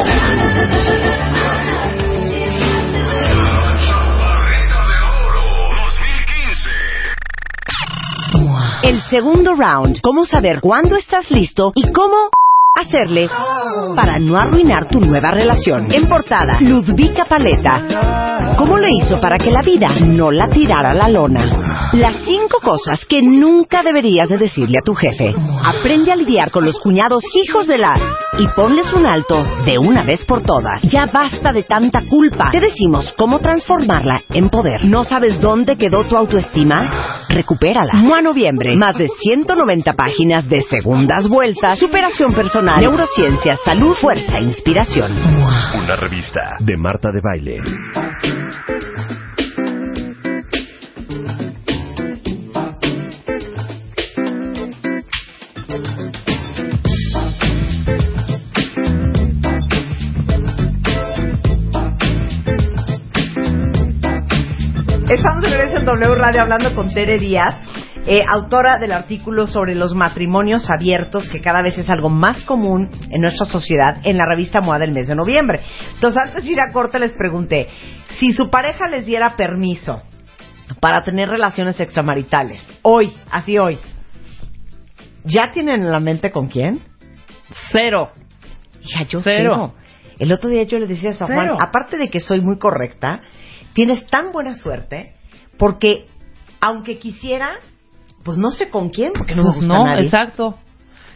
El 8.84 9.02
segundo 9.02 9.56
round. 9.56 10.00
Cómo 10.02 10.26
saber 10.26 10.60
cuándo 10.62 10.96
estás 10.96 11.32
listo 11.32 11.72
y 11.74 11.92
cómo 11.92 12.30
hacerle 12.76 13.28
para 13.96 14.20
no 14.20 14.38
arruinar 14.38 14.88
tu 14.88 15.00
nueva 15.00 15.32
relación. 15.32 15.92
En 15.92 16.08
portada, 16.08 16.60
Ludvika 16.62 17.26
Paleta. 17.26 18.56
¿Cómo 18.58 18.78
le 18.78 18.88
hizo 19.02 19.20
para 19.20 19.38
que 19.38 19.50
la 19.50 19.64
vida 19.64 19.90
no 20.06 20.32
la 20.32 20.48
tirara 20.48 20.92
a 20.92 20.94
la 20.94 21.10
lona? 21.10 21.69
Las 21.94 22.24
cinco 22.24 22.60
cosas 22.62 23.04
que 23.06 23.20
nunca 23.22 23.82
deberías 23.82 24.30
de 24.30 24.38
decirle 24.38 24.78
a 24.78 24.86
tu 24.86 24.94
jefe. 24.94 25.34
Aprende 25.64 26.12
a 26.12 26.16
lidiar 26.16 26.52
con 26.52 26.64
los 26.64 26.78
cuñados 26.78 27.24
hijos 27.34 27.66
de 27.66 27.80
la 27.80 27.96
y 28.38 28.48
ponles 28.56 28.94
un 28.94 29.08
alto 29.08 29.44
de 29.66 29.80
una 29.80 30.04
vez 30.04 30.24
por 30.26 30.44
todas. 30.44 30.84
Ya 30.84 31.08
basta 31.12 31.52
de 31.52 31.64
tanta 31.64 32.02
culpa. 32.08 32.50
Te 32.52 32.60
decimos 32.60 33.12
cómo 33.18 33.40
transformarla 33.40 34.22
en 34.30 34.50
poder. 34.50 34.86
¿No 34.86 35.04
sabes 35.04 35.42
dónde 35.42 35.78
quedó 35.78 36.04
tu 36.06 36.16
autoestima? 36.16 37.26
Recupérala. 37.28 37.94
Mua 37.94 38.22
Noviembre. 38.22 38.76
Más 38.78 38.96
de 38.96 39.08
190 39.08 39.94
páginas 39.94 40.48
de 40.48 40.62
segundas 40.62 41.28
vueltas, 41.28 41.80
superación 41.80 42.36
personal, 42.36 42.82
neurociencia, 42.82 43.56
salud, 43.66 43.96
fuerza 43.96 44.40
inspiración. 44.40 45.12
Una 45.12 45.96
revista 45.96 46.58
de 46.60 46.78
Marta 46.78 47.10
de 47.12 47.20
Baile. 47.20 47.58
Estamos 65.10 65.42
de 65.42 65.50
regreso 65.50 65.78
en 65.78 65.86
W 65.86 66.16
Radio 66.16 66.44
hablando 66.44 66.76
con 66.76 66.88
Tere 66.90 67.18
Díaz, 67.18 67.60
eh, 68.06 68.22
autora 68.32 68.78
del 68.78 68.92
artículo 68.92 69.48
sobre 69.48 69.74
los 69.74 69.96
matrimonios 69.96 70.70
abiertos, 70.70 71.28
que 71.32 71.42
cada 71.42 71.64
vez 71.64 71.80
es 71.80 71.90
algo 71.90 72.10
más 72.10 72.44
común 72.44 72.92
en 73.10 73.20
nuestra 73.20 73.48
sociedad, 73.48 73.98
en 74.04 74.18
la 74.18 74.28
revista 74.28 74.62
MOA 74.62 74.78
del 74.78 74.92
mes 74.92 75.08
de 75.08 75.16
noviembre. 75.16 75.62
Entonces, 75.96 76.22
antes 76.24 76.44
de 76.44 76.52
ir 76.52 76.62
a 76.62 76.72
corte, 76.72 77.00
les 77.00 77.14
pregunté, 77.14 77.68
si 78.20 78.34
su 78.34 78.52
pareja 78.52 78.88
les 78.88 79.04
diera 79.08 79.36
permiso 79.36 80.04
para 80.80 81.04
tener 81.04 81.28
relaciones 81.28 81.80
extramaritales, 81.80 82.62
hoy, 82.84 83.12
así 83.32 83.58
hoy, 83.58 83.80
¿ya 85.24 85.50
tienen 85.52 85.82
en 85.82 85.92
la 85.92 86.00
mente 86.00 86.30
con 86.32 86.50
quién? 86.50 86.82
Cero. 87.72 88.12
Hija, 88.84 89.02
yo 89.10 89.22
Cero. 89.24 89.54
cero. 89.56 89.74
El 90.20 90.32
otro 90.34 90.52
día 90.52 90.64
yo 90.64 90.78
le 90.78 90.86
decía 90.86 91.10
a 91.10 91.26
Juan, 91.26 91.40
Cero. 91.42 91.58
aparte 91.60 91.98
de 91.98 92.12
que 92.12 92.20
soy 92.20 92.42
muy 92.42 92.60
correcta, 92.60 93.22
tienes 93.74 94.06
tan 94.08 94.32
buena 94.32 94.56
suerte 94.56 95.14
porque 95.58 96.08
aunque 96.62 96.98
quisiera, 97.00 97.52
pues 98.24 98.38
no 98.38 98.52
sé 98.52 98.70
con 98.70 98.90
quién, 98.90 99.12
porque 99.14 99.36
no 99.36 99.44
me 99.44 99.50
Pues 99.50 99.58
gusta 99.60 99.74
no, 99.78 99.86
nadie. 99.86 100.06
exacto. 100.06 100.58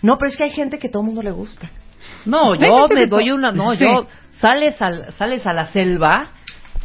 No, 0.01 0.17
pero 0.17 0.29
es 0.31 0.37
que 0.37 0.43
hay 0.43 0.51
gente 0.51 0.79
que 0.79 0.89
todo 0.89 1.01
el 1.01 1.07
mundo 1.07 1.21
le 1.21 1.31
gusta. 1.31 1.69
No, 2.25 2.55
yo 2.55 2.85
me 2.89 2.95
que 2.95 3.07
doy 3.07 3.31
una, 3.31 3.51
no, 3.51 3.73
Sí. 3.75 3.85
yo 3.85 4.05
sales 4.39 4.81
al, 4.81 5.13
sales 5.13 5.45
a 5.47 5.53
la 5.53 5.67
selva 5.67 6.31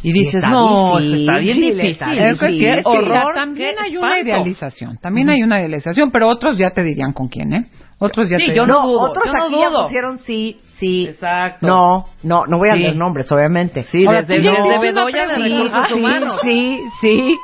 y 0.01 0.13
dices, 0.13 0.35
está 0.35 0.49
no, 0.49 0.97
difícil, 0.97 1.19
está 1.27 1.37
bien 1.39 1.63
está 1.63 2.05
difícil. 2.11 2.19
Es 2.19 2.39
que 2.39 2.49
Sí, 2.75 2.81
horror. 2.85 3.33
también 3.35 3.75
hay 3.79 3.97
una 3.97 4.07
espanto. 4.17 4.29
idealización. 4.29 4.97
También 4.97 5.29
hay 5.29 5.43
una 5.43 5.59
idealización, 5.59 6.11
pero 6.11 6.29
otros 6.29 6.57
ya 6.57 6.69
te 6.71 6.83
dirían 6.83 7.11
con 7.11 7.27
quién, 7.27 7.53
¿eh? 7.53 7.69
Otros 7.97 8.29
ya 8.29 8.37
Sí, 8.37 8.45
te 8.47 8.55
yo 8.55 8.63
dirían. 8.63 8.67
no 8.81 8.87
dudo, 8.87 9.01
otros 9.01 9.25
yo 9.25 9.33
no 9.33 9.43
aquí 9.45 9.55
ya 9.59 9.69
dudo. 9.69 9.83
pusieron 9.83 10.19
sí, 10.19 10.59
sí. 10.79 11.07
Exacto. 11.09 11.67
No, 11.67 12.05
no, 12.23 12.45
no 12.45 12.57
voy 12.57 12.69
a 12.69 12.73
Sí. 12.73 12.79
leer 12.79 12.95
nombres, 12.95 13.31
obviamente. 13.31 13.83
Sí, 13.83 14.05
Ahora, 14.05 14.21
desde, 14.23 14.41
desde 14.49 14.61
una 14.63 14.79
Bedoya 14.79 15.27
de. 15.27 15.35
Recursos 15.35 15.87
sí, 15.87 15.93
Humanos. 15.93 16.39
sí, 16.43 16.79
sí. 17.01 17.35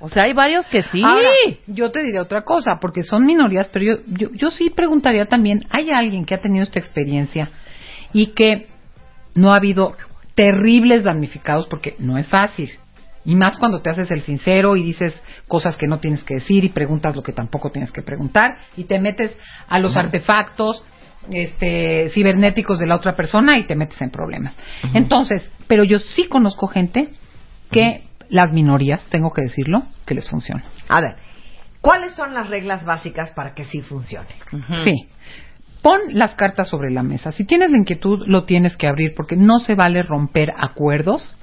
O 0.00 0.08
sea, 0.08 0.24
hay 0.24 0.32
varios 0.32 0.66
que 0.68 0.82
sí. 0.82 1.02
Ahora, 1.04 1.28
yo 1.66 1.90
te 1.90 2.02
diré 2.04 2.20
otra 2.20 2.42
cosa, 2.42 2.78
porque 2.80 3.02
son 3.02 3.26
minorías, 3.26 3.68
pero 3.72 3.84
yo, 3.84 3.94
yo, 4.06 4.28
yo 4.32 4.50
sí 4.52 4.70
preguntaría 4.70 5.26
también, 5.26 5.64
¿hay 5.70 5.90
alguien 5.90 6.24
que 6.24 6.34
ha 6.34 6.40
tenido 6.40 6.62
esta 6.62 6.78
experiencia 6.78 7.48
y 8.12 8.28
que 8.28 8.68
no 9.34 9.52
ha 9.52 9.56
habido 9.56 9.96
terribles 10.36 11.02
damnificados? 11.02 11.66
Porque 11.66 11.96
no 11.98 12.16
es 12.16 12.28
fácil. 12.28 12.70
Y 13.24 13.34
más 13.34 13.58
cuando 13.58 13.80
te 13.80 13.90
haces 13.90 14.10
el 14.12 14.20
sincero 14.22 14.76
y 14.76 14.84
dices 14.84 15.20
cosas 15.48 15.76
que 15.76 15.88
no 15.88 15.98
tienes 15.98 16.22
que 16.22 16.34
decir 16.34 16.64
y 16.64 16.68
preguntas 16.68 17.16
lo 17.16 17.22
que 17.22 17.32
tampoco 17.32 17.70
tienes 17.70 17.90
que 17.90 18.00
preguntar 18.02 18.56
y 18.76 18.84
te 18.84 19.00
metes 19.00 19.36
a 19.68 19.80
los 19.80 19.96
artefactos 19.96 20.84
este, 21.30 22.10
cibernéticos 22.10 22.78
de 22.78 22.86
la 22.86 22.96
otra 22.96 23.14
persona 23.14 23.58
y 23.58 23.64
te 23.66 23.74
metes 23.74 24.00
en 24.00 24.10
problemas. 24.10 24.54
Entonces, 24.94 25.50
pero 25.66 25.84
yo 25.84 25.98
sí 25.98 26.24
conozco 26.28 26.66
gente 26.68 27.10
que 27.70 28.04
las 28.30 28.52
minorías, 28.52 29.06
tengo 29.10 29.32
que 29.32 29.42
decirlo, 29.42 29.84
que 30.06 30.14
les 30.14 30.28
funciona. 30.28 30.64
A 30.88 31.00
ver, 31.00 31.16
¿cuáles 31.80 32.14
son 32.14 32.34
las 32.34 32.48
reglas 32.48 32.84
básicas 32.84 33.30
para 33.32 33.54
que 33.54 33.64
sí 33.64 33.80
funcione? 33.82 34.28
Sí. 34.84 35.08
Pon 35.82 36.00
las 36.12 36.34
cartas 36.34 36.68
sobre 36.68 36.90
la 36.90 37.02
mesa. 37.02 37.30
Si 37.30 37.44
tienes 37.44 37.70
la 37.70 37.78
inquietud, 37.78 38.24
lo 38.26 38.44
tienes 38.44 38.76
que 38.76 38.88
abrir 38.88 39.12
porque 39.14 39.36
no 39.36 39.60
se 39.60 39.74
vale 39.76 40.02
romper 40.02 40.52
acuerdos 40.58 41.36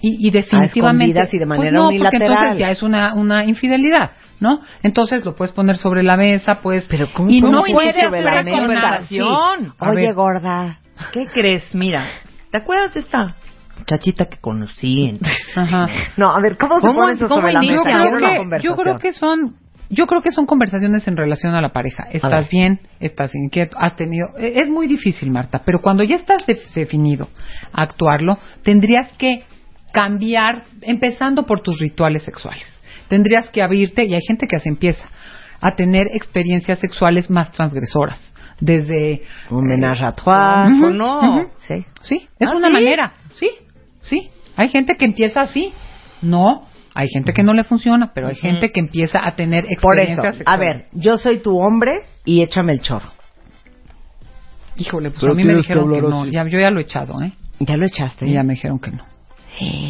y, 0.00 0.26
y 0.28 0.30
definitivamente 0.30 1.10
y 1.32 1.38
de 1.38 1.46
Pues 1.46 1.48
manera 1.48 1.76
no, 1.78 1.88
unilateral. 1.88 2.20
porque 2.20 2.34
entonces 2.34 2.58
ya 2.58 2.70
es 2.70 2.82
una, 2.82 3.14
una 3.14 3.44
infidelidad, 3.44 4.10
¿no? 4.42 4.60
Entonces 4.82 5.24
lo 5.24 5.34
puedes 5.34 5.54
poner 5.54 5.76
sobre 5.78 6.02
la 6.02 6.16
mesa, 6.18 6.60
pues 6.60 6.84
Pero 6.90 7.06
¿cómo 7.14 7.30
y 7.30 7.40
no 7.40 7.60
poner 7.60 7.72
puede 7.74 7.92
sobre 8.04 8.22
la 8.22 8.42
conversación. 8.44 9.74
Oye, 9.78 10.12
gorda. 10.12 10.80
¿Qué 11.12 11.26
crees? 11.32 11.74
Mira, 11.74 12.06
¿te 12.50 12.58
acuerdas 12.58 12.92
de 12.92 13.00
esta 13.00 13.36
muchachita 13.78 14.26
que 14.26 14.36
conocí. 14.38 15.04
en- 15.06 15.18
Ajá. 15.56 15.88
No, 16.16 16.30
a 16.30 16.40
ver, 16.40 16.56
¿cómo 16.58 16.80
se 16.80 16.86
¿Cómo- 16.86 17.00
pone 17.00 17.12
eso 17.14 17.28
cómo 17.28 17.40
sobre 17.40 17.52
la 17.54 17.60
mesa? 17.60 17.82
creo 17.82 18.18
que, 18.18 18.62
yo 18.62 18.76
creo 18.76 18.98
que 18.98 19.12
son 19.12 19.56
yo 19.94 20.06
creo 20.06 20.22
que 20.22 20.30
son 20.32 20.46
conversaciones 20.46 21.06
en 21.06 21.16
relación 21.18 21.54
a 21.54 21.60
la 21.60 21.68
pareja. 21.72 22.04
Estás 22.10 22.48
bien, 22.48 22.80
estás 22.98 23.34
inquieto, 23.34 23.76
has 23.78 23.94
tenido 23.94 24.28
e- 24.38 24.60
es 24.62 24.68
muy 24.70 24.86
difícil, 24.86 25.30
Marta, 25.30 25.60
pero 25.66 25.80
cuando 25.82 26.02
ya 26.02 26.16
estás 26.16 26.46
de- 26.46 26.60
definido 26.74 27.28
a 27.74 27.82
actuarlo, 27.82 28.38
tendrías 28.62 29.12
que 29.18 29.44
cambiar 29.92 30.62
empezando 30.80 31.44
por 31.44 31.60
tus 31.60 31.78
rituales 31.78 32.22
sexuales. 32.22 32.71
Tendrías 33.12 33.50
que 33.50 33.60
abrirte 33.60 34.06
y 34.06 34.14
hay 34.14 34.22
gente 34.26 34.46
que 34.46 34.56
así 34.56 34.70
empieza 34.70 35.04
a 35.60 35.72
tener 35.76 36.06
experiencias 36.14 36.78
sexuales 36.78 37.28
más 37.28 37.52
transgresoras, 37.52 38.18
desde 38.58 39.20
Un 39.50 39.66
menage 39.66 40.02
à 40.02 40.12
trois. 40.12 40.72
Ujú, 40.72 40.86
¿O 40.86 40.90
no? 40.90 41.50
Sí. 41.58 41.84
Sí, 42.00 42.26
es 42.38 42.48
¿Ah, 42.48 42.56
una 42.56 42.68
sí? 42.68 42.72
manera. 42.72 43.12
Sí, 43.34 43.50
sí. 44.00 44.30
Hay 44.56 44.70
gente 44.70 44.96
que 44.96 45.04
empieza 45.04 45.42
así. 45.42 45.74
No, 46.22 46.66
hay 46.94 47.08
gente 47.10 47.34
que 47.34 47.42
no 47.42 47.52
le 47.52 47.64
funciona, 47.64 48.12
pero 48.14 48.28
hay 48.28 48.36
gente 48.36 48.70
que 48.70 48.80
empieza 48.80 49.20
a 49.22 49.36
tener 49.36 49.64
Por 49.82 49.98
eso, 49.98 50.12
experiencias 50.12 50.42
a 50.46 50.56
ver, 50.56 50.86
yo 50.92 51.18
soy 51.18 51.40
tu 51.42 51.58
hombre 51.58 51.92
y 52.24 52.40
échame 52.40 52.72
el 52.72 52.80
chorro. 52.80 53.10
Híjole, 54.76 55.10
pues 55.10 55.20
Pero 55.20 55.32
a 55.32 55.34
mí 55.34 55.44
me 55.44 55.50
que 55.50 55.56
dijeron 55.58 55.92
que 55.92 56.00
no. 56.00 56.24
Ya, 56.28 56.48
yo 56.48 56.58
ya 56.58 56.70
lo 56.70 56.80
he 56.80 56.84
echado, 56.84 57.20
¿eh? 57.20 57.34
Ya 57.58 57.76
lo 57.76 57.84
echaste. 57.84 58.26
Y 58.26 58.32
ya 58.32 58.42
me 58.42 58.54
dijeron 58.54 58.78
que 58.78 58.90
no. 58.90 59.04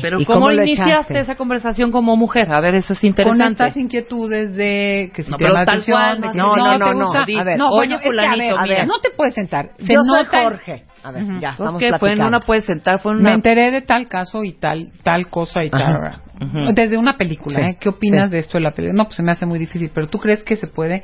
Pero 0.01 0.21
¿Y 0.21 0.25
¿cómo, 0.25 0.51
iniciaste 0.51 1.21
esa 1.21 1.35
conversación 1.37 1.93
como 1.93 2.17
mujer? 2.17 2.53
A 2.53 2.61
ver, 2.61 2.75
eso 2.75 2.93
es 2.93 3.01
Con 3.01 3.09
interesante. 3.09 3.53
estas 3.65 3.77
inquietudes 3.77 4.55
de 4.55 5.11
que 5.15 5.23
si 5.23 5.31
No, 5.31 5.37
te 5.37 5.45
la 5.49 5.65
tal 5.65 5.69
atención, 5.77 5.97
cual, 5.97 6.21
de 6.21 6.27
no, 6.27 6.33
que 6.33 6.39
no, 6.39 6.57
no, 6.57 6.73
te 6.73 6.79
no, 6.79 6.95
no. 6.95 7.05
gusta. 7.07 7.25
A 7.41 7.45
ver, 7.45 7.59
no, 7.59 7.69
oye, 7.71 7.89
que, 7.89 7.95
a 7.95 7.99
fulanito, 8.11 8.55
ver, 8.57 8.69
mira. 8.69 8.87
no 8.87 9.01
te 9.01 9.11
puedes 9.11 9.35
sentar. 9.35 9.71
Se 9.79 9.93
yo 9.95 10.01
soy 10.05 10.25
Jorge. 10.25 10.85
A 11.05 11.11
ver, 11.11 11.23
Ujú. 11.25 11.33
ya, 11.41 11.51
Entonces, 11.51 11.53
estamos 11.59 11.81
¿qué? 11.81 11.99
Fue 11.99 12.13
en 12.13 12.23
una 12.23 12.41
puede 12.41 12.63
sentar, 12.63 13.01
fue 13.01 13.13
en 13.13 13.23
Me 13.23 13.33
enteré 13.33 13.71
de 13.71 13.83
tal 13.83 14.09
caso 14.09 14.45
y 14.45 14.53
tal 14.53 14.93
tal 15.03 15.29
cosa 15.29 15.65
y 15.65 15.71
Ajá. 15.73 16.21
tal. 16.39 16.75
Desde 16.75 16.97
una 16.97 17.17
película, 17.17 17.57
Sí, 17.57 17.63
¿eh? 17.63 17.77
¿Qué 17.79 17.89
opinas 17.89 18.31
sí. 18.31 18.33
de 18.37 18.39
esto 18.41 18.59
de 18.59 18.65
la 18.65 18.73
película? 18.73 18.97
No, 19.03 19.05
pues 19.07 19.17
se 19.17 19.23
me 19.23 19.31
hace 19.33 19.47
muy 19.47 19.59
difícil, 19.59 19.91
pero 19.95 20.09
¿tú 20.09 20.19
crees 20.19 20.43
que 20.43 20.57
se 20.57 20.67
puede? 20.67 21.03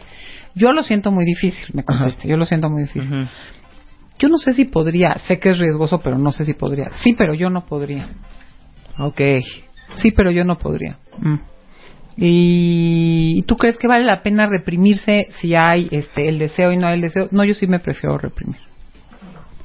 Yo 0.54 0.72
lo 0.72 0.82
siento 0.82 1.12
muy 1.12 1.24
difícil, 1.24 1.68
me 1.74 1.84
contesta. 1.84 2.26
Yo 2.26 2.36
lo 2.36 2.44
siento 2.44 2.68
muy 2.70 2.82
difícil. 2.82 3.28
Yo 4.18 4.28
no 4.28 4.36
sé 4.38 4.52
si 4.52 4.64
podría, 4.64 5.16
sé 5.28 5.38
que 5.38 5.50
es 5.50 5.58
riesgoso, 5.58 6.00
pero 6.00 6.18
no 6.18 6.32
sé 6.32 6.44
si 6.44 6.54
podría. 6.54 6.90
Sí, 7.02 7.14
pero 7.16 7.34
yo 7.34 7.50
no 7.50 7.60
podría. 7.60 8.08
Ok. 8.98 9.20
Sí, 9.96 10.12
pero 10.12 10.30
yo 10.30 10.44
no 10.44 10.58
podría. 10.58 10.98
Mm. 11.18 11.36
¿Y 12.20 13.42
tú 13.42 13.56
crees 13.56 13.78
que 13.78 13.86
vale 13.86 14.04
la 14.04 14.22
pena 14.22 14.46
reprimirse 14.46 15.28
si 15.40 15.54
hay 15.54 15.88
este 15.92 16.28
el 16.28 16.38
deseo 16.38 16.72
y 16.72 16.76
no 16.76 16.88
hay 16.88 16.94
el 16.94 17.00
deseo? 17.02 17.28
No, 17.30 17.44
yo 17.44 17.54
sí 17.54 17.66
me 17.68 17.78
prefiero 17.78 18.18
reprimir. 18.18 18.58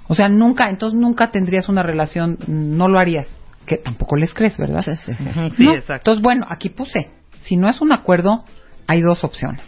O 0.07 0.15
sea, 0.15 0.29
nunca, 0.29 0.69
entonces 0.69 0.99
nunca 0.99 1.31
tendrías 1.31 1.67
una 1.67 1.81
relación, 1.81 2.38
no 2.47 2.88
lo 2.88 2.99
harías. 2.99 3.27
Que 3.65 3.77
tampoco 3.77 4.17
les 4.17 4.34
crees, 4.34 4.57
¿verdad? 4.57 4.81
Sí, 4.81 4.91
sí, 4.97 5.13
sí. 5.15 5.63
No. 5.63 5.73
exacto. 5.73 5.93
Entonces, 6.11 6.21
bueno, 6.21 6.45
aquí 6.49 6.69
puse, 6.69 7.09
si 7.41 7.57
no 7.57 7.69
es 7.69 7.81
un 7.81 7.91
acuerdo, 7.91 8.43
hay 8.86 9.01
dos 9.01 9.23
opciones. 9.23 9.65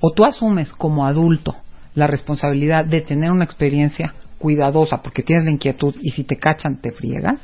O 0.00 0.12
tú 0.12 0.24
asumes 0.24 0.72
como 0.74 1.06
adulto 1.06 1.56
la 1.94 2.06
responsabilidad 2.06 2.84
de 2.84 3.00
tener 3.00 3.32
una 3.32 3.44
experiencia 3.44 4.14
cuidadosa 4.38 5.02
porque 5.02 5.22
tienes 5.22 5.46
la 5.46 5.50
inquietud 5.50 5.96
y 6.00 6.10
si 6.10 6.22
te 6.24 6.36
cachan 6.36 6.80
te 6.80 6.92
friegas. 6.92 7.38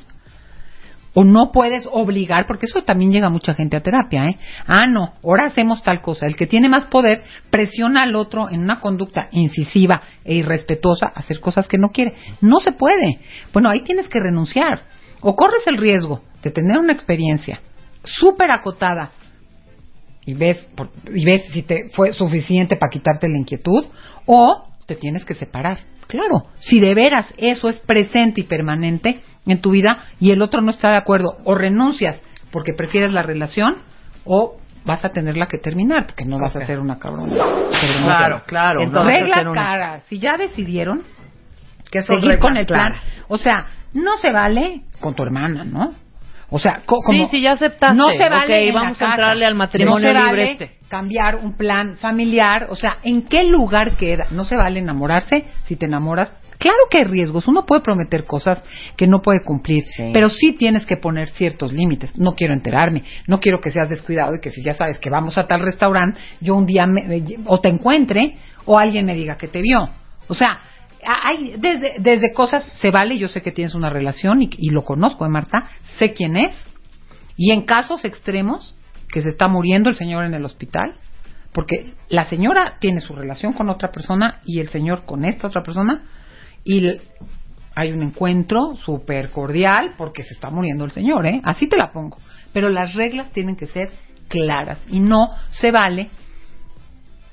O 1.15 1.25
no 1.25 1.53
puedes 1.53 1.89
obligar, 1.91 2.47
porque 2.47 2.67
eso 2.67 2.83
también 2.83 3.13
llega 3.13 3.29
mucha 3.31 3.55
gente 3.55 3.77
a 3.77 3.83
terapia, 3.83 4.27
¿eh? 4.27 4.39
Ah, 4.67 4.87
no, 4.89 5.15
ahora 5.23 5.47
hacemos 5.47 5.83
tal 5.83 6.03
cosa. 6.03 6.27
El 6.27 6.35
que 6.35 6.47
tiene 6.47 6.69
más 6.69 6.87
poder 6.87 7.23
presiona 7.51 8.03
al 8.03 8.17
otro 8.17 8.51
en 8.51 8.61
una 8.61 8.81
conducta 8.81 9.29
incisiva 9.31 10.03
e 10.25 10.35
irrespetuosa 10.35 11.07
a 11.07 11.21
hacer 11.21 11.39
cosas 11.39 11.69
que 11.69 11.79
no 11.79 11.89
quiere. 11.89 12.15
No 12.41 12.59
se 12.59 12.73
puede. 12.73 13.21
Bueno, 13.53 13.71
ahí 13.71 13.83
tienes 13.83 14.09
que 14.09 14.19
renunciar. 14.19 14.83
O 15.21 15.37
corres 15.37 15.67
el 15.67 15.77
riesgo 15.77 16.21
de 16.43 16.51
tener 16.51 16.79
una 16.79 16.93
experiencia 16.93 17.61
súper 18.03 18.51
acotada 18.51 19.13
y 20.27 20.35
ves, 20.35 20.67
y 21.13 21.25
ves 21.25 21.45
si 21.53 21.63
te 21.63 21.91
fue 21.91 22.13
suficiente 22.13 22.77
para 22.77 22.91
quitarte 22.91 23.29
la 23.29 23.39
inquietud, 23.39 23.87
o 24.27 24.65
te 24.87 24.97
tienes 24.97 25.25
que 25.25 25.35
separar. 25.35 25.79
Claro, 26.07 26.47
si 26.61 26.81
de 26.81 26.95
veras 26.95 27.27
eso 27.37 27.69
es 27.69 27.81
presente 27.81 28.41
y 28.43 28.45
permanente 28.45 29.23
en 29.47 29.61
tu 29.61 29.71
vida 29.71 29.99
y 30.21 30.31
el 30.31 30.43
otro 30.43 30.61
no 30.61 30.71
está 30.71 30.91
de 30.91 30.97
acuerdo, 30.97 31.37
o 31.45 31.55
renuncias 31.55 32.21
porque 32.51 32.73
prefieres 32.73 33.13
la 33.13 33.23
relación, 33.23 33.77
o 34.25 34.57
vas 34.85 35.05
a 35.05 35.09
tenerla 35.11 35.47
que 35.47 35.59
terminar 35.59 36.07
porque 36.07 36.25
no 36.25 36.39
vas 36.39 36.55
a 36.57 36.65
ser 36.67 36.79
una 36.79 36.99
cabrona. 36.99 37.35
Claro, 38.05 38.43
claro. 38.47 38.83
Entonces, 38.83 38.93
no 38.93 38.99
vas 38.99 39.07
a 39.07 39.11
reglas 39.21 39.39
hacer 39.39 39.49
una- 39.49 39.63
caras. 39.65 40.03
Si 40.09 40.19
ya 40.19 40.37
decidieron 40.37 41.03
Que 41.91 42.03
seguir 42.03 42.39
con 42.39 42.57
el 42.57 42.67
plan, 42.67 42.87
claras. 42.93 43.05
o 43.29 43.39
sea, 43.39 43.67
no 43.95 44.17
se 44.19 44.31
vale 44.31 44.83
con 45.01 45.15
tu 45.15 45.23
hermana, 45.23 45.65
¿no? 45.65 45.95
O 46.57 46.61
sea, 46.61 46.83
co- 46.87 47.01
Sí, 47.01 47.07
como 47.19 47.29
sí, 47.31 47.41
ya 47.41 47.53
aceptaste. 47.53 47.97
No 47.97 48.11
se 48.13 48.29
vale 48.29 48.45
Ok, 48.45 48.69
en 48.69 48.75
la 48.75 48.81
vamos 48.83 49.03
a 49.03 49.05
entrarle 49.07 49.45
al 49.45 49.55
matrimonio 49.57 50.09
No 50.13 50.15
se 50.15 50.21
libre 50.27 50.31
vale 50.45 50.53
este. 50.53 50.71
cambiar 50.89 51.35
un 51.37 51.57
plan 51.57 51.97
familiar, 51.97 52.69
o 52.71 52.77
sea, 52.77 52.99
¿en 53.03 53.23
qué 53.23 53.43
lugar 53.43 53.97
queda? 53.97 54.27
No 54.31 54.45
se 54.45 54.55
vale 54.57 54.79
enamorarse. 54.79 55.47
Si 55.65 55.75
te 55.75 55.87
enamoras, 55.87 56.33
claro 56.59 56.77
que 56.89 56.99
hay 56.99 57.05
riesgos. 57.05 57.49
Uno 57.49 57.67
puede 57.67 57.81
prometer 57.83 58.25
cosas 58.25 58.63
que 58.97 59.09
no 59.09 59.21
puede 59.21 59.43
cumplir, 59.43 59.83
Sí. 59.97 60.11
pero 60.13 60.29
sí 60.29 60.53
tienes 60.53 60.87
que 60.87 60.97
poner 60.97 61.31
ciertos 61.31 61.73
límites. 61.73 62.17
No 62.21 62.37
quiero 62.37 62.55
enterarme, 62.55 63.03
no 63.27 63.41
quiero 63.41 63.61
que 63.61 63.71
seas 63.73 63.89
descuidado 63.89 64.37
y 64.37 64.41
que 64.41 64.53
si 64.53 64.63
ya 64.63 64.75
sabes 64.75 65.01
que 65.01 65.11
vamos 65.11 65.37
a 65.37 65.49
tal 65.49 65.61
restaurante, 65.61 66.21
yo 66.41 66.55
un 66.55 66.67
día 66.67 66.87
me- 66.87 67.05
o 67.47 67.59
te 67.59 67.69
encuentre 67.69 68.37
o 68.65 68.79
alguien 68.79 69.07
me 69.07 69.15
diga 69.17 69.37
que 69.37 69.49
te 69.49 69.61
vio. 69.61 69.89
O 70.29 70.35
sea, 70.35 70.57
hay 71.07 71.55
desde, 71.59 71.95
desde 71.99 72.33
cosas 72.33 72.65
se 72.75 72.91
vale, 72.91 73.19
yo 73.19 73.29
sé 73.29 73.43
que 73.43 73.53
tienes 73.53 73.75
una 73.75 73.91
relación 73.91 74.43
y, 74.43 74.71
lo 74.71 74.85
conozco, 74.85 75.25
¿eh, 75.27 75.29
Marta? 75.29 75.69
Sé 75.99 76.13
quién 76.13 76.37
es. 76.37 76.53
Y 77.37 77.53
en 77.53 77.63
casos 77.63 78.05
extremos, 78.05 78.77
que 79.09 79.23
se 79.23 79.29
está 79.29 79.49
muriendo 79.49 79.91
el 79.91 79.97
señor 79.97 80.25
en 80.25 80.35
el 80.35 80.45
hospital, 80.45 80.95
porque 81.53 81.95
la 82.09 82.25
señora 82.25 82.79
tiene 82.81 83.01
su 83.01 83.15
relación 83.15 83.53
con 83.53 83.71
otra 83.71 83.91
persona 83.91 84.41
y 84.45 84.61
el 84.61 84.69
señor 84.69 85.05
con 85.05 85.25
esta 85.25 85.49
otra 85.49 85.63
persona, 85.63 86.05
y 86.65 86.99
hay 87.75 87.93
un 87.93 88.03
encuentro 88.03 88.77
súper 88.77 89.31
cordial 89.31 89.95
porque 89.97 90.23
se 90.23 90.35
está 90.35 90.51
muriendo 90.51 90.85
el 90.85 90.91
señor, 90.91 91.27
¿eh? 91.27 91.41
Así 91.45 91.69
te 91.69 91.77
la 91.77 91.93
pongo. 91.93 92.19
Pero 92.53 92.71
las 92.71 92.95
reglas 92.95 93.31
tienen 93.33 93.57
que 93.57 93.67
ser 93.67 93.91
claras 94.29 94.81
y 94.89 95.01
no 95.01 95.29
se 95.51 95.71
vale 95.71 96.11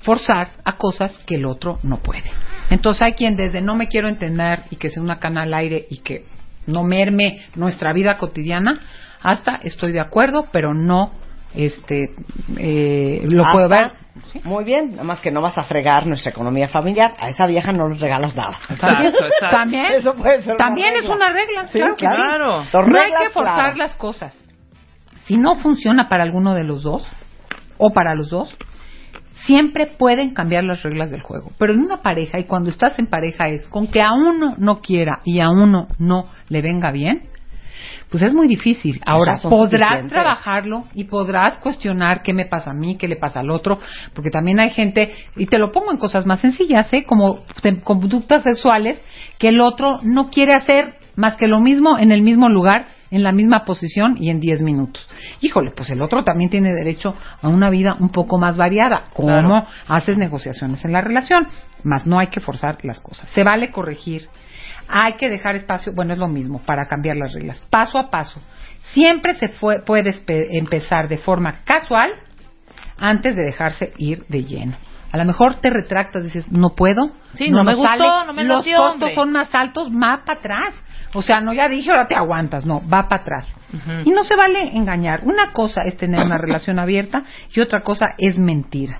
forzar 0.02 0.50
a 0.64 0.76
cosas 0.76 1.16
que 1.26 1.36
el 1.36 1.46
otro 1.46 1.78
no 1.82 1.98
puede. 1.98 2.30
Entonces 2.70 3.02
hay 3.02 3.12
quien 3.14 3.36
desde 3.36 3.60
no 3.60 3.74
me 3.74 3.88
quiero 3.88 4.08
entender 4.08 4.64
y 4.70 4.76
que 4.76 4.90
sea 4.90 5.02
una 5.02 5.18
cana 5.18 5.42
al 5.42 5.54
aire 5.54 5.86
y 5.90 5.98
que 5.98 6.26
no 6.66 6.84
merme 6.84 7.42
nuestra 7.54 7.92
vida 7.92 8.16
cotidiana, 8.18 8.80
hasta 9.22 9.56
estoy 9.62 9.92
de 9.92 10.00
acuerdo, 10.00 10.48
pero 10.52 10.74
no 10.74 11.12
este 11.54 12.14
eh, 12.58 13.26
lo 13.30 13.44
puedo 13.52 13.68
ver. 13.68 13.92
¿sí? 14.32 14.40
Muy 14.44 14.64
bien, 14.64 14.92
nada 14.92 15.04
más 15.04 15.20
que 15.20 15.30
no 15.30 15.42
vas 15.42 15.58
a 15.58 15.64
fregar 15.64 16.06
nuestra 16.06 16.30
economía 16.30 16.68
familiar. 16.68 17.12
A 17.18 17.28
esa 17.28 17.46
vieja 17.46 17.72
no 17.72 17.88
le 17.88 17.96
regalas 17.96 18.34
nada. 18.34 18.58
También, 18.80 19.12
Exacto, 19.12 19.26
exacto. 19.26 19.56
también, 19.56 19.92
Eso 19.92 20.14
puede 20.14 20.40
ser 20.40 20.54
una 20.54 20.56
también 20.56 20.94
es 20.96 21.04
una 21.04 21.28
regla, 21.28 21.66
Sí, 21.66 21.80
claro. 21.98 22.64
No 22.72 23.00
hay 23.00 23.12
que 23.24 23.30
forzar 23.32 23.76
las 23.76 23.94
cosas. 23.96 24.36
Si 25.24 25.36
no 25.36 25.56
funciona 25.56 26.08
para 26.08 26.24
alguno 26.24 26.54
de 26.54 26.64
los 26.64 26.82
dos, 26.82 27.06
o 27.78 27.92
para 27.92 28.14
los 28.14 28.30
dos, 28.30 28.56
siempre 29.46 29.86
pueden 29.86 30.34
cambiar 30.34 30.64
las 30.64 30.82
reglas 30.82 31.10
del 31.10 31.22
juego. 31.22 31.50
Pero 31.58 31.72
en 31.72 31.80
una 31.80 32.02
pareja, 32.02 32.38
y 32.38 32.44
cuando 32.44 32.70
estás 32.70 32.98
en 32.98 33.06
pareja 33.06 33.48
es 33.48 33.66
con 33.68 33.86
que 33.86 34.02
a 34.02 34.12
uno 34.12 34.54
no 34.58 34.80
quiera 34.80 35.20
y 35.24 35.40
a 35.40 35.50
uno 35.50 35.86
no 35.98 36.26
le 36.48 36.62
venga 36.62 36.90
bien, 36.92 37.22
pues 38.10 38.22
es 38.22 38.34
muy 38.34 38.46
difícil. 38.46 39.00
Ahora, 39.06 39.38
podrás 39.42 39.80
suficientes. 39.88 40.12
trabajarlo 40.12 40.84
y 40.94 41.04
podrás 41.04 41.58
cuestionar 41.58 42.22
qué 42.22 42.32
me 42.34 42.44
pasa 42.44 42.70
a 42.70 42.74
mí, 42.74 42.96
qué 42.96 43.08
le 43.08 43.16
pasa 43.16 43.40
al 43.40 43.50
otro, 43.50 43.78
porque 44.14 44.30
también 44.30 44.60
hay 44.60 44.70
gente, 44.70 45.12
y 45.36 45.46
te 45.46 45.58
lo 45.58 45.72
pongo 45.72 45.90
en 45.90 45.96
cosas 45.98 46.26
más 46.26 46.40
sencillas, 46.40 46.92
¿eh? 46.92 47.04
como 47.04 47.40
te- 47.62 47.80
conductas 47.80 48.42
sexuales, 48.42 49.00
que 49.38 49.48
el 49.48 49.60
otro 49.60 49.98
no 50.02 50.28
quiere 50.30 50.52
hacer 50.52 50.94
más 51.16 51.36
que 51.36 51.46
lo 51.48 51.60
mismo 51.60 51.98
en 51.98 52.12
el 52.12 52.22
mismo 52.22 52.48
lugar, 52.48 52.86
en 53.12 53.22
la 53.22 53.30
misma 53.30 53.64
posición 53.64 54.16
y 54.18 54.30
en 54.30 54.40
10 54.40 54.62
minutos. 54.62 55.06
Híjole, 55.40 55.70
pues 55.70 55.90
el 55.90 56.02
otro 56.02 56.24
también 56.24 56.50
tiene 56.50 56.70
derecho 56.72 57.14
a 57.40 57.46
una 57.48 57.70
vida 57.70 57.94
un 58.00 58.08
poco 58.08 58.38
más 58.38 58.56
variada. 58.56 59.04
¿Cómo 59.12 59.28
Claro. 59.28 59.64
haces 59.86 60.16
negociaciones 60.16 60.84
en 60.84 60.92
la 60.92 61.00
relación? 61.02 61.46
Más 61.84 62.06
no 62.06 62.18
hay 62.18 62.28
que 62.28 62.40
forzar 62.40 62.78
las 62.84 62.98
cosas. 63.00 63.28
Se 63.34 63.44
vale 63.44 63.70
corregir. 63.70 64.28
Hay 64.88 65.12
que 65.14 65.28
dejar 65.28 65.54
espacio, 65.56 65.92
bueno, 65.94 66.12
es 66.12 66.18
lo 66.18 66.26
mismo, 66.28 66.58
para 66.60 66.86
cambiar 66.86 67.16
las 67.16 67.32
reglas. 67.34 67.62
Paso 67.70 67.98
a 67.98 68.10
paso. 68.10 68.40
Siempre 68.92 69.34
se 69.34 69.48
fue- 69.48 69.80
puede 69.82 70.12
empezar 70.58 71.06
de 71.08 71.18
forma 71.18 71.60
casual 71.64 72.10
antes 72.98 73.36
de 73.36 73.42
dejarse 73.44 73.92
ir 73.98 74.24
de 74.28 74.44
lleno. 74.44 74.74
A 75.12 75.18
lo 75.18 75.24
mejor 75.26 75.56
te 75.56 75.68
retractas, 75.68 76.24
dices, 76.24 76.50
no 76.50 76.70
puedo. 76.70 77.10
Sí, 77.34 77.50
no 77.50 77.64
me 77.64 77.72
nos 77.72 77.76
gustó, 77.80 78.24
no 78.24 78.32
me 78.32 78.44
Los 78.44 78.58
latió, 78.58 78.78
costos 78.78 78.94
hombre. 78.94 79.14
son 79.14 79.32
más 79.32 79.54
altos, 79.54 79.90
va 79.90 80.22
para 80.24 80.38
atrás. 80.38 80.74
O 81.14 81.22
sea, 81.22 81.40
no 81.40 81.52
ya 81.52 81.68
dije, 81.68 81.90
ahora 81.90 82.08
te 82.08 82.14
aguantas. 82.14 82.64
No, 82.64 82.80
va 82.88 83.08
para 83.08 83.22
atrás. 83.22 83.48
Y 84.04 84.10
no 84.10 84.24
se 84.24 84.36
vale 84.36 84.76
engañar. 84.76 85.20
Una 85.24 85.52
cosa 85.52 85.82
es 85.84 85.96
tener 85.96 86.24
una 86.24 86.38
relación 86.38 86.78
abierta 86.78 87.24
y 87.54 87.60
otra 87.60 87.82
cosa 87.82 88.14
es 88.18 88.38
mentir. 88.38 88.90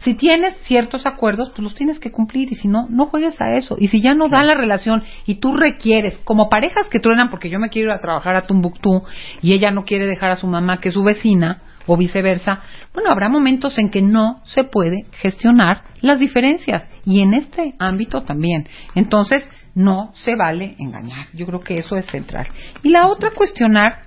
Si 0.00 0.14
tienes 0.14 0.56
ciertos 0.62 1.06
acuerdos, 1.06 1.50
pues 1.50 1.60
los 1.60 1.74
tienes 1.74 1.98
que 1.98 2.12
cumplir 2.12 2.52
y 2.52 2.54
si 2.54 2.68
no, 2.68 2.86
no 2.88 3.06
juegues 3.06 3.40
a 3.40 3.56
eso. 3.56 3.76
Y 3.78 3.88
si 3.88 4.00
ya 4.00 4.14
no 4.14 4.28
da 4.28 4.44
la 4.44 4.54
relación 4.54 5.02
y 5.26 5.36
tú 5.36 5.56
requieres, 5.56 6.16
como 6.24 6.48
parejas 6.48 6.88
que 6.88 7.00
truenan 7.00 7.30
porque 7.30 7.50
yo 7.50 7.58
me 7.58 7.68
quiero 7.68 7.90
ir 7.90 7.96
a 7.96 8.00
trabajar 8.00 8.36
a 8.36 8.42
Tumbuctú 8.42 9.02
y 9.42 9.54
ella 9.54 9.72
no 9.72 9.84
quiere 9.84 10.06
dejar 10.06 10.30
a 10.30 10.36
su 10.36 10.46
mamá 10.46 10.78
que 10.78 10.88
es 10.88 10.94
su 10.94 11.02
vecina 11.02 11.62
o 11.88 11.96
viceversa, 11.96 12.60
bueno, 12.94 13.10
habrá 13.10 13.28
momentos 13.28 13.76
en 13.78 13.90
que 13.90 14.02
no 14.02 14.40
se 14.44 14.62
puede 14.62 15.06
gestionar 15.20 15.82
las 16.00 16.20
diferencias 16.20 16.86
y 17.04 17.20
en 17.20 17.34
este 17.34 17.74
ámbito 17.78 18.22
también. 18.22 18.68
Entonces, 18.94 19.48
no 19.78 20.10
se 20.14 20.34
vale 20.34 20.74
engañar. 20.80 21.26
Yo 21.32 21.46
creo 21.46 21.60
que 21.60 21.78
eso 21.78 21.94
es 21.96 22.04
central. 22.06 22.48
Y 22.82 22.90
la 22.90 23.06
otra, 23.06 23.30
cuestionar 23.30 24.02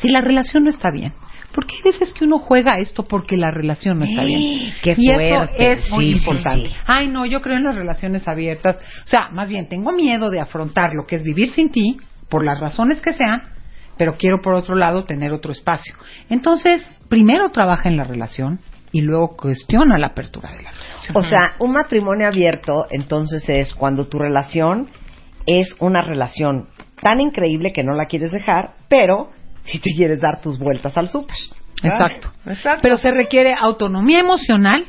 si 0.00 0.08
la 0.08 0.22
relación 0.22 0.64
no 0.64 0.70
está 0.70 0.90
bien. 0.90 1.12
Porque 1.52 1.74
hay 1.76 1.92
veces 1.92 2.14
que 2.14 2.24
uno 2.24 2.38
juega 2.38 2.78
esto 2.78 3.04
porque 3.04 3.36
la 3.36 3.50
relación 3.50 3.98
no 3.98 4.04
está 4.06 4.22
bien. 4.24 4.72
Qué 4.82 4.94
y 4.96 5.10
eso 5.10 5.36
fuerte. 5.36 5.72
es 5.72 5.90
muy 5.90 6.04
Sí, 6.06 6.12
sí, 6.12 6.18
importante. 6.18 6.68
sí. 6.70 6.74
Ay, 6.86 7.08
no, 7.08 7.26
yo 7.26 7.42
creo 7.42 7.56
en 7.56 7.64
las 7.64 7.74
relaciones 7.74 8.26
abiertas. 8.26 8.76
O 9.04 9.06
sea, 9.06 9.28
más 9.32 9.48
bien 9.50 9.68
tengo 9.68 9.92
miedo 9.92 10.30
de 10.30 10.40
afrontar 10.40 10.94
lo 10.94 11.04
que 11.06 11.16
es 11.16 11.22
vivir 11.22 11.48
sin 11.50 11.70
ti, 11.70 11.98
por 12.30 12.44
las 12.44 12.58
razones 12.58 13.00
que 13.02 13.12
sean, 13.12 13.42
pero 13.98 14.16
quiero 14.16 14.40
por 14.40 14.54
otro 14.54 14.76
lado 14.76 15.04
tener 15.04 15.32
otro 15.32 15.52
espacio. 15.52 15.94
Entonces, 16.30 16.82
primero 17.08 17.50
trabaja 17.50 17.88
en 17.88 17.96
la 17.96 18.04
relación 18.04 18.60
y 18.92 19.02
luego 19.02 19.36
cuestiona 19.36 19.98
la 19.98 20.08
apertura 20.08 20.50
de 20.50 20.62
la 20.62 20.70
relación. 20.70 21.16
O 21.16 21.22
sea, 21.22 21.54
un 21.58 21.72
matrimonio 21.72 22.26
abierto, 22.26 22.86
entonces 22.90 23.48
es 23.48 23.74
cuando 23.74 24.06
tu 24.06 24.18
relación 24.18 24.88
es 25.46 25.74
una 25.78 26.02
relación 26.02 26.68
tan 27.00 27.20
increíble 27.20 27.72
que 27.72 27.84
no 27.84 27.94
la 27.94 28.06
quieres 28.06 28.32
dejar, 28.32 28.74
pero 28.88 29.30
si 29.60 29.78
te 29.78 29.90
quieres 29.90 30.20
dar 30.20 30.40
tus 30.40 30.58
vueltas 30.58 30.96
al 30.96 31.08
súper. 31.08 31.36
Exacto. 31.82 32.32
Exacto. 32.46 32.80
Pero 32.82 32.96
se 32.96 33.10
requiere 33.10 33.54
autonomía 33.54 34.20
emocional, 34.20 34.84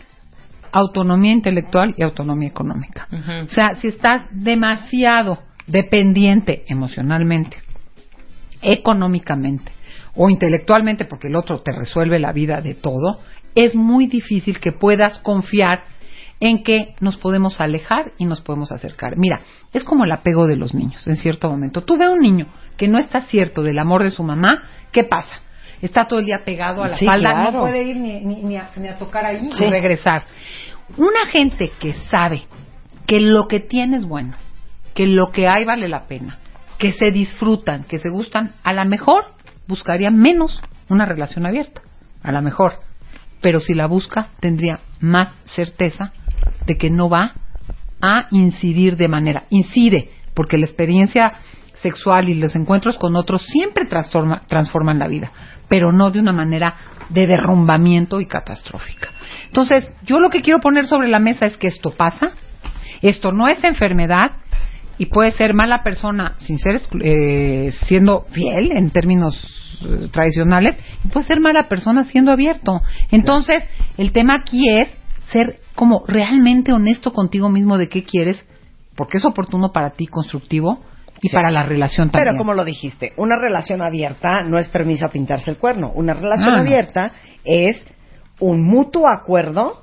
autonomía 0.71 1.31
intelectual 1.31 1.93
y 1.97 2.03
autonomía 2.03 2.49
económica. 2.49 3.07
O 3.43 3.47
sea, 3.47 3.75
si 3.75 3.87
estás 3.87 4.23
demasiado 4.31 5.39
dependiente 5.67 6.63
emocionalmente, 6.67 7.57
económicamente 8.61 9.71
o 10.15 10.29
intelectualmente, 10.29 11.05
porque 11.05 11.27
el 11.27 11.35
otro 11.35 11.61
te 11.61 11.71
resuelve 11.71 12.19
la 12.19 12.33
vida 12.33 12.61
de 12.61 12.73
todo, 12.73 13.19
es 13.55 13.75
muy 13.75 14.07
difícil 14.07 14.59
que 14.59 14.71
puedas 14.71 15.19
confiar 15.19 15.83
en 16.39 16.63
que 16.63 16.95
nos 17.01 17.17
podemos 17.17 17.59
alejar 17.59 18.11
y 18.17 18.25
nos 18.25 18.41
podemos 18.41 18.71
acercar. 18.71 19.17
Mira, 19.17 19.41
es 19.73 19.83
como 19.83 20.05
el 20.05 20.11
apego 20.11 20.47
de 20.47 20.55
los 20.55 20.73
niños 20.73 21.05
en 21.07 21.17
cierto 21.17 21.49
momento. 21.49 21.81
Tú 21.83 21.97
ves 21.97 22.07
a 22.07 22.11
un 22.11 22.19
niño 22.19 22.45
que 22.77 22.87
no 22.87 22.97
está 22.97 23.21
cierto 23.23 23.61
del 23.61 23.77
amor 23.79 24.03
de 24.03 24.11
su 24.11 24.23
mamá, 24.23 24.63
¿qué 24.93 25.03
pasa? 25.03 25.41
Está 25.81 26.05
todo 26.07 26.19
el 26.19 26.25
día 26.25 26.43
pegado 26.45 26.83
a 26.83 26.87
la 26.89 26.97
Sí, 26.97 27.05
falda, 27.05 27.31
claro. 27.31 27.51
no 27.51 27.59
puede 27.61 27.83
ir 27.83 27.97
ni, 27.97 28.21
ni- 28.21 28.41
ni 28.43 28.55
a, 28.57 28.69
ni 28.77 28.87
a 28.87 28.97
tocar 28.97 29.25
ahí 29.25 29.49
Sí. 29.53 29.65
y 29.65 29.69
regresar. 29.69 30.23
Una 30.97 31.25
gente 31.29 31.71
que 31.79 31.93
sabe 32.09 32.43
que 33.05 33.19
lo 33.19 33.47
que 33.47 33.59
tiene 33.59 33.97
es 33.97 34.05
bueno, 34.05 34.33
que 34.93 35.07
lo 35.07 35.31
que 35.31 35.47
hay 35.47 35.65
vale 35.65 35.87
la 35.89 36.03
pena, 36.03 36.37
que 36.77 36.93
se 36.93 37.11
disfrutan, 37.11 37.83
que 37.83 37.99
se 37.99 38.09
gustan, 38.09 38.51
a 38.63 38.71
lo 38.73 38.85
mejor 38.85 39.25
buscaría 39.67 40.09
menos 40.09 40.61
una 40.89 41.05
relación 41.05 41.45
abierta, 41.45 41.81
a 42.23 42.31
lo 42.31 42.41
mejor. 42.41 42.79
Pero 43.41 43.59
si 43.59 43.73
la 43.73 43.87
busca, 43.87 44.29
tendría 44.39 44.79
más 44.99 45.29
certeza 45.55 46.11
de 46.65 46.77
que 46.77 46.89
no 46.89 47.09
va 47.09 47.33
a 48.01 48.27
incidir 48.31 48.95
de 48.95 49.07
manera, 49.07 49.43
incide, 49.49 50.11
porque 50.33 50.57
la 50.57 50.65
experiencia 50.65 51.33
sexual 51.81 52.29
y 52.29 52.35
los 52.35 52.55
encuentros 52.55 52.97
con 52.97 53.15
otros 53.15 53.41
siempre 53.43 53.85
transforma- 53.85 54.41
transforman 54.47 54.99
la 54.99 55.07
vida, 55.07 55.31
pero 55.67 55.91
no 55.91 56.11
de 56.11 56.19
una 56.19 56.33
manera 56.33 56.75
de 57.09 57.27
derrumbamiento 57.27 58.19
y 58.21 58.25
catastrófica. 58.25 59.09
Entonces, 59.47 59.87
yo 60.03 60.19
lo 60.19 60.29
que 60.29 60.41
quiero 60.41 60.59
poner 60.59 60.85
sobre 60.85 61.07
la 61.07 61.19
mesa 61.19 61.45
es 61.45 61.57
que 61.57 61.67
esto 61.67 61.91
pasa, 61.91 62.31
esto 63.01 63.31
no 63.31 63.47
es 63.47 63.63
enfermedad 63.63 64.31
y 64.99 65.07
puede 65.07 65.31
ser 65.31 65.55
mala 65.55 65.81
persona 65.81 66.35
sin 66.39 66.59
ser 66.59 66.79
eh, 67.01 67.71
siendo 67.87 68.21
fiel 68.31 68.73
en 68.73 68.91
términos 68.91 69.33
eh, 69.81 70.09
tradicionales 70.11 70.75
y 71.03 71.07
puede 71.07 71.25
ser 71.25 71.39
mala 71.39 71.67
persona 71.67 72.03
siendo 72.03 72.31
abierto. 72.31 72.81
Entonces, 73.09 73.63
el 73.97 74.11
tema 74.11 74.35
aquí 74.41 74.69
es 74.69 74.89
ser 75.31 75.59
como 75.73 76.03
realmente 76.05 76.73
honesto 76.73 77.13
contigo 77.13 77.49
mismo 77.49 77.77
de 77.77 77.87
qué 77.87 78.03
quieres, 78.03 78.45
porque 78.97 79.17
es 79.17 79.25
oportuno 79.25 79.71
para 79.71 79.91
ti, 79.91 80.05
constructivo 80.05 80.83
y 81.21 81.29
Sí. 81.29 81.33
para 81.33 81.49
la 81.49 81.63
relación 81.63 82.09
también. 82.11 82.33
Pero 82.33 82.37
como 82.37 82.53
lo 82.53 82.65
dijiste, 82.65 83.13
una 83.15 83.37
relación 83.39 83.81
abierta 83.81 84.43
no 84.43 84.59
es 84.59 84.67
permiso 84.67 85.05
a 85.05 85.09
pintarse 85.11 85.49
el 85.49 85.57
cuerno. 85.57 85.91
Una 85.95 86.13
relación 86.13 86.55
no. 86.55 86.59
abierta 86.59 87.13
es 87.45 87.87
un 88.41 88.65
mutuo 88.65 89.07
acuerdo 89.07 89.81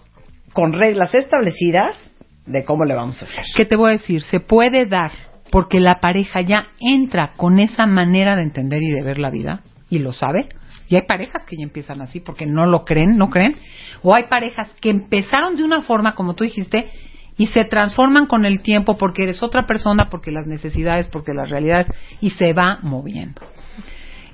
con 0.53 0.75
reglas 0.75 1.15
establecidas 1.15 2.06
de 2.47 2.65
cómo 2.65 2.85
le 2.85 2.95
vamos 2.95 3.21
a 3.23 3.27
hacer. 3.27 3.45
¿Qué 3.57 3.65
te 3.65 3.77
voy 3.77 3.91
a 3.91 3.93
decir? 3.93 4.23
Se 4.23 4.41
puede 4.41 4.87
dar 4.87 5.13
porque 5.51 5.81
la 5.81 6.01
pareja 6.01 6.41
ya 6.41 6.69
entra 6.81 7.33
con 7.37 7.59
esa 7.59 7.87
manera 7.87 8.37
de 8.37 8.43
entender 8.43 8.83
y 8.83 8.91
de 8.91 9.03
ver 9.03 9.19
la 9.19 9.31
vida 9.31 9.61
y 9.91 9.99
lo 9.99 10.13
sabe. 10.13 10.49
Y 10.89 10.97
hay 10.97 11.03
parejas 11.03 11.45
que 11.45 11.57
ya 11.57 11.65
empiezan 11.65 12.01
así 12.01 12.21
porque 12.21 12.47
no 12.47 12.67
lo 12.67 12.85
creen, 12.85 13.17
no 13.17 13.29
creen. 13.29 13.57
O 14.03 14.15
hay 14.15 14.25
parejas 14.25 14.71
que 14.81 14.91
empezaron 14.91 15.57
de 15.57 15.65
una 15.65 15.83
forma, 15.83 16.15
como 16.15 16.35
tú 16.35 16.45
dijiste, 16.45 16.91
y 17.37 17.47
se 17.49 17.65
transforman 17.65 18.27
con 18.27 18.47
el 18.47 18.61
tiempo 18.61 18.97
porque 18.97 19.25
eres 19.25 19.43
otra 19.43 19.67
persona, 19.67 20.07
porque 20.11 20.31
las 20.31 20.47
necesidades, 20.47 21.09
porque 21.09 21.35
las 21.35 21.51
realidades, 21.51 21.89
y 22.21 22.31
se 22.31 22.53
va 22.53 22.79
moviendo. 22.83 23.43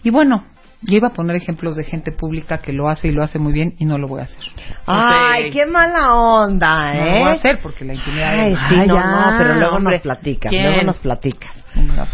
Y 0.02 0.10
bueno, 0.10 0.44
yo 0.84 0.96
iba 0.96 1.08
a 1.08 1.12
poner 1.12 1.36
ejemplos 1.36 1.76
de 1.76 1.84
gente 1.84 2.12
pública 2.12 2.58
que 2.58 2.72
lo 2.72 2.88
hace 2.88 3.08
y 3.08 3.12
lo 3.12 3.22
hace 3.22 3.38
muy 3.38 3.52
bien 3.52 3.74
y 3.78 3.84
no 3.84 3.98
lo 3.98 4.08
voy 4.08 4.20
a 4.20 4.24
hacer. 4.24 4.42
Ay, 4.86 5.50
qué 5.50 5.64
mala 5.66 6.14
onda, 6.14 6.92
No 6.92 7.00
lo 7.00 7.06
¿eh? 7.06 7.18
voy 7.20 7.28
a 7.28 7.32
hacer 7.32 7.60
porque 7.62 7.84
la 7.84 7.94
intimidad 7.94 8.28
Ay, 8.40 8.52
es- 8.52 8.58
sí, 8.68 8.74
Ay, 8.78 8.86
no, 8.88 8.94
ya, 8.96 9.02
no, 9.30 9.38
pero 9.38 9.54
luego 9.54 9.76
hombre. 9.76 9.94
nos 9.94 10.02
platicas, 10.02 10.50
¿Quién? 10.50 10.66
luego 10.66 10.82
nos 10.86 10.98
platicas. 10.98 11.64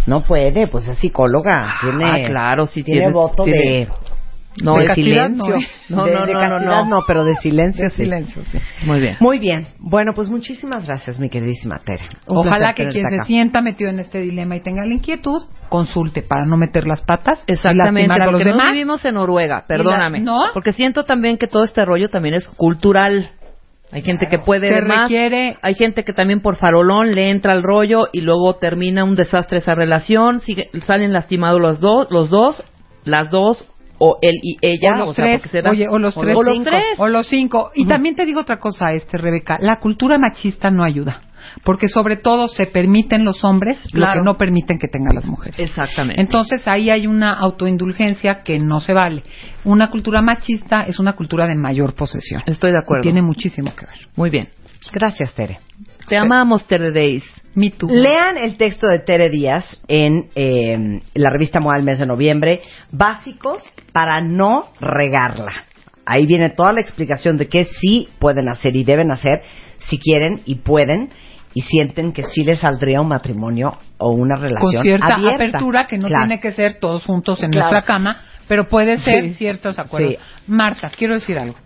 No 0.06 0.22
puede, 0.22 0.66
pues 0.68 0.86
es 0.86 0.98
psicóloga, 0.98 1.74
tiene, 1.80 2.04
Ah, 2.24 2.26
claro, 2.28 2.66
sí 2.66 2.82
tiene 2.82 3.00
tiene- 3.00 3.12
voto 3.12 3.44
tiene- 3.44 3.58
de, 3.58 3.88
No, 4.62 4.74
de 4.74 4.80
de 4.82 4.86
castidad, 4.86 5.28
silencio. 5.30 5.54
no, 5.54 5.60
¿eh? 5.60 5.68
No, 5.88 6.04
de, 6.04 6.12
no, 6.14 6.26
de 6.26 6.32
no, 6.32 6.40
no, 6.40 6.48
castidad 6.50 6.84
no. 6.86 7.00
pero 7.06 7.24
de 7.24 7.34
silencio 7.36 7.84
De 7.84 7.90
sí. 7.90 7.96
silencio, 8.04 8.42
sí. 8.50 8.58
Muy 8.86 9.00
bien. 9.00 9.16
Muy 9.20 9.38
bien. 9.38 9.66
Bueno, 9.78 10.12
pues 10.14 10.28
muchísimas 10.28 10.86
gracias, 10.86 11.18
mi 11.18 11.30
queridísima 11.30 11.78
Tere. 11.78 12.02
Un 12.26 12.38
Ojalá 12.38 12.74
que 12.74 12.88
quien 12.88 13.04
se 13.08 13.24
sienta 13.24 13.60
metido 13.60 13.90
en 13.90 14.00
este 14.00 14.20
dilema 14.20 14.56
y 14.56 14.60
tenga 14.60 14.84
la 14.84 14.92
inquietud, 14.94 15.42
consulte 15.68 16.22
para 16.22 16.44
no 16.46 16.56
meter 16.56 16.86
las 16.86 17.02
patas 17.02 17.38
y 17.46 17.52
Exactamente, 17.52 18.08
lastimar 18.08 18.22
a 18.22 18.24
los 18.32 18.42
porque 18.42 18.52
no 18.58 18.72
vivimos 18.72 19.04
en 19.04 19.14
Noruega, 19.14 19.64
perdóname. 19.66 20.18
Y 20.18 20.22
la- 20.22 20.32
¿no? 20.32 20.38
Porque 20.54 20.72
siento 20.72 21.04
también 21.04 21.38
que 21.38 21.46
todo 21.46 21.64
este 21.64 21.84
rollo 21.84 22.08
también 22.08 22.34
es 22.34 22.48
cultural. 22.48 23.30
Hay 23.90 24.02
gente 24.02 24.28
que 24.28 24.38
puede 24.38 24.68
Se 24.68 24.82
más, 24.82 25.04
requiere- 25.08 25.56
hay 25.62 25.74
gente 25.74 26.04
que 26.04 26.12
también 26.12 26.40
por 26.42 26.56
farolón 26.56 27.12
le 27.12 27.30
entra 27.30 27.52
al 27.52 27.62
rollo 27.62 28.08
y 28.12 28.20
luego 28.20 28.56
termina 28.56 29.02
un 29.04 29.14
desastre 29.14 29.58
esa 29.58 29.74
relación, 29.74 30.40
sigue- 30.40 30.68
salen 30.86 31.14
lastimados 31.14 31.58
los 31.58 31.80
dos, 31.80 32.06
los 32.10 32.28
dos, 32.28 32.62
las 33.04 33.30
dos 33.30 33.64
o 33.98 34.18
él 34.22 34.34
y 34.42 34.56
ella, 34.60 34.94
o 34.94 34.98
los 34.98 35.08
o 35.10 35.14
sea, 35.14 35.38
tres, 35.38 35.64
oye, 35.68 35.88
o 35.88 35.98
los 35.98 36.14
tres, 36.14 36.36
o 36.36 36.42
los 36.42 36.56
cinco, 36.56 36.70
tres. 36.70 36.84
o 36.96 37.06
los 37.08 37.26
cinco. 37.26 37.70
Y 37.74 37.86
también 37.86 38.14
te 38.14 38.24
digo 38.24 38.40
otra 38.40 38.58
cosa, 38.58 38.92
este 38.92 39.18
Rebeca, 39.18 39.58
la 39.60 39.78
cultura 39.80 40.18
machista 40.18 40.70
no 40.70 40.84
ayuda, 40.84 41.22
porque 41.64 41.88
sobre 41.88 42.16
todo 42.16 42.48
se 42.48 42.66
permiten 42.66 43.24
los 43.24 43.42
hombres 43.44 43.78
lo 43.92 44.06
que 44.12 44.20
no 44.22 44.36
permiten 44.36 44.78
que 44.78 44.88
tengan 44.88 45.14
las 45.14 45.24
mujeres. 45.24 45.58
Exactamente. 45.58 46.20
Entonces 46.20 46.66
ahí 46.68 46.90
hay 46.90 47.06
una 47.06 47.32
autoindulgencia 47.32 48.42
que 48.42 48.58
no 48.58 48.80
se 48.80 48.92
vale. 48.94 49.22
Una 49.64 49.90
cultura 49.90 50.22
machista 50.22 50.82
es 50.82 50.98
una 50.98 51.14
cultura 51.14 51.46
de 51.46 51.56
mayor 51.56 51.94
posesión. 51.94 52.42
Estoy 52.46 52.72
de 52.72 52.78
acuerdo. 52.78 53.02
Y 53.02 53.04
tiene 53.04 53.22
muchísimo 53.22 53.74
que 53.74 53.86
ver. 53.86 54.08
Muy 54.16 54.30
bien. 54.30 54.48
Gracias, 54.92 55.34
Tere. 55.34 55.58
Te 56.08 56.16
amamos, 56.16 56.64
Tere 56.66 56.92
Days. 56.92 57.24
Me 57.54 57.70
too. 57.70 57.88
Lean 57.90 58.36
el 58.38 58.56
texto 58.56 58.86
de 58.86 59.00
Tere 59.00 59.30
Díaz 59.30 59.80
en 59.88 60.28
eh, 60.34 61.00
la 61.14 61.30
revista 61.30 61.60
Moda 61.60 61.76
del 61.76 61.84
mes 61.84 61.98
de 61.98 62.06
noviembre, 62.06 62.60
Básicos 62.92 63.62
para 63.92 64.20
no 64.20 64.66
regarla. 64.80 65.64
Ahí 66.06 66.26
viene 66.26 66.50
toda 66.50 66.72
la 66.72 66.80
explicación 66.80 67.36
de 67.36 67.48
qué 67.48 67.64
sí 67.64 68.08
pueden 68.18 68.48
hacer 68.48 68.76
y 68.76 68.84
deben 68.84 69.10
hacer 69.10 69.42
si 69.78 69.98
quieren 69.98 70.40
y 70.46 70.56
pueden 70.56 71.10
y 71.54 71.62
sienten 71.62 72.12
que 72.12 72.24
sí 72.24 72.44
les 72.44 72.60
saldría 72.60 73.00
un 73.00 73.08
matrimonio 73.08 73.72
o 73.98 74.10
una 74.12 74.36
relación 74.36 74.72
con 74.74 74.82
cierta 74.82 75.14
abierta. 75.14 75.34
apertura 75.58 75.86
que 75.86 75.98
no 75.98 76.06
Claro. 76.08 76.26
tiene 76.26 76.40
que 76.40 76.52
ser 76.52 76.74
todos 76.76 77.04
juntos 77.04 77.42
en 77.42 77.50
Claro. 77.50 77.70
nuestra 77.70 77.86
cama, 77.86 78.20
pero 78.46 78.68
puede 78.68 78.98
ser 78.98 79.28
Sí. 79.28 79.34
ciertos 79.34 79.78
acuerdos. 79.78 80.12
Sí. 80.12 80.18
Marta, 80.52 80.90
quiero 80.96 81.14
decir 81.14 81.38
algo. 81.38 81.56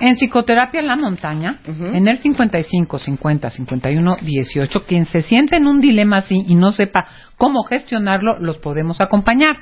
En 0.00 0.14
psicoterapia 0.16 0.80
en 0.80 0.86
la 0.86 0.96
montaña, 0.96 1.58
Ujú. 1.68 1.86
en 1.86 2.08
el 2.08 2.18
55 2.18 2.98
50 2.98 3.50
51 3.50 4.16
18, 4.22 4.84
quien 4.84 5.06
se 5.06 5.22
siente 5.22 5.56
en 5.56 5.66
un 5.66 5.80
dilema 5.80 6.18
así 6.18 6.44
y 6.46 6.54
no 6.54 6.72
sepa 6.72 7.06
cómo 7.36 7.62
gestionarlo, 7.64 8.38
los 8.38 8.58
podemos 8.58 9.00
acompañar. 9.00 9.56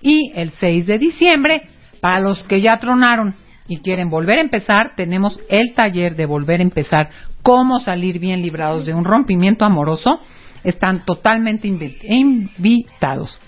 Y 0.00 0.32
el 0.34 0.50
6 0.50 0.86
de 0.86 0.98
diciembre, 0.98 1.62
para 2.00 2.20
los 2.20 2.42
que 2.44 2.60
ya 2.60 2.76
tronaron 2.78 3.34
y 3.68 3.78
quieren 3.78 4.10
volver 4.10 4.38
a 4.38 4.42
empezar, 4.42 4.94
tenemos 4.96 5.38
el 5.48 5.74
taller 5.74 6.16
de 6.16 6.26
volver 6.26 6.60
a 6.60 6.64
empezar, 6.64 7.08
cómo 7.42 7.78
salir 7.78 8.18
bien 8.18 8.42
librados 8.42 8.84
de 8.86 8.94
un 8.94 9.04
rompimiento 9.04 9.64
amoroso. 9.64 10.20
Están 10.64 11.04
totalmente 11.04 11.68
invi- 11.68 11.98
invitados. 12.02 13.38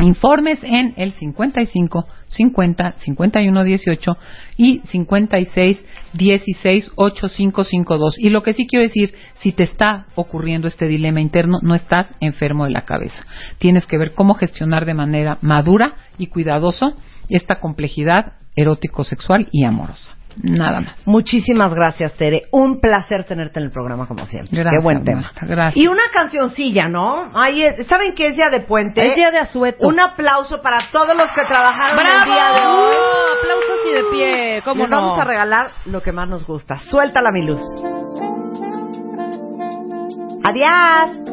Informes 0.00 0.62
en 0.62 0.92
el 0.96 1.12
55 1.12 2.06
50 2.28 2.94
51 2.98 3.64
18 3.64 4.16
y 4.58 4.82
56 4.88 5.82
16 6.12 6.90
8552. 6.96 8.18
Y 8.18 8.30
lo 8.30 8.42
que 8.42 8.52
sí 8.52 8.66
quiero 8.66 8.84
decir, 8.84 9.14
si 9.38 9.52
te 9.52 9.62
está 9.62 10.06
ocurriendo 10.14 10.68
este 10.68 10.86
dilema 10.86 11.20
interno, 11.20 11.58
no 11.62 11.74
estás 11.74 12.14
enfermo 12.20 12.64
de 12.64 12.70
la 12.70 12.84
cabeza. 12.84 13.24
Tienes 13.58 13.86
que 13.86 13.96
ver 13.96 14.12
cómo 14.14 14.34
gestionar 14.34 14.84
de 14.84 14.94
manera 14.94 15.38
madura 15.40 15.94
y 16.18 16.26
cuidadoso 16.26 16.94
esta 17.30 17.58
complejidad 17.58 18.34
erótico-sexual 18.54 19.48
y 19.50 19.64
amorosa. 19.64 20.14
Nada 20.42 20.80
más. 20.80 21.06
Muchísimas 21.06 21.72
gracias, 21.74 22.12
Tere. 22.14 22.42
Un 22.52 22.78
placer 22.78 23.24
tenerte 23.24 23.58
en 23.58 23.66
el 23.66 23.72
programa, 23.72 24.06
como 24.06 24.26
siempre. 24.26 24.50
Gracias, 24.52 24.80
Qué 24.80 24.84
buen 24.84 25.04
tema. 25.04 25.22
Marta, 25.22 25.46
gracias. 25.46 25.76
Y 25.76 25.88
una 25.88 26.02
cancioncilla, 26.12 26.88
¿no? 26.88 27.30
Ay, 27.34 27.62
es- 27.62 27.86
¿Saben 27.86 28.14
qué 28.14 28.28
es 28.28 28.36
día 28.36 28.50
de 28.50 28.60
puente? 28.60 29.06
Es 29.06 29.16
día 29.16 29.30
de 29.30 29.38
asueto. 29.38 29.86
Un 29.88 29.98
aplauso 29.98 30.60
para 30.60 30.78
todos 30.92 31.16
los 31.16 31.26
que 31.34 31.42
trabajaron 31.48 31.96
¡Bravo! 31.96 32.20
el 32.20 32.24
día 32.26 32.48
de 32.52 32.66
hoy. 32.66 32.94
Aplausos 33.38 33.76
y 33.88 33.92
de 33.94 34.04
pie. 34.10 34.62
¿Cómo 34.64 34.82
Les 34.82 34.90
no? 34.90 34.96
vamos 35.00 35.18
a 35.18 35.24
regalar 35.24 35.70
lo 35.86 36.02
que 36.02 36.12
más 36.12 36.28
nos 36.28 36.46
gusta. 36.46 36.78
Suéltala, 36.80 37.30
mi 37.32 37.46
luz. 37.46 37.60
Adiós. 40.44 41.32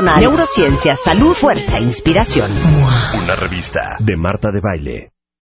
personal, 0.00 0.20
neurociencia, 0.20 0.96
salud, 1.04 1.34
fuerza, 1.40 1.78
inspiración. 1.78 2.50
Una 2.52 3.36
revista 3.36 3.96
de 3.98 4.16
Marta 4.16 4.50
de 4.50 4.60
Baile. 4.60 5.10